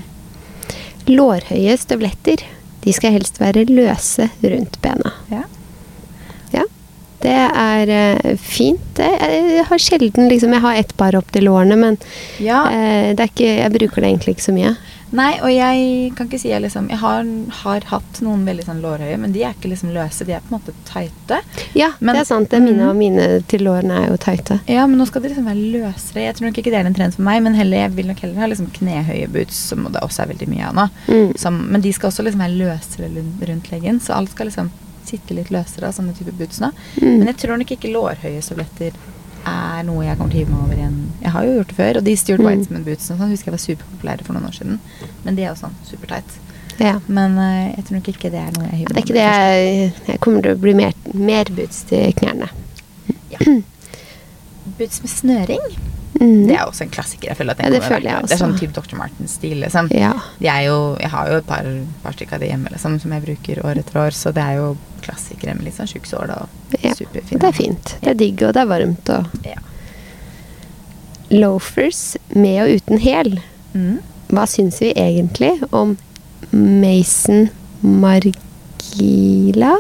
Lårhøye 1.17 1.77
støvletter. 1.81 2.47
De 2.87 2.95
skal 2.95 3.17
helst 3.17 3.41
være 3.43 3.67
løse 3.69 4.29
rundt 4.45 4.81
bena. 4.85 5.17
Ja. 5.33 5.45
Det 7.23 7.33
er 7.33 7.93
uh, 7.93 8.37
fint. 8.37 8.99
Jeg 9.01 9.65
har 9.69 9.79
sjelden 9.83 10.29
liksom 10.29 10.53
Jeg 10.53 10.61
har 10.65 10.75
ett 10.83 10.97
par 10.97 11.17
opp 11.17 11.31
til 11.33 11.45
lårene, 11.49 11.77
men 11.81 11.97
ja. 12.43 12.65
uh, 12.69 13.15
det 13.17 13.31
ikke, 13.33 13.55
jeg 13.63 13.73
bruker 13.79 14.03
det 14.05 14.11
egentlig 14.13 14.37
ikke 14.37 14.49
så 14.51 14.55
mye. 14.57 14.77
Nei, 15.17 15.37
og 15.39 15.47
jeg 15.55 16.11
kan 16.19 16.27
ikke 16.27 16.39
si 16.43 16.49
jeg 16.51 16.61
liksom 16.65 16.89
Jeg 16.91 16.99
har, 16.99 17.29
har 17.63 17.85
hatt 17.93 18.19
noen 18.27 18.41
veldig 18.45 18.65
sånn 18.67 18.81
lårhøye, 18.83 19.15
men 19.23 19.31
de 19.33 19.45
er 19.47 19.53
ikke 19.55 19.71
liksom 19.71 19.93
løse. 19.95 20.27
De 20.27 20.35
er 20.35 20.43
på 20.43 20.51
en 20.51 20.57
måte 20.59 20.75
tighte. 20.89 21.39
Ja, 21.79 21.93
Men- 22.01 22.17
det 22.19 22.25
er 22.25 22.29
sant. 22.29 22.51
Det 22.51 22.59
er 22.59 22.65
mine 22.65 22.83
Mhm. 22.83 22.89
og 22.91 22.97
mine 22.97 23.27
til 23.49 23.63
lårene 23.63 24.01
er 24.03 24.09
jo 24.11 24.17
tighte. 24.17 24.59
Ja, 24.69 24.85
men 24.87 24.99
nå 24.99 25.07
skal 25.07 25.23
de 25.23 25.29
liksom 25.31 25.47
være 25.47 25.63
løsere. 25.77 26.25
Jeg 26.27 26.35
tror 26.35 26.49
nok 26.51 26.59
ikke 26.59 26.73
det 26.75 26.81
er 26.83 26.87
en 26.91 26.95
trend 26.99 27.15
for 27.15 27.23
meg, 27.23 27.41
men 27.43 27.55
heller, 27.55 27.77
jeg 27.87 27.95
vil 27.97 28.07
nok 28.11 28.19
heller 28.21 28.41
ha 28.43 28.47
liksom 28.51 28.67
knehøye 28.75 29.29
boots, 29.31 29.55
som 29.71 29.87
det 29.93 30.03
også 30.03 30.23
er 30.27 30.33
veldig 30.35 30.49
mye 30.49 30.67
av 30.69 30.75
nå. 30.75 30.89
Mm. 31.09 31.39
Som, 31.39 31.63
men 31.71 31.81
de 31.87 31.93
skal 31.93 32.11
også 32.11 32.25
liksom 32.27 32.43
være 32.43 32.59
løsere 32.59 33.09
rundt 33.49 33.71
leggen, 33.73 34.01
så 34.01 34.17
alt 34.19 34.31
skal 34.35 34.47
liksom 34.51 34.71
sitte 35.11 35.37
litt 35.37 35.53
løsere 35.55 35.91
av 35.91 35.97
sånne 35.97 36.15
type 36.17 36.35
boots 36.39 36.61
nå. 36.63 36.73
Mm. 37.01 37.13
Men 37.19 37.31
jeg 37.33 37.39
tror 37.43 37.61
nok 37.61 37.73
ikke 37.77 37.93
lårhøye 37.95 38.43
støvletter 38.45 38.97
er 39.47 39.85
noe 39.87 40.03
jeg 40.03 40.19
kommer 40.19 40.33
til 40.33 40.41
å 40.41 40.43
hive 40.43 40.55
meg 40.55 40.65
over 40.65 40.81
igjen. 40.81 40.97
Jeg 41.23 41.33
har 41.37 41.47
jo 41.47 41.55
gjort 41.59 41.71
det 41.71 41.77
før, 41.79 41.99
og 42.01 42.05
de 42.07 42.17
Stuart 42.19 42.41
Mm. 42.43 42.47
Weitzman-bootsene 42.49 43.19
sånn, 43.21 43.31
husker 43.31 43.51
jeg 43.51 43.57
var 43.57 43.63
superpopulære 43.63 44.27
for 44.27 44.35
noen 44.35 44.49
år 44.49 44.57
siden. 44.59 44.81
Men 45.25 45.39
de 45.39 45.45
er 45.45 45.53
jo 45.53 45.61
sånn 45.61 45.77
supertight. 45.87 46.39
Ja. 46.83 46.99
Men 47.07 47.39
uh, 47.39 47.73
jeg 47.77 47.85
tror 47.87 47.97
nok 47.99 48.09
ikke 48.13 48.31
det 48.35 48.41
er 48.43 48.51
noe 48.57 48.67
jeg 48.67 48.81
hiver 48.83 48.93
Det 48.93 49.01
er 49.01 49.07
ikke 49.07 49.17
det 49.17 49.27
jeg, 49.27 49.93
jeg 50.11 50.21
kommer 50.21 50.43
til 50.45 50.57
å 50.57 50.61
bli 50.61 50.75
mer, 50.77 50.97
mer 51.15 51.53
boots 51.57 51.85
til 51.89 52.13
knærne. 52.19 52.51
Boots 54.77 55.01
med 55.01 55.13
snøring. 55.13 55.63
Mm. 56.21 56.47
Det 56.49 56.55
er 56.57 56.65
også 56.67 56.83
en 56.87 56.91
klassiker. 56.91 57.29
Jeg 57.29 57.37
føler 57.37 57.53
at 57.53 57.59
den 57.59 57.67
Ja, 57.67 57.71
det 57.79 57.83
føler 57.85 58.09
jeg 58.11 58.17
også. 58.23 58.29
Det 58.29 58.37
er 58.37 58.43
sånn 58.45 58.59
type 58.59 58.73
Dr. 58.77 58.97
Martens-stil, 58.97 59.57
liksom. 59.61 59.89
Ja. 59.93 60.13
Jo, 60.65 60.97
jeg 61.01 61.11
har 61.13 61.29
jo 61.29 61.37
et 61.43 61.47
par, 61.47 61.67
par 62.03 62.13
stykker 62.17 62.35
av 62.39 62.41
det 62.41 62.49
hjemme 62.51 62.71
liksom, 62.73 62.99
som 63.03 63.13
jeg 63.13 63.23
bruker 63.27 63.61
år 63.67 63.79
etter 63.83 64.01
år, 64.01 64.11
så 64.17 64.33
det 64.33 64.43
er 64.43 64.55
jo 64.61 64.77
klassikere 65.05 65.55
med 65.55 65.65
litt 65.69 65.77
sånn 65.77 65.87
tjukk 65.91 66.07
sål 66.09 66.33
og 66.35 66.49
Ja, 66.83 66.95
superfine. 66.95 67.39
Det 67.41 67.49
er 67.49 67.53
fint. 67.59 67.97
Det 68.03 68.11
er 68.11 68.15
digg, 68.15 68.43
og 68.43 68.55
det 68.57 68.63
er 68.63 68.67
varmt. 68.73 69.11
Og 69.11 69.47
Ja. 69.47 69.61
loafers 71.31 72.17
med 72.35 72.63
og 72.63 72.69
uten 72.81 72.99
hæl. 73.03 73.41
Mm. 73.75 73.99
Hva 74.31 74.47
syns 74.51 74.81
vi 74.81 74.93
egentlig 74.95 75.53
om 75.73 75.97
Mason 76.53 77.49
Margila? 77.83 79.77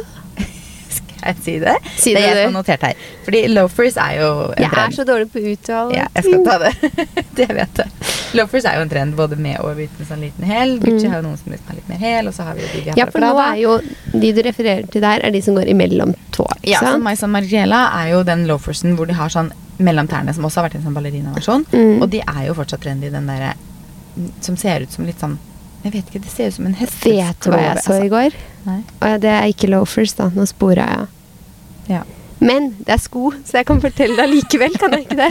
Jeg 1.27 1.37
si 1.43 1.55
det? 1.63 1.75
Si 1.97 2.15
det 2.15 2.21
det, 2.23 2.25
er 2.25 2.37
jeg 2.37 2.47
som 2.47 2.55
har 2.55 2.57
notert 2.63 2.87
her. 2.87 2.95
Fordi 3.27 3.41
loafers 3.53 3.97
er 3.97 4.13
jo 4.21 4.29
en 4.57 4.63
Jeg 4.63 4.71
er 4.85 4.95
så 4.97 5.05
dårlig 5.09 5.29
på 5.33 5.43
uttale. 5.53 5.97
Ja, 5.97 6.07
jeg 6.15 6.25
skal 6.29 6.45
ta 6.47 6.57
det. 6.63 6.73
det 7.41 7.49
vet 7.59 7.81
jeg. 7.83 7.91
Loafers 8.39 8.65
er 8.71 8.79
jo 8.79 8.87
en 8.87 8.93
trend 8.93 9.17
både 9.19 9.37
med 9.41 9.59
og 9.65 9.79
uten 9.81 10.07
sånn 10.09 10.23
liten 10.27 10.45
hæl. 10.51 10.77
Gucci 10.83 11.07
Mm. 11.07 11.11
har 11.13 11.21
jo 11.23 11.27
noen 11.29 11.39
som 11.39 11.53
har 11.53 11.77
litt 11.79 11.89
mer 11.89 11.99
hæl, 12.03 12.29
og 12.29 12.35
så 12.35 12.43
har 12.47 12.55
vi 12.55 12.63
jo 12.63 12.69
de 12.75 12.81
her 12.91 12.99
Ja, 12.99 13.07
for 13.11 13.21
nå 13.23 13.33
er 13.43 13.57
jo 13.63 13.77
de 14.13 14.33
du 14.33 14.43
refererer 14.43 14.87
til 14.91 15.01
der, 15.05 15.21
er 15.27 15.31
de 15.35 15.41
som 15.43 15.55
går 15.59 15.69
imellom 15.73 16.15
tå. 16.33 16.47
Ikke 16.63 16.71
Ja, 16.73 16.81
sant? 16.81 17.03
Maison 17.05 17.31
Margiela 17.31 17.83
er 18.03 18.11
jo 18.15 18.23
den 18.27 18.47
loafersen 18.47 18.97
hvor 18.97 19.07
de 19.07 19.15
har 19.15 19.29
sånn 19.33 19.51
mellom 19.79 20.09
tærne, 20.09 20.33
som 20.35 20.45
også 20.45 20.63
har 20.63 20.69
vært 20.71 20.79
en 20.79 20.87
sånn 20.87 20.95
ballerinaversjon. 20.97 21.67
Mm. 21.73 22.03
Og 22.03 22.09
de 22.11 22.21
er 22.25 22.47
jo 22.47 22.55
fortsatt 22.57 22.81
trendy, 22.81 23.11
den 23.13 23.27
derre 23.29 23.53
mm, 24.17 24.31
som 24.41 24.57
ser 24.57 24.81
ut 24.87 24.93
som 24.93 25.05
litt 25.09 25.21
sånn 25.21 25.39
Jeg 25.85 25.93
vet 25.93 26.09
ikke, 26.11 26.23
det 26.25 26.31
ser 26.33 26.49
ut 26.49 26.55
som 26.57 26.67
en 26.67 26.75
hest. 26.75 27.05
Vet 27.05 27.41
du 27.45 27.51
hva 27.53 27.61
jeg 27.63 27.83
så 27.85 27.99
i 28.03 28.09
går? 28.11 28.35
Nei. 28.67 28.81
Det 29.23 29.31
er 29.31 29.45
ikke 29.53 29.69
loafers, 29.71 30.15
da. 30.19 30.31
Nå 30.35 30.47
spora 30.49 30.87
jeg. 30.91 31.07
Ja. 31.89 32.03
Men 32.39 32.75
det 32.85 32.93
er 32.93 33.01
sko, 33.01 33.31
så 33.49 33.57
jeg 33.63 33.67
kan 33.71 33.79
fortelle 33.81 34.17
deg 34.19 34.29
likevel, 34.35 34.75
kan 34.77 34.93
jeg 34.93 35.07
ikke 35.07 35.17
det? 35.23 35.31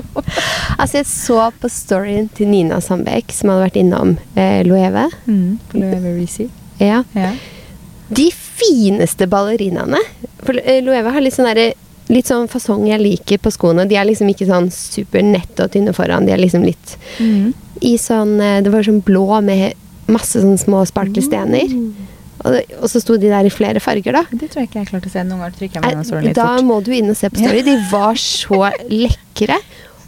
altså, 0.78 1.00
jeg 1.00 1.06
så 1.10 1.38
på 1.60 1.70
storyen 1.72 2.28
til 2.36 2.50
Nina 2.52 2.78
Sandbeck, 2.84 3.32
som 3.34 3.50
hadde 3.50 3.64
vært 3.64 3.78
innom 3.80 4.12
eh, 4.38 4.60
Loewe. 4.66 5.08
Mm. 5.26 5.58
Loewe 5.74 6.12
Reezy. 6.20 6.46
Ja. 6.78 7.02
Ja. 7.18 7.32
De 8.10 8.28
fineste 8.34 9.26
ballerinaene. 9.30 9.98
For 10.46 10.58
eh, 10.62 10.78
Loewe 10.86 11.12
har 11.14 11.24
litt 11.24 11.36
sånn 11.38 11.50
derre 11.50 11.72
Litt 12.10 12.26
sånn 12.26 12.48
fasong 12.50 12.88
jeg 12.88 12.98
liker 12.98 13.38
på 13.38 13.52
skoene. 13.54 13.84
De 13.86 13.94
er 13.94 14.02
liksom 14.08 14.26
ikke 14.32 14.48
sånn 14.48 14.64
super 14.74 15.22
nette 15.22 15.62
og 15.62 15.70
tynne 15.70 15.92
foran. 15.94 16.24
De 16.26 16.32
er 16.34 16.40
liksom 16.42 16.64
litt 16.66 16.96
Mm. 17.22 17.52
i 17.86 17.92
sånn 18.02 18.32
eh, 18.42 18.56
Det 18.66 18.72
var 18.72 18.82
sånn 18.82 18.98
blå 19.06 19.38
med 19.46 19.76
masse 20.10 20.40
sånn 20.42 20.58
små 20.58 20.80
sparkelstener. 20.90 21.70
Og, 22.44 22.56
og 22.80 22.88
så 22.88 23.00
sto 23.02 23.16
de 23.20 23.28
der 23.28 23.44
i 23.44 23.50
flere 23.52 23.80
farger, 23.84 24.12
da. 24.16 24.22
Det 24.32 24.48
tror 24.50 24.62
jeg 24.62 24.70
ikke 24.70 24.78
jeg 24.80 24.88
klarte 24.88 25.10
å 25.10 25.12
se. 25.12 25.22
Noen 25.28 25.42
ganger 25.42 25.56
trykker 25.58 25.76
jeg 25.76 25.84
meg 25.84 26.12
Eh, 26.12 26.22
litt 26.24 26.36
Da 26.38 26.46
fort. 26.56 26.64
må 26.70 26.78
du 26.84 26.90
inn 26.96 27.10
og 27.12 27.16
se 27.18 27.28
på 27.28 27.36
Story. 27.42 27.62
De 27.66 27.74
var 27.90 28.14
så 28.14 28.60
lekre. 29.04 29.58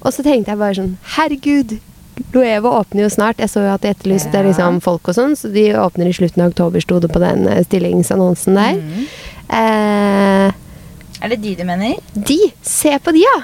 Og 0.03 0.13
så 0.17 0.25
tenkte 0.25 0.51
jeg 0.55 0.59
bare 0.59 0.75
sånn 0.81 0.95
Herregud! 1.17 1.79
Loewe 2.35 2.69
åpner 2.81 3.07
jo 3.07 3.11
snart. 3.13 3.39
Jeg 3.41 3.49
så 3.53 3.63
jo 3.65 3.71
at 3.73 3.81
de 3.85 3.89
etterlyste 3.93 4.33
Ja. 4.37 4.43
liksom 4.45 4.81
folk 4.85 5.09
og 5.09 5.15
sånn, 5.17 5.33
så 5.37 5.49
de 5.53 5.71
åpner 5.81 6.09
i 6.11 6.13
slutten 6.17 6.43
av 6.45 6.51
oktober, 6.53 6.81
sto 6.85 6.99
det 7.01 7.09
på 7.13 7.21
den 7.23 7.47
eh, 7.49 7.63
stillingsannonsen 7.65 8.55
der. 8.57 8.77
Mm. 8.81 9.07
Eh, 9.53 10.53
Er 11.23 11.29
det 11.33 11.41
de 11.43 11.55
du 11.57 11.65
mener? 11.65 11.97
de! 12.15 12.39
Se 12.63 12.93
på 12.99 13.13
de, 13.15 13.23
ja! 13.25 13.37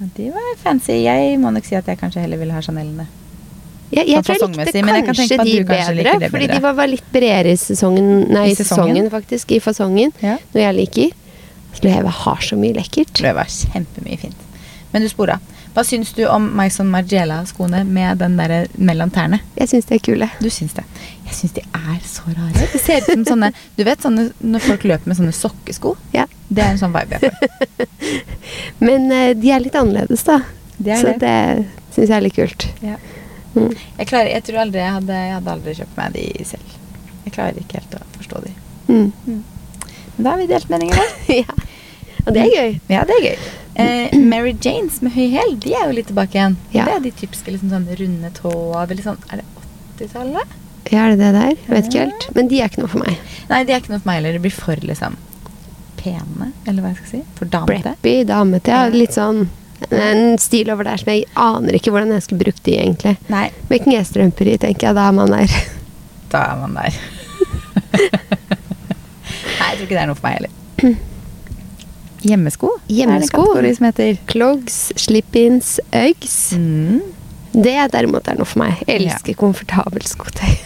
Ja, 0.00 0.06
De 0.16 0.30
var 0.34 0.54
fancy. 0.62 0.96
Jeg 1.04 1.38
må 1.40 1.50
nok 1.54 1.64
si 1.64 1.74
at 1.78 1.86
jeg 1.86 1.98
kanskje 2.00 2.20
heller 2.24 2.36
ville 2.40 2.52
ha 2.54 2.60
Chanelene. 2.62 3.06
Jeg, 3.94 4.08
jeg 4.10 4.24
Sånn 4.24 4.24
tror 4.24 4.64
jeg 4.64 4.66
likte 4.66 4.78
jeg 4.78 4.84
kan 4.84 5.06
kanskje 5.08 5.26
de 5.28 5.36
kanskje 5.38 5.64
bedre, 5.68 5.94
liker 5.98 6.30
fordi 6.34 6.48
de 6.50 6.60
var, 6.64 6.76
var 6.80 6.90
litt 6.90 7.10
bredere 7.14 7.52
i 7.54 7.58
sesongen 7.60 8.08
Nei, 8.28 8.48
I 8.50 8.56
sesongen? 8.58 8.94
sesongen, 8.96 9.10
faktisk. 9.12 9.54
I 9.54 9.60
fasongen. 9.62 10.14
Ja. 10.24 10.38
Noe 10.54 10.64
jeg 10.64 10.78
liker. 10.80 11.12
Loewe 11.84 12.12
har 12.22 12.40
så 12.42 12.56
mye 12.58 12.74
lekkert. 12.76 13.12
Det 13.20 13.34
var 13.36 13.50
kjempemye 13.50 14.18
fint. 14.18 14.40
Men 14.94 15.02
du 15.04 15.08
spora. 15.10 15.38
Hva 15.74 15.82
syns 15.82 16.12
du 16.14 16.22
om 16.30 16.44
Maison 16.54 16.86
Margiela-skoene 16.86 17.80
med 17.84 18.20
den 18.22 18.36
der 18.38 18.68
mellom 18.78 19.10
tærne? 19.10 19.40
Jeg 19.58 19.72
syns 19.72 19.88
de 19.88 19.96
er 19.96 20.02
kule. 20.06 20.28
Du 20.38 20.46
syns 20.54 20.76
det? 20.76 20.84
Jeg 21.26 21.34
syns 21.34 21.56
de 21.56 21.64
er 21.74 21.96
så 22.06 22.22
rare. 22.30 22.68
Det 22.72 22.78
ser 22.82 23.02
ut 23.02 23.08
som 23.10 23.24
sånne 23.32 23.50
Du 23.74 23.82
vet 23.86 24.04
sånne 24.04 24.28
når 24.38 24.62
folk 24.68 24.86
løper 24.86 25.10
med 25.10 25.18
sånne 25.18 25.34
sokkesko? 25.34 25.96
Ja. 26.14 26.28
Det 26.46 26.62
er 26.62 26.76
en 26.76 26.78
sånn 26.78 26.94
vibe 26.94 27.18
jeg 27.18 27.32
får. 27.32 27.88
Men 28.86 29.10
eh, 29.10 29.32
de 29.34 29.50
er 29.50 29.64
litt 29.64 29.74
annerledes, 29.78 30.22
da. 30.28 30.38
De 30.78 30.94
så 31.00 31.10
det. 31.18 31.18
det 31.26 31.66
syns 31.96 32.06
jeg 32.06 32.16
er 32.20 32.24
litt 32.28 32.38
kult. 32.38 32.68
Ja. 32.84 32.94
Mm. 33.54 33.74
Jeg, 33.98 34.06
klarer, 34.10 34.30
jeg 34.32 34.46
tror 34.46 34.62
aldri 34.64 34.80
jeg 34.82 34.94
hadde, 34.96 35.18
jeg 35.26 35.34
hadde 35.36 35.52
aldri 35.56 35.74
kjøpt 35.78 35.98
meg 35.98 36.16
de 36.16 36.46
selv. 36.48 36.78
Jeg 37.24 37.34
klarer 37.36 37.60
ikke 37.60 37.80
helt 37.80 37.98
å 37.98 38.02
forstå 38.18 38.42
de. 38.44 38.54
Mm. 38.88 39.12
Men 40.16 40.26
da 40.26 40.34
har 40.34 40.40
vi 40.42 40.48
delt 40.50 40.72
meninger, 40.72 40.98
da. 40.98 41.36
ja. 41.42 41.60
Og 42.24 42.32
det 42.32 42.42
er 42.44 42.50
gøy. 42.52 42.74
Ja, 42.88 43.04
det 43.08 43.18
er 43.18 43.28
gøy. 43.28 43.46
Eh, 43.74 44.18
Mary 44.22 44.54
Janes 44.62 45.00
med 45.02 45.14
høy 45.16 45.26
hæl, 45.32 45.56
de 45.60 45.74
er 45.74 45.88
jo 45.88 45.96
litt 45.96 46.08
tilbake 46.10 46.38
igjen. 46.38 46.58
Ja. 46.74 46.86
Det 46.88 46.98
er 46.98 47.06
de 47.08 47.14
typiske 47.22 47.52
liksom 47.52 47.72
sånn 47.72 47.88
runde 47.98 48.30
tåa 48.36 48.84
sånn, 49.02 49.18
Er 49.32 49.42
det 49.42 49.46
80-tallet? 49.98 50.60
Ja, 50.92 51.06
er 51.06 51.14
det 51.14 51.18
det 51.22 51.32
der? 51.34 51.54
Jeg 51.56 51.72
vet 51.72 51.88
ikke 51.88 52.04
helt. 52.04 52.26
Men 52.36 52.48
de 52.50 52.60
er 52.60 52.70
ikke 52.70 52.84
noe 52.84 52.92
for 52.92 53.02
meg. 53.02 53.18
Nei, 53.50 53.62
de 53.64 53.74
er 53.74 53.82
ikke 53.82 53.94
noe 53.94 54.02
for 54.02 54.10
meg 54.10 54.20
heller. 54.20 54.36
Det 54.36 54.44
blir 54.44 54.54
for 54.54 54.88
liksom 54.92 55.16
pene, 55.98 56.50
eller 56.68 56.84
hva 56.84 56.92
jeg 56.92 57.00
skal 57.00 57.10
si. 57.10 57.20
For 57.38 57.50
damete. 57.50 57.94
Preppy, 57.94 58.14
damete. 58.28 58.74
Ja. 58.74 58.88
litt 58.92 59.16
sånn 59.16 59.46
en 59.90 60.38
stil 60.38 60.70
over 60.72 60.84
der 60.88 60.96
som 61.00 61.10
jeg 61.12 61.24
aner 61.36 61.76
ikke 61.78 61.90
hvordan 61.94 62.12
jeg 62.14 62.22
skulle 62.26 62.44
brukt 62.44 62.62
de, 62.66 62.76
egentlig. 62.78 63.16
Nei, 63.32 63.48
Med 63.70 63.84
knestrømper 63.86 64.50
i, 64.52 64.56
tenker 64.62 64.88
jeg. 64.88 64.96
Da 64.98 65.08
er 65.08 65.16
man 65.16 65.32
der. 65.34 65.56
da 66.34 66.44
er 66.52 66.60
man 66.62 66.74
der. 66.78 67.00
Nei, 69.54 69.66
jeg 69.70 69.76
tror 69.76 69.84
ikke 69.86 69.96
det 69.96 70.02
er 70.02 70.10
noe 70.10 70.18
for 70.18 70.28
meg 70.28 70.38
heller. 70.38 70.96
Hjemmesko? 72.24 72.70
Hjemmesko? 72.98 73.48
Er 73.58 73.66
det 73.68 73.74
som 73.78 73.88
heter 73.90 74.16
Clogs, 74.32 74.78
slip-ins, 75.00 75.76
Uggs. 75.92 76.38
mm. 76.58 77.02
Det 77.54 77.76
derimot 77.92 78.26
er 78.26 78.34
noe 78.40 78.48
for 78.50 78.64
meg. 78.64 78.80
Jeg 78.82 79.04
elsker 79.04 79.36
komfortabelt 79.38 80.08
skotøy. 80.10 80.56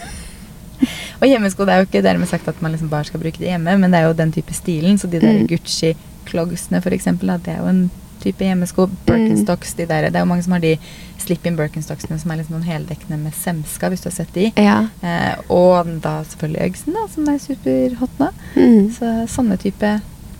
Og 1.19 1.27
hjemmesko 1.27 1.65
det 1.67 1.73
er 1.73 1.81
jo 1.83 1.87
ikke 1.89 2.01
dermed 2.01 2.29
sagt 2.31 2.47
at 2.47 2.61
man 2.63 2.71
liksom 2.73 2.89
bare 2.89 3.05
skal 3.05 3.19
bruke 3.21 3.37
det 3.37 3.51
hjemme, 3.51 3.75
men 3.77 3.91
det 3.91 3.99
er 3.99 4.07
jo 4.07 4.15
den 4.17 4.31
type 4.33 4.55
stilen. 4.55 4.97
Så 4.97 5.05
de 5.11 5.19
der 5.19 5.41
Mm. 5.43 5.47
Gucci-clogsene, 5.51 6.81
eksempel, 6.95 7.29
det 7.45 7.53
er 7.53 7.59
jo 7.59 7.67
en 7.67 7.91
type 8.23 8.45
hjemmesko. 8.45 8.87
Birkenstocks, 9.07 9.73
de 9.77 9.87
der. 9.89 10.09
Det 10.09 10.19
er 10.19 10.25
jo 10.25 10.29
mange 10.29 10.45
som 10.45 10.55
har 10.55 10.63
de 10.63 10.75
slip-in 11.19 11.57
Birkenstocksene 11.59 12.19
som 12.19 12.31
er 12.31 12.39
liksom 12.39 12.57
noen 12.57 12.69
heldekkende 12.69 13.19
med 13.21 13.35
semska, 13.37 13.89
hvis 13.91 14.05
du 14.05 14.09
har 14.09 14.15
sett 14.15 14.33
de. 14.35 14.47
Ja. 14.55 14.79
Eh, 15.01 15.35
og 15.53 15.91
da 16.03 16.19
selvfølgelig 16.31 16.71
Uggsen, 16.71 16.95
da, 16.97 17.05
som 17.13 17.29
er 17.29 17.43
superhot 17.43 18.23
nå. 18.23 18.31
Mm. 18.55 18.89
Så 18.95 19.13
sånne 19.35 19.59
type 19.61 19.93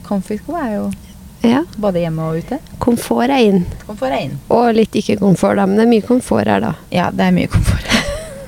comfy-sko 0.07 0.57
er 0.57 0.73
jo 0.77 0.89
ja. 1.45 1.63
både 1.77 2.03
hjemme 2.03 2.25
og 2.25 2.43
ute. 2.43 2.59
Komfort 2.81 3.29
er 3.29 3.45
inn. 3.51 3.63
Komfort 3.85 4.13
er 4.13 4.25
inn. 4.27 4.37
Og 4.53 4.71
litt 4.75 4.95
ikke 4.99 5.19
komfort, 5.21 5.59
da. 5.59 5.67
Men 5.69 5.79
det 5.79 5.85
er 5.85 5.93
mye 5.93 6.07
komfort 6.07 6.49
her, 6.49 6.63
da. 6.63 6.73
Ja, 6.93 7.09
det 7.13 7.27
er 7.27 7.35
mye 7.35 7.51
komfort. 7.51 7.85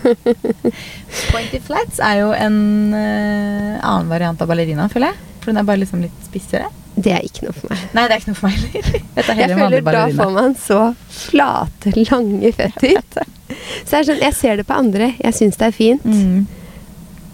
Pointy 1.31 1.59
flats 1.61 2.01
er 2.01 2.23
jo 2.23 2.31
en 2.33 2.57
uh, 2.95 3.77
annen 3.77 4.09
variant 4.09 4.41
av 4.41 4.49
ballerina, 4.49 4.89
føler 4.91 5.11
jeg. 5.11 5.27
For 5.41 5.51
den 5.51 5.61
er 5.61 5.67
bare 5.67 5.81
liksom 5.83 6.03
litt 6.03 6.25
spissere. 6.25 6.69
Det 6.95 7.11
er 7.15 7.25
ikke 7.25 7.45
noe 7.47 7.55
for 7.55 7.71
meg. 7.71 7.83
Nei, 7.95 8.03
det 8.07 8.15
er 8.15 8.21
ikke 8.21 8.31
noe 8.33 8.39
for 8.39 8.49
meg 8.49 8.57
heller. 8.75 9.05
Er 9.21 9.39
Jeg 9.41 9.57
føler 9.57 9.85
da 9.85 10.01
får 10.15 10.33
man 10.35 10.55
så 10.59 10.79
flate, 11.11 11.93
lange 12.09 12.51
føtter. 12.57 13.29
Så 13.85 13.99
jeg, 13.99 14.07
sånn, 14.07 14.21
jeg 14.23 14.35
ser 14.37 14.59
det 14.61 14.65
på 14.69 14.75
andre. 14.79 15.11
Jeg 15.19 15.35
syns 15.35 15.57
det 15.59 15.67
er 15.67 15.73
fint. 15.75 16.05
Mm. 16.07 16.45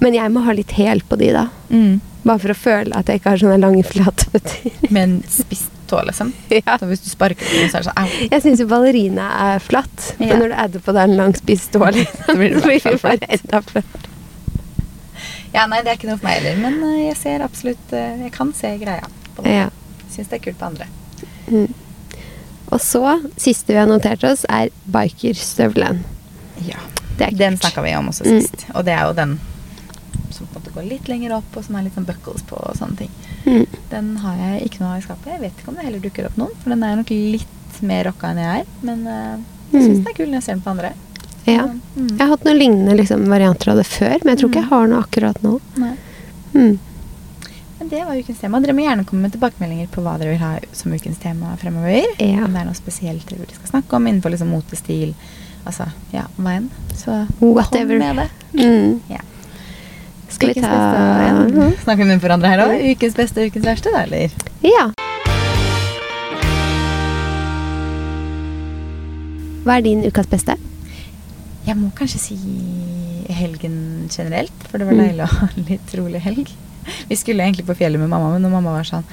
Men 0.02 0.16
jeg 0.18 0.34
må 0.34 0.42
ha 0.46 0.54
litt 0.58 0.74
hæl 0.74 1.04
på 1.06 1.18
de, 1.22 1.30
da. 1.36 1.44
Mm. 1.70 2.00
Bare 2.26 2.42
for 2.42 2.54
å 2.54 2.58
føle 2.58 2.98
at 2.98 3.10
jeg 3.10 3.22
ikke 3.22 3.34
har 3.36 3.42
sånne 3.42 3.60
lange, 3.62 3.84
flate 3.86 4.26
føtter. 4.34 4.74
Med 4.94 5.04
en 5.04 5.16
spiss 5.30 5.68
tå, 5.88 6.02
liksom. 6.10 6.34
ja. 6.58 6.78
Så 6.82 6.90
hvis 6.90 7.06
du 7.06 7.10
sparker 7.12 7.46
på 7.46 7.54
den 7.54 7.72
så 7.72 7.80
er 7.80 7.86
det 7.86 7.90
sånn 7.92 8.02
au. 8.02 8.18
Jeg 8.34 8.44
syns 8.44 8.64
jo 8.64 8.68
ballerina 8.70 9.30
er 9.48 9.64
flatt. 9.64 10.12
Ja. 10.18 10.34
Men 10.34 10.44
når 10.44 10.52
du 10.54 10.58
adder 10.66 10.86
på 10.90 10.98
deg 10.98 11.08
en 11.08 11.18
lang, 11.22 11.38
spiss 11.38 11.70
tå, 11.74 11.84
liksom, 11.96 12.26
Så 12.28 12.38
blir 12.42 12.58
det 12.58 12.98
bare 13.06 13.32
enda 13.38 13.64
flatt. 13.70 14.10
Ja, 15.54 15.64
nei, 15.70 15.80
det 15.82 15.94
er 15.94 15.96
ikke 15.98 16.10
noe 16.10 16.20
for 16.20 16.28
meg 16.28 16.42
heller. 16.42 16.60
Men 16.66 16.82
eh, 16.90 17.06
jeg 17.08 17.18
ser 17.22 17.46
absolutt 17.46 17.94
eh, 17.96 18.26
Jeg 18.26 18.34
kan 18.36 18.52
se 18.58 18.74
greia. 18.82 19.08
På 19.38 19.46
noe. 19.46 19.54
Ja. 19.54 19.70
Syns 20.12 20.32
det 20.32 20.40
er 20.42 20.46
kult 20.48 20.60
på 20.60 20.68
andre. 20.72 20.88
Mm. 21.48 21.68
Og 22.76 22.82
så, 22.84 23.02
siste 23.40 23.72
vi 23.72 23.80
har 23.80 23.88
notert 23.88 24.24
oss, 24.28 24.44
er 24.52 24.70
bikerstøvelen. 24.92 26.02
Ja. 26.68 26.82
Det. 27.18 27.32
Den 27.40 27.56
snakka 27.58 27.82
vi 27.86 27.94
om 27.98 28.10
også 28.12 28.26
Mm. 28.28 28.42
sist. 28.42 28.66
Og 28.76 28.84
det 28.86 28.94
er 28.94 29.08
jo 29.08 29.14
den 29.18 29.40
som 30.30 30.46
på 30.48 30.58
en 30.58 30.62
måte 30.62 30.74
går 30.76 30.90
litt 30.90 31.08
lenger 31.10 31.32
opp, 31.38 31.56
og 31.58 31.64
som 31.66 31.76
er 31.80 31.84
litt 31.88 31.96
sånn 31.96 32.06
buckles 32.06 32.44
på 32.46 32.58
og 32.60 32.76
sånne 32.78 32.98
ting. 32.98 33.10
Mm. 33.46 33.66
Den 33.90 34.10
har 34.22 34.36
jeg 34.38 34.68
ikke 34.68 34.82
noe 34.84 34.92
av 34.92 35.00
i 35.00 35.06
skapet. 35.08 35.32
Jeg 35.32 35.42
vet 35.42 35.54
ikke 35.64 35.70
om 35.72 35.76
det 35.80 35.86
heller 35.88 36.00
dukker 36.04 36.26
opp 36.28 36.38
noen, 36.38 36.52
for 36.62 36.70
den 36.70 36.84
er 36.84 36.96
nok 37.00 37.10
litt 37.10 37.82
mer 37.82 38.04
rocka 38.10 38.28
enn 38.34 38.38
jeg 38.44 38.60
er. 38.62 38.66
Men 38.84 39.08
uh, 39.08 39.38
jeg 39.72 39.82
syns 39.84 39.98
Mm. 39.98 40.04
den 40.04 40.08
er 40.12 40.18
kul 40.18 40.26
når 40.28 40.34
jeg 40.38 40.44
ser 40.44 40.54
den 40.54 40.62
på 40.62 40.70
andre. 40.76 40.92
Ja. 41.48 41.64
Mm. 41.96 42.08
Jeg 42.12 42.20
har 42.20 42.28
hatt 42.36 42.44
noen 42.44 42.60
lignende 42.60 42.98
liksom, 43.00 43.26
varianter 43.32 43.72
av 43.72 43.78
det 43.78 43.88
før, 43.88 44.18
men 44.24 44.36
jeg 44.36 44.40
tror 44.44 44.50
ikke 44.52 44.62
jeg 44.62 44.70
har 44.76 44.88
noe 44.92 45.02
akkurat 45.08 45.42
nå. 45.44 45.60
Nei. 45.78 45.94
Mm. 46.54 46.80
Det 47.90 48.04
var 48.06 48.16
ukens 48.20 48.40
tema. 48.42 48.60
Dere 48.60 48.74
må 48.76 48.84
gjerne 48.84 49.06
komme 49.08 49.22
med 49.28 49.32
tilbakemeldinger 49.36 49.88
på 49.94 50.02
hva 50.04 50.18
dere 50.20 50.34
vil 50.34 50.42
ha 50.42 50.50
som 50.76 50.92
ukens 50.94 51.20
tema 51.22 51.54
fremover. 51.62 52.04
Ja. 52.20 52.44
Om 52.44 52.52
det 52.56 52.62
er 52.62 52.68
noe 52.68 52.76
spesielt 52.78 53.30
dere 53.30 53.48
skal 53.56 53.70
snakke 53.72 53.96
om 53.96 54.08
innenfor 54.10 54.34
liksom 54.34 54.50
motestil. 54.52 55.14
Altså, 55.68 55.88
ja, 56.12 56.26
hva 56.38 56.58
enn. 56.58 56.68
Så 56.96 57.16
Whatever. 57.40 58.00
kom 58.00 58.04
med 58.04 58.22
det. 58.24 58.30
Mm. 58.60 59.00
Ja. 59.12 59.22
Skal 60.30 60.52
vi 60.54 60.62
ta 60.62 60.72
beste 60.74 61.54
igjen. 61.56 61.74
Snakker 61.86 62.04
vi 62.04 62.10
med 62.12 62.22
hverandre 62.24 62.52
her 62.52 62.64
òg? 62.66 62.76
Ukens 62.92 63.16
beste 63.16 63.42
og 63.46 63.52
ukens 63.54 63.66
verste, 63.70 63.94
da, 63.96 64.04
eller? 64.04 64.36
Ja. 64.68 64.90
Hva 69.68 69.78
er 69.80 69.84
din 69.88 70.04
ukas 70.08 70.28
beste? 70.32 70.56
Jeg 71.68 71.76
må 71.76 71.90
kanskje 71.96 72.20
si 72.24 72.38
helgen 73.36 74.08
generelt, 74.12 74.54
for 74.72 74.80
det 74.80 74.88
var 74.88 74.96
Mm. 74.96 75.04
deilig 75.04 75.24
å 75.26 75.32
ha 75.40 75.48
en 75.58 75.66
litt 75.68 75.96
rolig 76.00 76.22
helg. 76.24 76.48
Vi 77.10 77.16
skulle 77.20 77.44
egentlig 77.44 77.66
på 77.68 77.76
fjellet 77.78 78.00
med 78.00 78.10
mamma, 78.10 78.32
men 78.34 78.42
når 78.46 78.54
mamma 78.58 78.72
var 78.78 78.84
sånn 78.88 79.06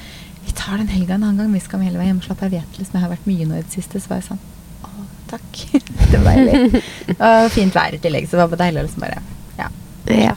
Vi 0.46 0.52
tar 0.52 0.76
den 0.76 0.88
helga 0.92 1.14
en 1.14 1.22
annen 1.24 1.38
gang, 1.40 1.52
vi 1.52 1.60
skal 1.64 1.80
hele 1.80 1.96
veien 1.98 2.18
hjem 2.20 2.34
av. 2.36 2.42
Jeg 2.44 2.50
vet 2.60 2.78
liksom, 2.78 2.98
jeg 2.98 3.02
har 3.06 3.12
vært 3.14 3.26
mye 3.30 3.46
nå 3.48 3.54
i 3.58 3.62
det 3.62 3.72
siste, 3.72 4.00
så 4.00 4.08
var 4.12 4.20
jeg 4.20 4.26
sånn 4.28 4.42
Å, 4.84 5.06
takk. 5.30 5.62
det 6.12 6.20
var 6.20 6.36
deilig. 6.36 6.82
Og 7.16 7.50
fint 7.54 7.74
vær 7.74 7.94
i 7.96 8.02
tillegg, 8.04 8.26
så 8.28 8.36
det 8.36 8.42
var 8.44 8.52
bare 8.52 8.64
deilig 8.66 8.82
å 8.82 8.86
liksom 8.88 9.06
bare 9.06 9.22
Ja. 9.58 9.70
Ja. 10.12 10.34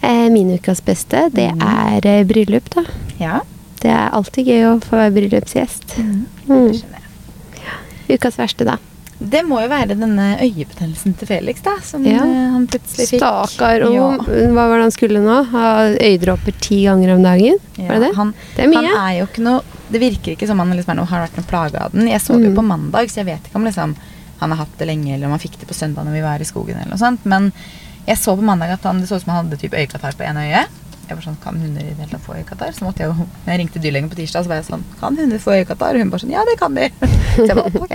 Eh, 0.00 0.28
min 0.30 0.50
ukas 0.54 0.80
beste, 0.84 1.28
det 1.34 1.50
Mm. 1.54 1.62
er 1.62 2.06
eh, 2.06 2.24
bryllup, 2.26 2.70
da. 2.74 2.84
Ja. 3.18 3.40
Det 3.80 3.90
er 3.90 4.10
alltid 4.10 4.46
gøy 4.46 4.62
å 4.66 4.80
få 4.82 4.96
være 4.98 5.12
bryllupsgjest. 5.14 5.96
Mm. 5.98 6.26
Mm. 6.48 6.72
Ukas 8.08 8.38
verste, 8.38 8.64
da. 8.66 8.76
Det 9.18 9.40
må 9.44 9.58
jo 9.64 9.68
være 9.68 9.96
denne 9.98 10.26
øyebetennelsen 10.44 11.16
til 11.18 11.26
Felix, 11.26 11.60
da, 11.64 11.72
som 11.82 12.04
Ja. 12.06 12.22
eh, 12.22 12.50
han 12.54 12.66
plutselig 12.70 13.08
fikk. 13.10 13.18
Stakkar. 13.18 13.82
Og 13.88 13.94
Ja. 13.94 14.10
hva 14.52 14.68
var 14.68 14.76
det 14.78 14.82
han 14.86 14.90
skulle 14.94 15.18
nå? 15.24 15.44
Ha 15.50 15.64
øyedråper 15.98 16.54
ti 16.60 16.84
ganger 16.84 17.14
om 17.16 17.22
dagen? 17.22 17.58
Ja, 17.76 17.88
Var 17.88 17.94
det 17.98 18.00
det? 18.08 18.14
Han, 18.16 18.34
Det 18.56 18.64
er 18.64 18.68
mye. 18.68 18.86
Han 18.86 19.08
er 19.08 19.18
jo 19.18 19.26
ikke 19.26 19.42
noe 19.42 19.62
Det 19.90 20.00
virker 20.02 20.36
ikke 20.36 20.46
som 20.46 20.58
han 20.58 20.70
liksom 20.76 20.98
har 21.06 21.26
vært 21.26 21.36
noe 21.38 21.46
plage 21.48 21.74
av 21.80 21.92
den. 21.92 22.06
Jeg 22.08 22.20
så 22.20 22.36
det 22.36 22.44
Mm. 22.44 22.54
jo 22.54 22.60
på 22.62 22.66
mandag, 22.66 23.08
så 23.08 23.16
jeg 23.24 23.26
vet 23.26 23.42
ikke 23.48 23.56
om 23.56 23.64
liksom, 23.64 23.96
han 24.38 24.50
har 24.50 24.58
hatt 24.58 24.76
det 24.78 24.86
lenge, 24.86 25.14
eller 25.14 25.24
om 25.24 25.30
han 25.30 25.40
fikk 25.40 25.58
det 25.58 25.66
på 25.66 25.72
søndag 25.74 26.04
når 26.04 26.12
vi 26.12 26.20
var 26.20 26.38
i 26.38 26.44
skogen, 26.44 26.76
eller 26.76 26.90
noe 26.90 26.98
sånt. 26.98 27.20
Men 27.24 27.52
jeg 28.06 28.16
så 28.18 28.36
på 28.36 28.42
mandag 28.42 28.70
at 28.70 28.82
han, 28.82 29.00
det 29.00 29.08
så 29.08 29.16
ut 29.16 29.22
som 29.24 29.32
han 29.34 29.46
hadde 29.48 29.58
typ 29.58 29.72
øyekatarr 29.72 30.12
på 30.14 30.28
ene 30.28 30.44
øye. 30.44 30.66
Jeg 31.08 31.16
var 31.16 31.24
sånn, 31.24 31.38
Kan 31.42 31.60
hunder 31.62 31.84
i 31.84 31.92
det 31.92 32.02
hele 32.02 32.12
tatt 32.12 32.24
få 32.26 32.36
øyekatarr? 32.36 32.74
Så 32.76 32.84
måtte 32.84 33.04
jeg 33.04 33.12
jo 33.12 33.26
Jeg 33.48 33.60
ringte 33.62 33.80
dyrlegen 33.82 34.10
på 34.12 34.18
tirsdag, 34.18 34.44
så 34.44 34.52
var 34.52 34.60
jeg 34.60 34.68
sånn 34.68 34.84
Kan 35.00 35.16
hunder 35.16 35.40
få 35.42 35.54
øyekatarr? 35.56 35.96
Og 35.96 36.04
hun 36.04 36.12
bare 36.12 36.24
sånn 36.24 36.34
Ja, 36.34 36.44
det 36.48 36.58
kan 36.60 36.76
de. 36.76 36.90
Så 37.38 37.46
jeg 37.46 37.56
bare, 37.56 37.72
ok. 37.86 37.94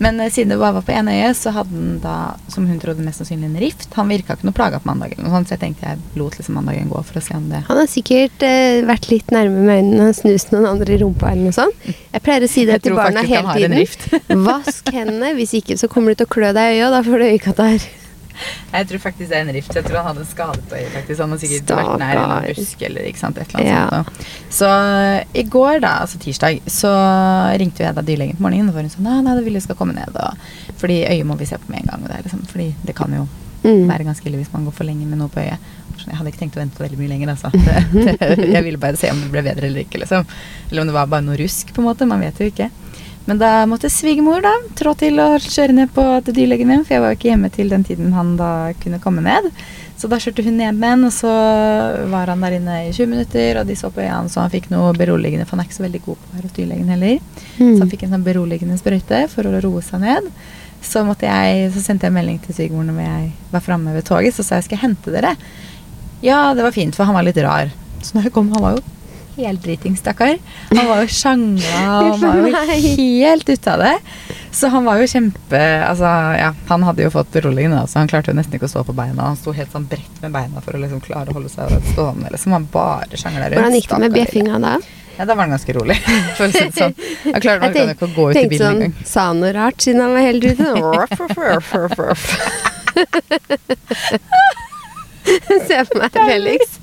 Men 0.00 0.20
eh, 0.20 0.30
siden 0.32 0.52
det 0.54 0.58
bare 0.60 0.78
var 0.78 0.84
på 0.86 0.94
ene 0.96 1.12
øye, 1.12 1.30
så 1.36 1.52
hadde 1.54 1.76
den 1.76 1.98
da, 2.02 2.14
som 2.52 2.64
hun 2.68 2.80
trodde 2.80 3.04
mest 3.04 3.20
sannsynlig, 3.20 3.50
en 3.50 3.60
rift. 3.60 3.88
Han 3.98 4.08
virka 4.12 4.36
ikke 4.36 4.48
noe 4.48 4.56
plaga 4.56 4.80
på 4.80 4.88
mandagen, 4.88 5.20
noe 5.26 5.42
så 5.44 5.54
jeg 5.54 5.62
tenkte 5.64 5.90
jeg 5.90 6.00
lot 6.20 6.38
liksom 6.38 6.56
mandagen 6.56 6.88
gå 6.90 7.02
for 7.04 7.20
å 7.20 7.22
se 7.24 7.36
om 7.36 7.46
det 7.52 7.62
Han 7.68 7.80
har 7.80 7.88
sikkert 7.90 8.44
eh, 8.46 8.80
vært 8.88 9.10
litt 9.12 9.32
nærme 9.34 9.60
med 9.66 9.82
øynene 9.82 10.08
og 10.10 10.16
snust 10.16 10.54
noen 10.54 10.68
andre 10.72 10.96
i 10.96 11.00
rumpa 11.02 11.32
eller 11.34 11.50
noe 11.50 11.56
sånt. 11.56 11.86
Jeg 11.86 12.24
pleier 12.24 12.46
å 12.46 12.50
si 12.50 12.64
det 12.68 12.78
Jeg 12.78 12.86
til 12.88 12.98
barna 12.98 13.24
hele 13.28 13.56
tiden. 13.84 14.44
Vask 14.48 14.92
hendene, 14.94 15.34
hvis 15.36 15.56
ikke 15.60 15.76
så 15.80 15.90
kommer 15.92 16.14
du 16.14 16.22
til 16.22 16.30
å 16.30 16.34
klø 16.34 16.52
deg 16.56 16.76
i 16.76 16.78
øyet, 16.80 16.86
og 16.88 16.96
da 16.96 17.02
får 17.06 17.20
du 17.20 17.28
øyekatarr. 17.30 17.88
Jeg 18.72 18.88
tror 18.90 19.02
faktisk 19.04 19.28
det 19.30 19.36
er 19.36 19.44
en 19.46 19.52
rift. 19.54 19.74
Jeg 19.74 19.84
tror 19.84 19.96
han 20.00 20.06
hadde 20.10 20.20
en 20.24 20.30
skade 20.30 20.62
på 20.70 20.76
øyet. 20.78 20.92
faktisk. 20.94 21.20
Han 21.20 21.30
har 21.34 21.38
sikkert 21.42 21.72
vært 21.76 21.98
nær 22.00 22.20
en 22.20 22.54
busk 22.54 22.82
eller 22.88 23.08
ikke 23.10 23.18
sant, 23.22 23.38
et 23.38 23.54
eller 23.54 23.60
annet 23.60 23.74
Ja. 23.74 24.02
sånt. 24.04 24.30
Så 24.60 24.70
i 25.34 25.42
går, 25.56 25.80
da, 25.80 25.92
altså 26.04 26.18
tirsdag, 26.22 26.60
så 26.66 26.92
ringte 27.60 27.84
jeg 27.84 27.94
da 27.94 28.02
dyrlegen 28.02 28.36
på 28.38 28.46
morgenen, 28.46 28.68
og 28.70 28.74
var 28.78 28.82
hun 28.86 28.90
sånn 28.90 29.06
Nei, 29.10 29.20
nei, 29.26 29.34
det 29.36 29.44
vil 29.44 29.54
jeg 29.58 29.62
skal 29.66 29.76
komme 29.76 29.94
ned. 29.94 30.14
Og, 30.14 30.34
fordi 30.80 31.02
øyet 31.06 31.26
må 31.26 31.36
vi 31.38 31.44
se 31.50 31.56
på 31.58 31.68
med 31.70 31.82
en 31.82 31.90
gang. 31.92 32.02
Og 32.02 32.08
det 32.08 32.16
er 32.18 32.22
liksom, 32.28 32.46
fordi 32.50 32.74
det 32.84 32.96
kan 32.96 33.12
jo 33.12 33.26
Mm. 33.60 33.84
være 33.90 34.04
ganske 34.06 34.24
ille 34.24 34.38
hvis 34.40 34.52
man 34.54 34.64
går 34.64 34.72
for 34.72 34.84
lenge 34.88 35.04
med 35.04 35.18
noe 35.20 35.28
på 35.28 35.36
øyet. 35.42 35.58
Jeg 36.06 36.16
hadde 36.16 36.30
ikke 36.32 36.38
tenkt 36.40 36.54
å 36.56 36.60
vente 36.62 36.80
veldig 36.80 36.96
mye 36.96 37.08
lenger, 37.10 37.28
altså. 37.28 37.50
Det, 37.92 38.36
det, 38.38 38.46
jeg 38.54 38.64
ville 38.64 38.78
bare 38.80 38.96
se 38.96 39.10
om 39.12 39.20
det 39.20 39.28
ble 39.34 39.42
bedre 39.44 39.66
eller 39.68 39.82
ikke, 39.84 39.98
liksom. 40.00 40.24
Eller 40.70 40.80
om 40.80 40.86
det 40.88 40.94
var 40.96 41.06
bare 41.12 41.20
noe 41.26 41.36
rusk, 41.36 41.74
på 41.76 41.82
en 41.82 41.88
måte. 41.90 42.06
Man 42.08 42.20
vet 42.24 42.40
jo 42.40 42.46
ikke. 42.48 42.70
Men 43.30 43.38
da 43.38 43.50
måtte 43.70 43.86
svigermor 43.86 44.42
da 44.42 44.50
trå 44.74 44.90
til 44.98 45.20
å 45.22 45.36
kjøre 45.38 45.74
ned 45.76 45.92
på 45.94 46.02
til 46.26 46.34
dyrlegen 46.34 46.66
min, 46.66 46.80
for 46.82 46.96
jeg 46.96 47.02
var 47.04 47.12
jo 47.12 47.18
ikke 47.20 47.28
hjemme 47.28 47.50
til 47.54 47.68
den 47.70 47.84
tiden 47.86 48.08
han 48.16 48.32
da 48.34 48.48
kunne 48.82 48.98
komme 48.98 49.22
ned. 49.22 49.46
Så 50.00 50.10
da 50.10 50.18
kjørte 50.18 50.42
hun 50.42 50.56
ned 50.58 50.74
med 50.74 50.96
han, 50.96 51.06
og 51.06 51.14
så 51.14 51.30
var 52.10 52.32
han 52.32 52.42
der 52.42 52.56
inne 52.56 52.80
i 52.88 52.90
20 52.90 53.06
minutter, 53.12 53.60
og 53.60 53.70
de 53.70 53.76
så 53.78 53.92
på 53.94 54.02
øynene 54.02 54.16
hans, 54.16 54.34
så 54.34 54.42
han 54.42 54.50
fikk 54.50 54.66
noe 54.72 54.90
beroligende, 54.98 55.46
for 55.46 55.54
han 55.54 55.62
er 55.62 55.70
ikke 55.70 55.78
så 55.78 55.86
veldig 55.86 56.02
god 56.08 56.18
på 56.18 56.26
å 56.26 56.36
være 56.40 56.48
hos 56.48 56.58
dyrlegen 56.58 56.90
heller. 56.90 57.16
Mm. 57.60 57.62
Så 57.68 57.78
han 57.84 57.94
fikk 57.94 58.04
en 58.08 58.14
sånn 58.16 58.26
beroligende 58.26 58.82
sprøyte 58.82 59.24
for 59.30 59.46
å 59.46 59.62
roe 59.62 59.86
seg 59.86 60.02
ned. 60.02 60.30
Så, 60.82 61.06
måtte 61.06 61.30
jeg, 61.30 61.70
så 61.76 61.86
sendte 61.86 62.10
jeg 62.10 62.18
melding 62.18 62.42
til 62.42 62.56
svigermor 62.56 62.90
når 62.90 63.02
jeg 63.04 63.32
var 63.52 63.62
framme 63.62 63.94
ved 63.94 64.10
toget, 64.10 64.34
så 64.34 64.42
sa 64.42 64.58
jeg 64.58 64.72
skal 64.72 64.80
jeg 64.80 64.88
hente 64.88 65.14
dere. 65.14 65.36
Ja, 66.26 66.48
det 66.56 66.66
var 66.66 66.74
fint, 66.74 66.98
for 66.98 67.06
han 67.06 67.14
var 67.14 67.30
litt 67.30 67.38
rar. 67.46 67.70
Så 68.02 68.16
når 68.16 68.26
jeg 68.26 68.34
kom, 68.34 68.50
han 68.56 68.64
var 68.64 68.80
jo 68.80 68.82
helt 69.40 69.62
driting, 69.64 69.96
stakkar. 69.98 70.36
Han 70.70 70.86
var 70.88 71.02
jo 71.04 71.08
sjangla, 71.14 71.82
og 72.10 72.22
var 72.22 72.40
jo 72.40 72.52
helt 73.00 73.48
ute 73.48 73.74
av 73.74 73.82
det. 73.84 73.96
Så 74.50 74.68
han 74.72 74.84
var 74.84 74.98
jo 74.98 75.06
kjempe 75.06 75.58
Altså, 75.86 76.08
ja, 76.34 76.48
han 76.68 76.82
hadde 76.82 77.04
jo 77.04 77.10
fått 77.14 77.30
beroligende, 77.32 77.84
så 77.88 78.00
han 78.00 78.10
klarte 78.10 78.32
jo 78.32 78.38
nesten 78.38 78.56
ikke 78.58 78.66
å 78.66 78.72
stå 78.72 78.82
på 78.88 78.94
beina. 78.96 79.28
Han 79.30 79.38
sto 79.38 79.54
helt 79.54 79.70
sånn 79.74 79.86
bredt 79.90 80.16
med 80.24 80.34
beina 80.34 80.62
for 80.64 80.74
å 80.76 80.80
liksom 80.82 81.02
klare 81.04 81.30
å 81.30 81.36
holde 81.38 81.50
seg 81.52 81.70
stående. 81.92 82.32
Liksom. 82.34 82.56
Han 82.56 82.66
bare 82.72 83.20
sjangla 83.20 83.46
rundt. 83.46 83.60
Hvordan 83.60 83.78
gikk 83.78 83.92
det 83.92 84.00
med 84.04 84.18
bjeffinga 84.18 84.62
da? 84.64 84.74
Ja, 85.20 85.24
da 85.28 85.34
var 85.34 85.42
han 85.44 85.50
ganske 85.52 85.72
rolig. 85.76 85.96
Sånn. 86.40 86.94
Jeg 87.26 87.40
klarte 87.44 87.66
han 87.66 87.74
kan 87.74 87.90
ikke 87.92 88.06
å 88.08 88.14
gå 88.14 88.24
ut 88.30 88.36
i 88.40 88.48
bilen 88.48 88.62
sånn, 88.64 88.82
engang. 88.86 88.94
Sa 89.04 89.20
han 89.28 89.42
noe 89.42 89.52
rart 89.52 89.78
siden 89.84 90.00
han 90.00 90.12
var 90.16 90.24
helt 90.24 90.44
ute? 90.48 90.64
Se 95.68 95.84
på 95.90 95.94
meg, 96.00 96.10
Felix. 96.16 96.80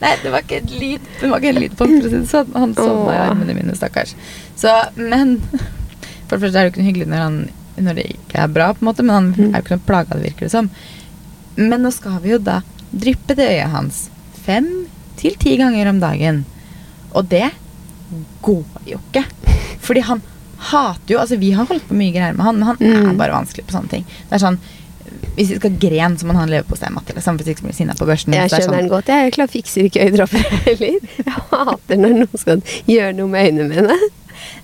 Nei, 0.00 0.12
det 0.22 0.30
var 0.30 0.44
ikke 0.44 0.60
et 0.62 0.70
lyd 0.78 1.00
Det 1.20 1.28
var 1.30 1.40
ikke 1.42 1.48
en 1.54 1.60
lyd 1.62 1.72
på 1.78 1.86
han, 1.88 2.24
sånn. 2.30 2.52
Han 2.54 2.74
sovna 2.76 3.14
i 3.16 3.22
armene 3.28 3.54
mine, 3.56 3.74
stakkars. 3.74 4.12
Så, 4.56 4.70
men 4.96 5.38
For 6.28 6.36
det 6.36 6.42
første 6.44 6.58
er 6.60 6.68
det 6.68 6.68
jo 6.68 6.72
ikke 6.74 6.82
noe 6.82 6.88
hyggelig 6.90 7.08
når, 7.10 7.24
han, 7.24 7.38
når 7.88 7.94
det 7.98 8.04
ikke 8.14 8.42
er 8.44 8.52
bra, 8.52 8.68
på 8.74 8.82
en 8.84 8.88
måte, 8.90 9.02
men 9.06 9.14
han 9.16 9.28
Mm. 9.34 9.48
er 9.54 9.58
jo 9.58 9.64
ikke 9.64 9.76
noe 9.78 9.86
plaga, 9.88 10.14
det 10.18 10.26
virker 10.28 10.46
det 10.46 10.52
som. 10.54 10.70
Men 11.56 11.82
nå 11.82 11.90
skal 11.94 12.20
vi 12.22 12.30
jo 12.34 12.38
da 12.38 12.60
dryppe 12.92 13.34
det 13.38 13.48
øyet 13.50 13.72
hans 13.74 14.02
fem 14.44 14.68
til 15.18 15.34
ti 15.40 15.56
ganger 15.58 15.88
om 15.90 15.98
dagen. 16.00 16.44
Og 17.14 17.26
det 17.28 17.48
går 18.42 18.64
jo 18.86 18.98
ikke. 19.00 19.24
Fordi 19.84 20.00
han 20.06 20.22
hater 20.70 21.14
jo 21.14 21.18
Altså, 21.22 21.36
vi 21.38 21.52
har 21.54 21.66
holdt 21.66 21.88
på 21.88 21.94
mye 21.98 22.12
greier 22.14 22.34
med 22.36 22.44
han, 22.46 22.58
men 22.58 22.66
han 22.70 22.76
Mm. 22.80 23.10
er 23.10 23.14
bare 23.18 23.32
vanskelig 23.34 23.66
på 23.66 23.72
sånne 23.78 23.88
ting. 23.90 24.04
Det 24.28 24.34
er 24.38 24.44
sånn 24.46 24.58
Hvis 25.38 25.50
vi 25.52 25.56
skal 25.60 25.76
gren, 25.80 26.16
så 26.18 26.26
må 26.26 26.32
han 26.34 26.40
ha 26.40 26.46
en 26.48 26.52
leverposteimatte. 26.56 27.14
Liksom, 27.14 27.36
hvis 27.38 27.48
ikke 27.52 27.62
så 27.62 27.66
blir 27.68 27.76
sinna 27.78 27.94
på 27.98 28.06
børsen. 28.08 28.34
Jeg 28.34 28.44
er 28.44 28.48
skjønner 28.48 28.66
sånn- 28.68 28.80
den 28.82 28.88
godt. 28.92 29.08
Jeg 29.14 29.32
klar, 29.36 29.46
fikser 29.52 29.86
ikke 29.88 30.04
øyedråper 30.08 30.38
heller. 30.66 30.98
Jeg 31.18 31.34
hater 31.52 31.96
når 32.02 32.16
noen 32.22 32.40
skal 32.42 32.62
gjøre 32.90 33.12
noe 33.18 33.28
med 33.28 33.46
øynene 33.52 33.68
mine. 33.74 33.98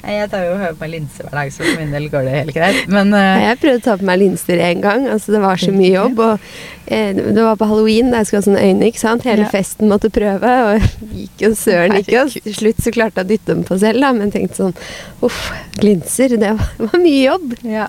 Jeg 0.05 0.29
tar 0.33 0.45
jo 0.45 0.55
hører 0.61 0.77
på 0.77 0.85
meg 0.85 0.93
linser 0.93 1.27
hver 1.27 1.37
dag, 1.39 1.51
så 1.55 1.63
for 1.65 1.81
min 1.81 1.93
del 1.95 2.07
går 2.13 2.27
det 2.27 2.35
helt 2.35 2.55
greit. 2.57 2.81
Men 2.93 3.13
uh... 3.17 3.41
Jeg 3.41 3.59
prøvde 3.63 3.81
å 3.81 3.85
ta 3.87 3.97
på 4.01 4.09
meg 4.09 4.21
linser 4.21 4.63
en 4.67 4.83
gang. 4.85 5.07
Altså, 5.15 5.35
det 5.35 5.41
var 5.45 5.61
så 5.61 5.73
mye 5.75 5.91
jobb. 5.95 6.23
Og, 6.25 6.49
eh, 6.87 7.11
det 7.17 7.47
var 7.47 7.59
på 7.61 7.69
halloween, 7.71 8.11
da 8.13 8.21
jeg 8.21 8.29
skulle 8.31 8.43
ha 8.43 8.49
sånne 8.49 8.65
øyne. 8.69 8.91
ikke 8.91 9.03
sant? 9.03 9.27
Hele 9.29 9.47
Ja. 9.47 9.53
festen 9.53 9.91
måtte 9.91 10.13
prøve, 10.13 10.55
og 10.69 10.89
gikk 11.21 11.47
jo 11.47 11.53
søren 11.59 11.99
ikke. 12.01 12.25
Og 12.25 12.37
til 12.37 12.59
slutt 12.61 12.83
så 12.85 12.95
klarte 12.95 13.23
jeg 13.23 13.29
å 13.29 13.33
dytte 13.33 13.55
dem 13.55 13.65
på 13.69 13.79
selv, 13.81 14.05
da, 14.05 14.13
men 14.17 14.35
tenkte 14.35 14.61
sånn 14.61 14.77
Uff, 15.25 15.41
linser, 15.81 16.37
det 16.41 16.53
var, 16.59 16.75
var 16.91 17.01
mye 17.01 17.23
jobb. 17.25 17.55
ja. 17.65 17.89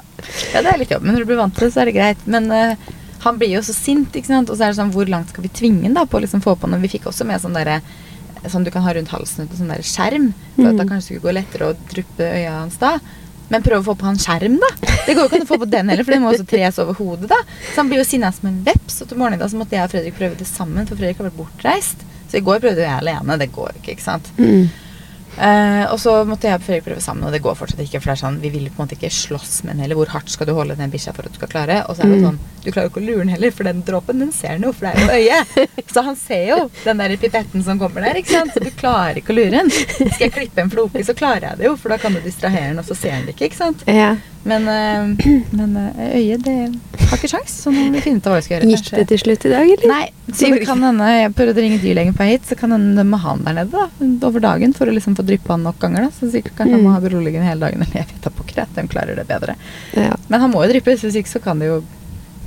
ja, 0.54 0.62
det 0.62 0.72
er 0.72 0.82
litt 0.82 0.94
jobb, 0.96 1.04
men 1.04 1.18
når 1.18 1.26
du 1.26 1.34
blir 1.34 1.44
vant 1.44 1.58
til 1.58 1.68
det, 1.68 1.74
så 1.76 1.84
er 1.84 1.92
det 1.92 1.98
greit. 2.00 2.26
Men 2.32 2.48
uh, 2.54 2.94
han 3.26 3.40
blir 3.42 3.56
jo 3.58 3.64
så 3.66 3.74
sint, 3.76 4.16
ikke 4.16 4.30
sant. 4.30 4.50
Og 4.50 4.58
så 4.58 4.68
er 4.68 4.74
det 4.74 4.80
sånn, 4.80 4.94
hvor 4.96 5.10
langt 5.10 5.34
skal 5.34 5.46
vi 5.46 5.52
tvinge 5.52 5.90
ham 5.90 6.08
på 6.08 6.20
å 6.20 6.24
liksom 6.24 6.44
få 6.46 6.56
på 6.60 6.70
noe? 6.70 6.82
Vi 6.84 6.92
fikk 6.96 7.10
også 7.12 7.28
med 7.28 7.44
sånn 7.44 7.58
derre 7.58 7.82
Sånn 8.52 8.64
du 8.66 8.72
kan 8.72 8.84
ha 8.86 8.94
rundt 8.94 9.10
halsen 9.10 9.46
uten 9.48 9.58
sånn 9.58 9.72
der 9.74 9.84
skjerm. 9.86 10.34
For 10.56 10.68
at 10.70 10.78
da 10.78 10.84
Mm. 10.84 10.90
kanskje 10.90 10.98
det 10.98 11.20
skulle 11.20 11.26
gå 11.28 11.34
lettere 11.38 11.70
å 11.74 11.78
druppe 11.94 12.24
øya 12.32 12.52
hans 12.60 12.78
da. 12.78 13.00
Men 13.50 13.62
prøv 13.62 13.84
å 13.84 13.86
få 13.94 13.96
på 14.00 14.06
han 14.10 14.18
skjerm, 14.18 14.56
da. 14.60 14.70
Det 15.06 15.14
går 15.14 15.22
jo 15.22 15.28
ikke 15.30 15.36
an 15.42 15.46
å 15.46 15.52
få 15.52 15.58
på 15.62 15.70
den 15.70 15.90
heller, 15.90 16.04
for 16.04 16.12
den 16.16 16.22
må 16.24 16.32
også 16.34 16.48
tres 16.50 16.80
over 16.82 16.94
hodet. 16.98 17.30
da 17.30 17.38
Så 17.74 17.76
han 17.78 17.90
blir 17.90 18.00
jo 18.02 18.04
sinna 18.10 18.32
som 18.34 18.48
en 18.50 18.64
veps. 18.66 19.02
Og 19.04 19.08
til 19.10 19.18
morgenen 19.18 19.40
da 19.40 19.46
så 19.48 19.58
måtte 19.60 19.72
jeg 19.78 19.84
og 19.86 19.92
Fredrik 19.92 20.18
prøve 20.18 20.38
det 20.38 20.48
sammen, 20.48 20.88
for 20.88 20.96
Fredrik 20.96 21.18
har 21.22 21.30
vært 21.30 21.38
bortreist. 21.38 21.98
Så 22.32 22.38
i 22.38 22.42
går 22.42 22.60
prøvde 22.60 22.82
jeg 22.82 22.90
alene. 23.02 23.38
Det 23.38 23.52
går 23.54 23.72
ikke, 23.82 23.92
ikke 23.98 24.02
sant. 24.02 24.32
Mm. 24.40 24.70
Eh, 25.36 25.84
og 25.92 26.00
så 26.00 26.14
måtte 26.28 26.48
jeg 26.48 26.56
og 26.60 26.64
Fredrik 26.64 26.86
prøve 26.88 27.02
sammen, 27.04 27.26
og 27.28 27.34
det 27.36 27.42
går 27.44 27.58
fortsatt 27.60 27.82
ikke. 27.84 28.00
For 28.00 28.12
det 28.12 28.16
er 28.16 28.22
sånn, 28.24 28.38
Vi 28.42 28.50
vil 28.54 28.70
på 28.70 28.80
en 28.82 28.88
måte 28.88 28.96
ikke 28.96 29.12
slåss 29.12 29.64
med 29.66 29.76
den 29.76 29.84
heller. 29.84 29.96
Hvor 30.00 30.12
hardt 30.14 30.30
skal 30.32 30.48
du 30.48 30.54
holde 30.56 30.76
den 30.80 30.92
bikkja 30.94 31.14
for 31.16 31.26
at 31.28 31.32
du 31.36 31.40
skal 31.42 31.52
klare? 31.52 31.82
Og 31.90 31.96
så 31.98 32.04
er 32.06 32.12
det 32.14 32.22
Mm. 32.22 32.26
sånn, 32.30 32.40
du 32.64 32.72
klarer 32.72 32.88
jo 32.88 32.92
ikke 32.94 33.04
å 33.04 33.06
lure 33.08 33.18
den 33.26 33.34
heller, 33.36 33.52
for 33.52 33.64
den 33.64 33.82
dråpen 33.84 34.20
den 34.20 34.32
ser 34.32 34.56
den 34.56 34.64
jo, 34.64 34.72
for 34.72 34.86
det 34.88 34.96
er 34.96 35.02
jo 35.02 35.10
øyet. 35.20 35.70
Så 35.96 36.02
han 36.04 36.16
ser 36.16 36.48
jo 36.50 36.70
den 36.84 36.98
der 36.98 37.16
pipetten 37.18 37.64
som 37.64 37.80
kommer 37.80 38.02
der, 38.02 38.16
ikke 38.20 38.32
sant. 38.32 38.52
Så 38.54 38.64
du 38.64 38.72
klarer 38.72 39.16
ikke 39.22 39.32
å 39.32 39.38
lure 39.38 39.52
den. 39.52 39.70
Skal 39.72 40.26
jeg 40.30 40.34
klippe 40.34 40.62
en 40.62 40.70
floke, 40.72 41.04
så 41.06 41.14
klarer 41.16 41.50
jeg 41.52 41.58
det 41.60 41.66
jo, 41.70 41.76
for 41.78 41.90
da 41.90 41.98
kan 41.98 42.14
du 42.14 42.20
distrahere 42.22 42.72
den, 42.74 42.80
og 42.80 42.86
så 42.86 42.96
ser 42.96 43.12
den 43.20 43.26
det 43.28 43.36
ikke, 43.36 43.52
ikke 43.52 43.58
sant. 43.62 43.84
Ja. 43.88 44.16
Men, 44.46 44.68
eh, 44.68 45.28
men 45.58 45.78
eh, 45.78 46.16
øyet, 46.20 46.44
det 46.46 46.56
har 47.10 47.18
ikke 47.18 47.30
sjans, 47.32 47.54
så 47.64 47.72
må 47.74 47.88
vi 47.94 48.02
finne 48.02 48.20
ut 48.22 48.28
av 48.28 48.36
hva 48.36 48.42
vi 48.42 48.46
skal 48.48 48.60
gjøre. 48.60 48.72
Gikk 48.76 48.92
det 48.98 49.08
til 49.14 49.18
slutt 49.24 49.46
i 49.46 49.54
dag, 49.56 49.72
eller? 49.76 49.88
Nei, 49.90 50.10
så 50.34 50.50
det 50.54 50.66
kan 50.66 50.82
hende 50.82 51.06
Jeg 51.12 51.34
prøvde 51.36 51.54
å 51.60 51.64
ringe 51.64 51.78
dyrlegen 51.84 52.16
på 52.18 52.26
hit, 52.26 52.46
så 52.50 52.56
kan 52.58 52.72
hende 52.74 52.96
de 52.98 53.04
må 53.10 53.18
ha 53.22 53.30
han 53.36 53.44
der 53.46 53.54
nede 53.60 53.72
da, 53.72 53.88
over 54.28 54.40
dagen 54.42 54.74
for 54.74 54.88
å 54.90 54.94
liksom 54.96 55.16
få 55.16 55.26
dryppe 55.28 55.48
han 55.54 55.64
nok 55.64 55.78
ganger. 55.80 56.08
da 56.08 56.10
Så 56.10 56.32
sikkert 56.34 56.58
han 56.64 56.72
må 56.74 56.80
Mm. 56.90 56.94
ha 56.94 57.00
beroligende 57.00 57.46
hele 57.46 57.60
dagen. 57.68 57.82
Eller 57.86 58.00
jeg 58.02 58.08
vet 58.14 58.22
da 58.22 58.30
pokker, 58.30 58.62
at 58.64 58.74
de 58.76 58.88
klarer 58.88 59.16
det 59.16 59.28
bedre. 59.28 59.56
Ja, 59.96 60.16
Men 60.30 60.42
han 60.42 60.52
må 60.52 60.64
jo 60.66 60.72
dryppes, 60.74 61.02
hvis 61.06 61.16
ikke 61.22 61.30
så 61.38 61.44
kan 61.44 61.60
det 61.60 61.68
jo 61.68 61.84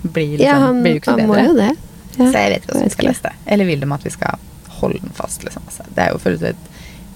bli 0.02 0.36
liksom, 0.38 0.44
ja 0.46 0.58
han, 0.58 0.82
blir 0.82 0.94
jo 0.98 1.00
ikke 1.02 1.10
han 1.10 1.20
bedre. 1.20 1.28
må 1.28 1.46
jo 1.46 1.54
det. 1.54 1.70
Ja. 2.18 2.24
Så 2.26 2.32
jeg 2.32 2.50
vet 2.50 2.62
ikke 2.62 2.72
hvordan 2.72 2.84
vi 2.88 2.90
skal 2.96 3.08
løse 3.12 3.22
det. 3.22 3.32
Eller 3.46 3.64
vil 3.64 3.80
de 3.80 3.92
at 3.94 4.04
vi 4.04 4.10
skal 4.10 4.38
holde 4.80 4.98
den 5.00 5.10
fast? 5.14 5.44
Liksom. 5.44 5.62
Altså, 5.66 5.82
det 5.94 6.02
er 6.04 6.10
jo 6.12 6.18
så 6.18 6.54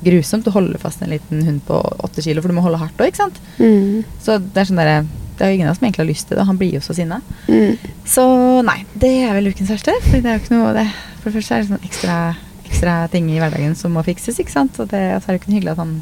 grusomt 0.03 0.47
å 0.51 0.53
holde 0.57 0.79
fast 0.83 1.03
en 1.03 1.11
liten 1.11 1.45
hund 1.47 1.61
på 1.67 1.79
åtte 2.03 2.23
kilo, 2.23 2.43
for 2.43 2.49
du 2.51 2.55
må 2.55 2.63
holde 2.65 2.79
hardt 2.79 2.99
òg, 2.99 3.07
ikke 3.13 3.23
sant. 3.23 3.39
Mm. 3.59 4.05
Så 4.23 4.39
det 4.43 4.57
er 4.63 4.65
sånn 4.71 4.81
derre 4.83 5.07
det 5.43 5.49
er 5.49 5.51
jo 5.51 5.57
ingen 5.57 5.67
av 5.67 5.73
oss 5.73 5.81
som 5.81 5.87
egentlig 5.89 6.03
har 6.05 6.07
lyst 6.07 6.29
til 6.31 6.39
det, 6.39 6.43
han 6.47 6.59
blir 6.61 6.75
jo 6.77 6.81
så 6.87 6.95
sinna. 6.95 7.17
Mm. 7.51 7.73
Så 8.07 8.25
nei, 8.63 8.77
det 8.95 9.09
er 9.27 9.33
vel 9.35 9.49
ukens 9.51 9.73
verste. 9.73 9.91
For 10.05 10.23
det 10.23 10.31
er 10.31 10.37
jo 10.37 10.43
ikke 10.45 10.55
noe 10.55 10.69
det, 10.77 10.85
For 11.17 11.25
det 11.25 11.33
første 11.35 11.57
er 11.57 11.65
det 11.65 11.71
sånn 11.73 11.89
ekstra, 11.89 12.19
ekstra 12.63 12.95
ting 13.11 13.27
i 13.27 13.41
hverdagen 13.43 13.75
som 13.75 13.91
må 13.99 14.05
fikses, 14.07 14.39
ikke 14.39 14.55
sant. 14.55 14.79
Og, 14.79 14.87
det, 14.93 15.01
og 15.17 15.25
så 15.25 15.27
er 15.27 15.35
det 15.35 15.41
ikke 15.41 15.51
noe 15.51 15.57
hyggelig 15.59 15.75
at 15.75 15.83
han 15.83 15.97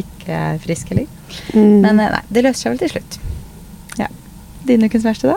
ikke 0.00 0.40
er 0.46 0.62
frisk 0.64 0.94
heller. 0.94 1.12
Mm. 1.52 1.76
Men 1.84 2.00
eh, 2.06 2.16
nei, 2.16 2.22
det 2.32 2.46
løser 2.46 2.62
seg 2.62 2.72
vel 2.72 2.82
til 2.86 2.94
slutt. 2.94 3.20
Ja. 4.00 4.08
Din 4.64 4.88
ukens 4.88 5.04
verste, 5.04 5.36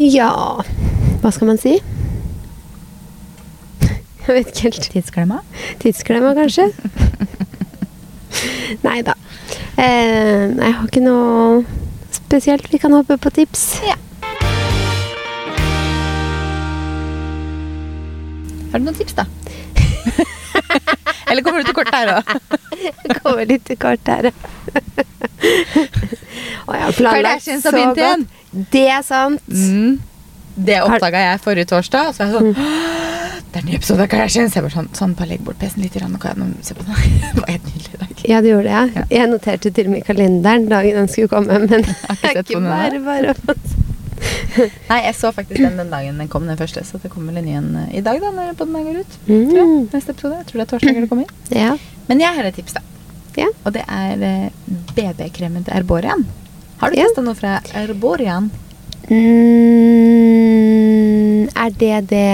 Ja 0.00 0.32
Hva 1.20 1.28
skal 1.36 1.50
man 1.50 1.60
si? 1.60 1.76
Jeg 3.84 4.32
vet 4.38 4.54
ikke 4.54 4.70
helt. 4.70 4.92
Tidsklemma? 4.96 5.44
Tidsklemma, 5.84 6.32
kanskje? 6.40 6.70
Nei 8.86 9.00
da. 9.06 9.14
Eh, 9.76 10.54
jeg 10.54 10.74
har 10.76 10.86
ikke 10.86 11.02
noe 11.04 11.64
spesielt. 12.12 12.72
Vi 12.72 12.78
kan 12.82 12.92
hoppe 12.94 13.16
på 13.20 13.30
tips. 13.34 13.62
Ja. 13.86 13.96
Har 18.70 18.78
du 18.78 18.84
noen 18.86 18.98
tips, 18.98 19.14
da? 19.18 19.24
Eller 21.30 21.42
kommer 21.42 21.58
du 21.62 21.66
til 21.70 21.74
kort 21.74 21.90
her 21.94 22.08
òg? 22.18 22.24
Kommer 23.20 23.44
litt 23.46 23.64
til 23.66 23.76
kort 23.78 24.08
her. 24.10 24.30
Og 26.66 26.74
jeg 26.74 26.82
har 26.84 26.92
planlagt 26.96 27.44
så 27.62 27.70
godt. 27.74 27.98
Det 28.72 28.86
er 28.90 29.02
sant. 29.06 29.42
Mm. 29.46 30.00
Det 30.54 30.82
oppdaga 30.82 31.18
jeg 31.28 31.40
forrige 31.44 31.64
torsdag. 31.70 32.10
Så 32.14 32.18
jeg 32.26 32.32
sånn 32.34 32.50
Det 33.50 33.58
er 33.58 33.64
en 33.64 33.68
ny 33.72 33.74
episode 33.74 34.04
av 34.04 34.08
Kardashians. 34.12 34.54
Jeg 34.54 34.62
bare 34.62 34.74
sånn, 34.76 34.88
sånn 34.94 35.14
bare 35.18 35.32
legg 35.32 35.40
bort 35.46 35.58
PC-en 35.58 35.82
litt. 35.82 35.94
grann, 35.98 36.12
Nå 36.14 36.20
kan 36.22 36.52
se 36.62 36.74
på 36.78 36.84
den. 36.86 36.94
Det 37.34 37.40
var 37.42 37.48
helt 37.50 37.66
nydelig 37.66 37.94
i 37.96 38.00
dag. 38.04 38.24
Ja, 38.30 38.40
du 38.44 38.48
gjorde 38.52 38.68
det, 38.68 38.74
ja. 38.94 39.04
Jeg 39.10 39.30
noterte 39.32 39.72
til 39.74 39.88
og 39.88 39.94
med 39.96 40.02
i 40.04 40.06
kalenderen 40.06 40.68
dagen 40.70 40.98
den 41.00 41.08
skulle 41.10 41.30
komme, 41.32 41.58
men 41.58 41.66
det 41.70 41.80
er 42.14 42.42
ikke 42.44 42.60
bare 42.70 43.00
bare 43.04 43.34
å 43.34 43.56
Nei, 44.90 44.98
jeg 45.06 45.14
så 45.16 45.30
faktisk 45.32 45.62
den 45.62 45.78
den 45.80 45.90
dagen 45.92 46.18
den 46.20 46.28
kom, 46.28 46.44
den 46.46 46.58
første. 46.60 46.82
Så 46.84 46.98
det 47.00 47.08
kommer 47.12 47.32
en 47.40 47.46
ny 47.46 47.54
en 47.56 47.68
i 47.96 48.02
dag, 48.04 48.18
da, 48.20 48.30
når 48.36 48.52
den 48.58 48.74
går 48.76 48.98
ut. 49.00 49.14
Tror 49.26 49.36
jeg. 49.56 49.66
mm. 49.66 49.84
Neste 49.94 50.12
episode. 50.14 50.40
Jeg 50.42 50.48
tror 50.50 50.58
det 50.60 50.64
er 50.66 50.70
torsdag 50.74 50.98
det 51.00 51.08
kommer. 51.10 51.30
Ja. 51.54 51.70
Men 52.10 52.20
jeg 52.20 52.36
har 52.36 52.48
et 52.50 52.58
tips, 52.58 52.74
da. 52.76 52.82
Ja. 53.38 53.46
Og 53.64 53.72
det 53.76 53.84
er 53.86 54.24
eh, 54.26 54.74
BB-kremen 54.96 55.64
til 55.64 55.74
Erborian. 55.78 56.26
Har 56.82 56.90
du 56.92 56.98
Ja. 56.98 57.06
testa 57.08 57.22
noe 57.24 57.38
fra 57.38 57.58
Erborian? 57.78 58.50
Mm, 60.10 61.48
er 61.56 61.70
det 61.80 61.96
det 62.12 62.28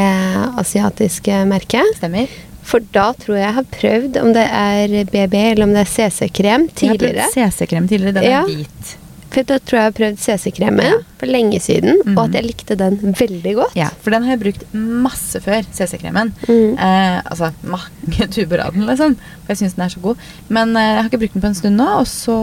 asiatiske 0.61 1.39
merket? 1.49 1.87
Stemmer. 1.99 2.27
For 2.66 2.83
da 2.95 3.12
tror 3.14 3.37
jeg 3.39 3.45
jeg 3.47 3.55
har 3.61 3.66
prøvd 3.77 4.16
om 4.22 4.33
det 4.35 4.43
er 4.51 4.95
BB 5.12 5.35
eller 5.53 5.64
om 5.68 5.74
det 5.77 5.85
er 5.85 5.91
CC-krem 5.93 6.68
tidligere. 6.74 7.12
Jeg 7.14 7.22
har 7.22 7.35
prøvd 7.37 7.53
CC-krem 7.53 7.87
tidligere. 7.91 8.14
Den 8.18 8.24
Ja. 8.27 8.41
er 8.43 8.45
hvit. 8.51 8.97
For 9.37 9.45
da 9.45 9.59
tror 9.61 9.76
jeg 9.76 9.82
jeg 9.84 9.91
har 9.91 9.97
prøvd 9.99 10.20
CC-kremen 10.22 10.87
Ja. 10.87 10.93
for 11.20 11.28
lenge 11.28 11.59
siden, 11.61 11.99
Mhm. 12.07 12.14
og 12.16 12.22
at 12.24 12.32
jeg 12.39 12.45
likte 12.47 12.76
den 12.80 12.97
veldig 13.18 13.53
godt. 13.59 13.74
Ja, 13.76 13.91
for 14.01 14.11
den 14.14 14.22
har 14.24 14.37
jeg 14.37 14.41
brukt 14.41 14.64
masse 14.72 15.41
før, 15.45 15.61
CC-kremen. 15.76 16.32
Mm. 16.49 16.72
Eh, 16.78 17.20
altså 17.30 17.51
mange 17.62 18.28
tuber 18.34 18.64
av 18.64 18.72
den, 18.72 18.87
liksom. 18.89 19.16
For 19.45 19.53
jeg 19.53 19.59
syns 19.61 19.76
den 19.76 19.84
er 19.84 19.93
så 19.93 20.01
god. 20.01 20.16
Men 20.49 20.72
eh, 20.74 20.80
jeg 20.95 21.03
har 21.03 21.11
ikke 21.11 21.20
brukt 21.20 21.34
den 21.37 21.43
på 21.45 21.51
en 21.53 21.55
stund 21.61 21.76
nå, 21.76 21.89
og 22.01 22.07
så 22.09 22.37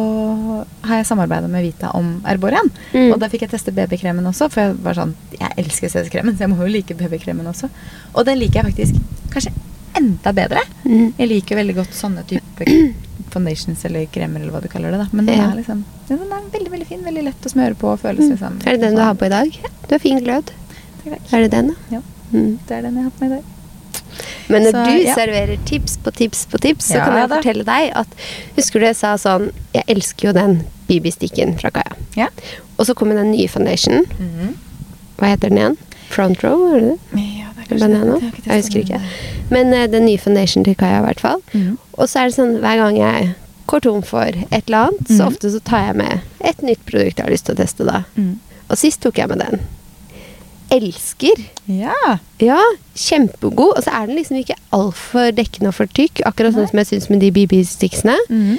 har 0.85 0.97
jeg 1.01 1.05
samarbeida 1.09 1.49
med 1.49 1.65
Vita 1.65 1.89
om 1.97 2.21
Erborian. 2.29 2.69
Mm. 2.93 3.11
Og 3.13 3.19
da 3.19 3.27
fikk 3.27 3.41
jeg 3.47 3.49
teste 3.55 3.73
BB-kremen 3.73 4.25
også, 4.29 4.51
for 4.53 4.61
jeg 4.61 4.75
var 4.83 4.93
sånn 4.93 5.15
Jeg 5.39 5.49
elsker 5.65 5.89
CC-kremen, 5.89 6.37
så 6.37 6.45
jeg 6.45 6.49
må 6.53 6.61
jo 6.61 6.69
like 6.71 6.93
BB-kremen 6.95 7.47
også. 7.49 7.69
Og 8.13 8.25
den 8.29 8.37
liker 8.37 8.61
jeg 8.61 8.69
faktisk 8.73 9.01
kanskje 9.33 9.51
enda 9.97 10.31
bedre. 10.33 10.61
Mm. 10.85 11.13
Jeg 11.17 11.27
liker 11.29 11.55
veldig 11.57 11.75
godt 11.75 11.93
sånne 11.97 12.23
type 12.29 12.65
foundations 13.33 13.83
eller 13.89 14.05
kremer, 14.13 14.41
eller 14.43 14.53
hva 14.55 14.61
du 14.63 14.69
kaller 14.71 14.93
det. 14.93 14.99
da 15.03 15.07
Men 15.11 15.25
den 15.29 15.37
Ja. 15.41 15.49
er 15.51 15.55
liksom 15.59 15.83
den 16.07 16.19
er 16.19 16.41
veldig 16.53 16.71
veldig 16.71 16.87
fin, 16.87 17.01
veldig 17.03 17.23
lett 17.23 17.41
å 17.47 17.51
smøre 17.53 17.75
på 17.75 17.97
føles 17.99 18.25
Mm. 18.29 18.31
liksom 18.37 18.59
Er 18.67 18.71
det 18.77 18.81
den 18.81 18.95
du 18.95 19.01
har 19.01 19.15
på 19.15 19.25
i 19.25 19.29
dag? 19.29 19.51
Du 19.87 19.93
har 19.95 19.99
fin 19.99 20.19
glød. 20.19 20.45
Takk, 21.03 21.09
takk. 21.17 21.33
Er 21.33 21.41
det 21.47 21.51
den, 21.51 21.67
da? 21.67 21.73
Ja. 21.91 22.01
Mm. 22.33 22.59
Det 22.67 22.77
er 22.77 22.81
den 22.81 22.95
jeg 22.95 23.03
har 23.03 23.11
på 23.11 23.21
meg 23.21 23.31
i 23.31 23.35
dag. 23.35 23.43
Men 24.49 24.63
når 24.63 24.71
Så, 24.71 24.85
du 24.85 25.03
ja. 25.07 25.15
serverer 25.15 25.57
tips 25.65 25.97
på 25.97 26.11
tips 26.13 26.45
på 26.51 26.59
tips, 26.59 26.85
så 26.91 26.95
Ja, 26.99 27.05
kan 27.05 27.15
jeg 27.17 27.29
da. 27.29 27.35
fortelle 27.41 27.63
deg 27.65 27.91
at 27.95 28.07
Husker 28.57 28.79
du 28.79 28.85
jeg 28.85 28.95
sa 28.95 29.15
sånn 29.17 29.51
Jeg 29.73 29.83
elsker 29.87 30.27
jo 30.27 30.33
den 30.33 30.63
BB-stikken 30.87 31.57
fra 31.59 31.69
Kaja. 31.71 31.95
Ja. 32.15 32.27
Og 32.77 32.85
så 32.85 32.93
kom 32.95 33.09
den 33.09 33.31
nye 33.31 33.47
foundationen. 33.47 34.05
Mm. 34.19 34.53
Hva 35.17 35.27
heter 35.31 35.49
den 35.49 35.57
igjen? 35.57 35.77
Front 36.09 36.43
row? 36.43 36.67
Er 36.73 36.97
Banana? 37.69 38.19
Jeg 38.45 38.61
husker 38.63 38.79
ikke. 38.83 38.99
Men 39.49 39.73
uh, 39.73 39.85
den 39.87 40.05
nye 40.05 40.17
foundation 40.17 40.63
til 40.63 40.75
Kaja, 40.75 40.99
i 40.99 41.05
hvert 41.07 41.19
fall. 41.19 41.41
Mm. 41.53 41.77
Og 41.93 42.07
så 42.09 42.19
er 42.23 42.29
det 42.31 42.35
sånn 42.37 42.57
hver 42.63 42.77
gang 42.81 42.97
jeg 42.97 43.35
går 43.67 43.79
tom 43.85 44.01
for 44.03 44.23
et 44.27 44.63
eller 44.67 44.89
annet, 44.89 45.07
så 45.07 45.23
Mhm. 45.23 45.27
ofte 45.33 45.49
så 45.53 45.59
tar 45.63 45.85
jeg 45.87 45.95
med 45.95 46.21
et 46.43 46.61
nytt 46.61 46.85
produkt 46.85 47.17
jeg 47.17 47.25
har 47.25 47.31
lyst 47.31 47.45
til 47.45 47.55
å 47.55 47.61
teste, 47.63 47.85
da. 47.85 48.03
Mm. 48.17 48.39
Og 48.69 48.77
sist 48.77 49.01
tok 49.01 49.17
jeg 49.17 49.29
med 49.29 49.39
den. 49.39 49.59
Elsker. 50.73 51.37
Ja. 51.69 52.17
Ja, 52.41 52.59
kjempegod. 52.97 53.75
Og 53.77 53.83
så 53.85 53.91
er 53.93 54.07
den 54.09 54.17
liksom 54.17 54.39
ikke 54.39 54.55
altfor 54.73 55.31
dekkende 55.35 55.69
og 55.69 55.75
for 55.77 55.85
tykk, 55.93 56.23
akkurat 56.25 56.55
sånn 56.55 56.69
som 56.71 56.79
jeg 56.81 56.87
syns 56.89 57.09
med 57.11 57.19
de 57.21 57.29
BB-sticksene. 57.31 58.15
Mhm. 58.29 58.57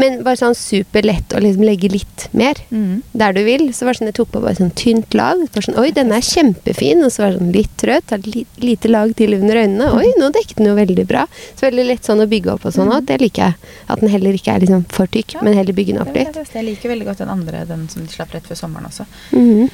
Men 0.00 0.20
bare 0.26 0.38
sånn 0.40 0.56
superlett 0.56 1.34
å 1.36 1.42
liksom 1.42 1.64
legge 1.66 1.90
litt 1.92 2.26
mer 2.36 2.58
mm. 2.70 3.02
der 3.20 3.36
du 3.36 3.42
vil. 3.46 3.66
Så 3.76 3.86
var 3.86 3.94
det 3.94 4.00
sånn 4.00 4.10
jeg 4.10 4.16
tok 4.20 4.32
på 4.34 4.42
bare 4.44 4.58
sånn 4.58 4.72
tynt 4.78 5.16
lag. 5.18 5.42
Bare 5.54 5.66
sånn, 5.66 5.78
Oi, 5.80 5.90
denne 5.96 6.18
er 6.18 6.26
kjempefin. 6.26 7.04
Og 7.06 7.12
så 7.14 7.24
var 7.24 7.34
det 7.34 7.40
sånn 7.42 7.52
litt 7.54 7.76
trøtt. 7.80 8.08
Ta 8.10 8.20
li, 8.24 8.44
lite 8.64 8.90
lag 8.90 9.12
til 9.18 9.36
under 9.38 9.62
øynene. 9.62 9.90
Oi, 9.98 10.08
nå 10.20 10.32
dekket 10.34 10.62
den 10.62 10.70
jo 10.70 10.78
veldig 10.78 11.06
bra. 11.10 11.26
Så 11.52 11.68
veldig 11.68 11.86
lett 11.92 12.08
sånn 12.08 12.24
å 12.24 12.28
bygge 12.30 12.54
opp 12.56 12.66
og 12.68 12.76
sånn. 12.76 12.92
Og 12.96 13.06
det 13.08 13.20
liker 13.22 13.50
jeg. 13.50 13.76
At 13.90 14.02
den 14.02 14.12
heller 14.12 14.36
ikke 14.36 14.56
er 14.56 14.64
liksom 14.64 14.86
for 14.92 15.10
tykk, 15.10 15.36
Ja. 15.36 15.44
men 15.46 15.54
heller 15.58 15.76
bygge 15.76 15.94
den 15.94 16.02
opp 16.02 16.14
litt. 16.16 16.34
Ja, 16.34 16.44
Jeg 16.50 16.64
liker 16.66 16.90
veldig 16.90 17.06
godt 17.06 17.18
den 17.18 17.28
andre, 17.28 17.64
den 17.66 17.88
som 17.88 18.04
de 18.04 18.12
slapp 18.12 18.34
rett 18.34 18.46
før 18.46 18.56
sommeren 18.56 18.86
også. 18.88 19.06
Mhm. 19.32 19.70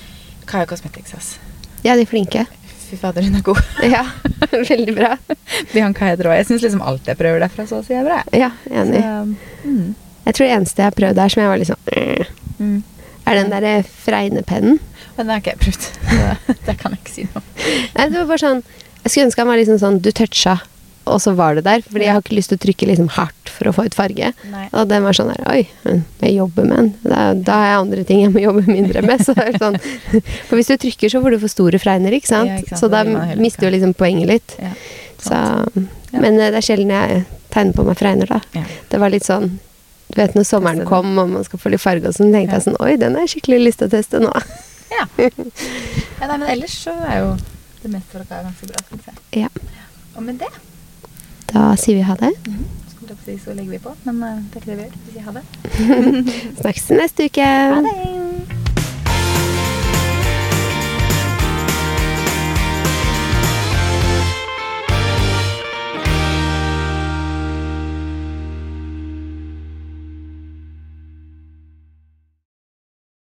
Kaja 0.47 0.67
Cosmetics, 0.67 1.15
ass. 1.15 1.39
Ja, 1.83 1.95
de 1.97 2.03
er 2.03 2.07
flinke. 2.07 2.47
Fy 2.87 2.97
fader, 2.97 3.23
hun 3.23 3.35
er 3.35 3.43
god. 3.43 3.59
Ja, 3.95 4.05
veldig 4.53 4.95
bra. 4.95 5.17
Bianca 5.73 6.07
Hedro. 6.07 6.31
Jeg 6.37 6.47
syns 6.47 6.63
liksom 6.63 6.83
alt 6.87 7.09
jeg 7.09 7.19
prøver 7.19 7.43
derfra, 7.43 7.67
så 7.67 7.81
å 7.81 7.87
si 7.87 7.97
er 7.99 8.07
bra. 8.07 8.21
Ja, 8.37 8.53
enig. 8.71 9.03
Så, 9.03 9.67
mm. 9.67 9.95
Jeg 10.27 10.35
tror 10.37 10.47
det 10.47 10.55
eneste 10.59 10.83
jeg 10.83 10.91
har 10.91 10.99
prøvd 10.99 11.19
der 11.21 11.33
som 11.33 11.43
jeg 11.43 11.51
var 11.53 11.63
litt 11.63 11.73
sånn 11.73 11.95
eh, 11.95 12.35
Mm. 12.57 12.79
Er 13.27 13.35
den 13.37 13.51
derre 13.53 13.73
fregnepennen. 13.85 14.79
Men 15.17 15.27
det 15.27 15.35
har 15.35 15.43
ikke 15.43 15.53
jeg 15.53 15.61
prøvd. 15.65 15.87
Det, 16.09 16.57
det 16.69 16.75
kan 16.81 16.95
jeg 16.95 17.03
ikke 17.03 17.13
si 17.13 17.25
noe 17.27 17.43
om. 17.43 17.51
Nei, 17.99 18.07
det 18.07 18.17
var 18.17 18.31
bare 18.31 18.43
sånn 18.43 18.63
Jeg 19.03 19.11
skulle 19.13 19.27
ønske 19.27 19.43
han 19.43 19.51
var 19.51 19.61
liksom 19.61 19.81
sånn 19.83 19.99
Du 20.01 20.09
toucha, 20.15 20.55
og 21.07 21.21
så 21.23 21.35
var 21.39 21.59
det 21.59 21.67
der. 21.67 21.85
Fordi 21.85 22.07
jeg 22.07 22.15
har 22.17 22.23
ikke 22.25 22.39
lyst 22.39 22.53
til 22.53 22.59
å 22.59 22.63
trykke 22.65 22.89
liksom 22.91 23.11
hardt 23.19 23.53
for 23.57 23.69
å 23.71 23.75
få 23.77 23.85
ut 23.91 23.97
farge. 23.99 24.31
Nei. 24.53 24.65
Og 24.73 24.89
den 24.91 25.05
var 25.07 25.17
sånn 25.17 25.35
der 25.35 25.45
Oi, 25.53 25.61
jeg 26.23 26.33
jobber 26.37 26.67
med 26.71 26.81
den. 26.81 26.91
Da, 27.05 27.21
da 27.51 27.59
har 27.61 27.69
jeg 27.69 27.83
andre 27.83 28.07
ting 28.09 28.25
jeg 28.25 28.33
må 28.35 28.43
jobbe 28.47 28.65
mindre 28.71 29.05
med. 29.07 29.27
Så 29.27 29.37
det 29.37 29.51
er 29.51 29.61
sånn 29.63 29.79
For 30.49 30.57
hvis 30.57 30.73
du 30.73 30.77
trykker, 30.87 31.13
så 31.13 31.23
får 31.25 31.37
du 31.37 31.41
for 31.45 31.53
store 31.53 31.83
fregner, 31.83 32.17
ikke 32.17 32.33
sant? 32.33 32.55
Ja, 32.55 32.63
ikke 32.63 32.73
sant, 32.75 32.85
Så 32.87 32.93
da 32.95 33.05
mister 33.37 33.69
du 33.69 33.77
liksom 33.77 33.93
poenget 33.99 34.33
litt. 34.33 34.57
Ja. 34.63 34.73
Så, 35.21 35.45
Men 36.17 36.41
eh, 36.41 36.49
det 36.55 36.63
er 36.63 36.65
sjelden 36.65 36.93
jeg 36.95 37.25
tegner 37.53 37.77
på 37.77 37.85
meg 37.87 38.01
fregner, 38.01 38.33
da. 38.39 38.41
Ja. 38.57 38.65
Det 38.91 39.01
var 39.03 39.13
litt 39.13 39.27
sånn 39.27 39.59
Du 40.09 40.21
vet 40.21 40.37
når 40.39 40.47
sommeren 40.47 40.87
kom 40.87 41.19
og 41.19 41.33
man 41.35 41.45
skal 41.47 41.61
få 41.61 41.73
litt 41.73 41.83
farge 41.83 42.09
og 42.09 42.15
sånn, 42.17 42.33
tenkte 42.35 42.55
Ja. 42.55 42.61
jeg 42.61 42.67
sånn 42.69 42.79
Oi, 42.81 42.95
den 43.01 43.19
har 43.19 43.27
jeg 43.27 43.37
skikkelig 43.37 43.61
lyst 43.65 43.83
til 43.83 43.89
å 43.89 43.95
teste 43.97 44.23
nå. 44.23 44.33
Ja. 44.93 45.05
ja 46.21 46.29
nei, 46.31 46.39
men 46.39 46.49
ellers 46.55 46.79
så 46.87 46.95
er 47.09 47.19
jo 47.25 47.33
det 47.83 47.93
meste 47.93 48.15
fra 48.15 48.25
dere 48.29 48.49
ganske 48.49 48.71
bra, 48.71 48.85
syns 48.91 49.11
jeg. 49.11 49.45
Ja. 49.45 49.51
Og 50.17 50.23
med 50.25 50.39
det 50.41 50.53
Da 51.53 51.69
sier 51.79 51.99
vi 51.99 52.07
ha 52.07 52.15
det. 52.15 52.33
Mm 52.47 52.55
-hmm. 52.55 53.39
så 53.45 53.53
legger 53.53 53.71
vi 53.71 53.79
på, 53.79 53.95
men 54.05 54.21
det 54.21 54.57
er 54.57 54.61
ikke 54.61 54.71
det 54.71 54.77
vi 54.77 54.83
gjør. 54.83 54.93
Vi 55.07 55.13
sier 55.13 55.23
ha 55.23 55.33
det. 55.33 55.45
Snakkes 56.61 56.91
neste 56.91 57.25
uke. 57.25 57.43
Ha 57.43 57.81
det! 57.81 58.66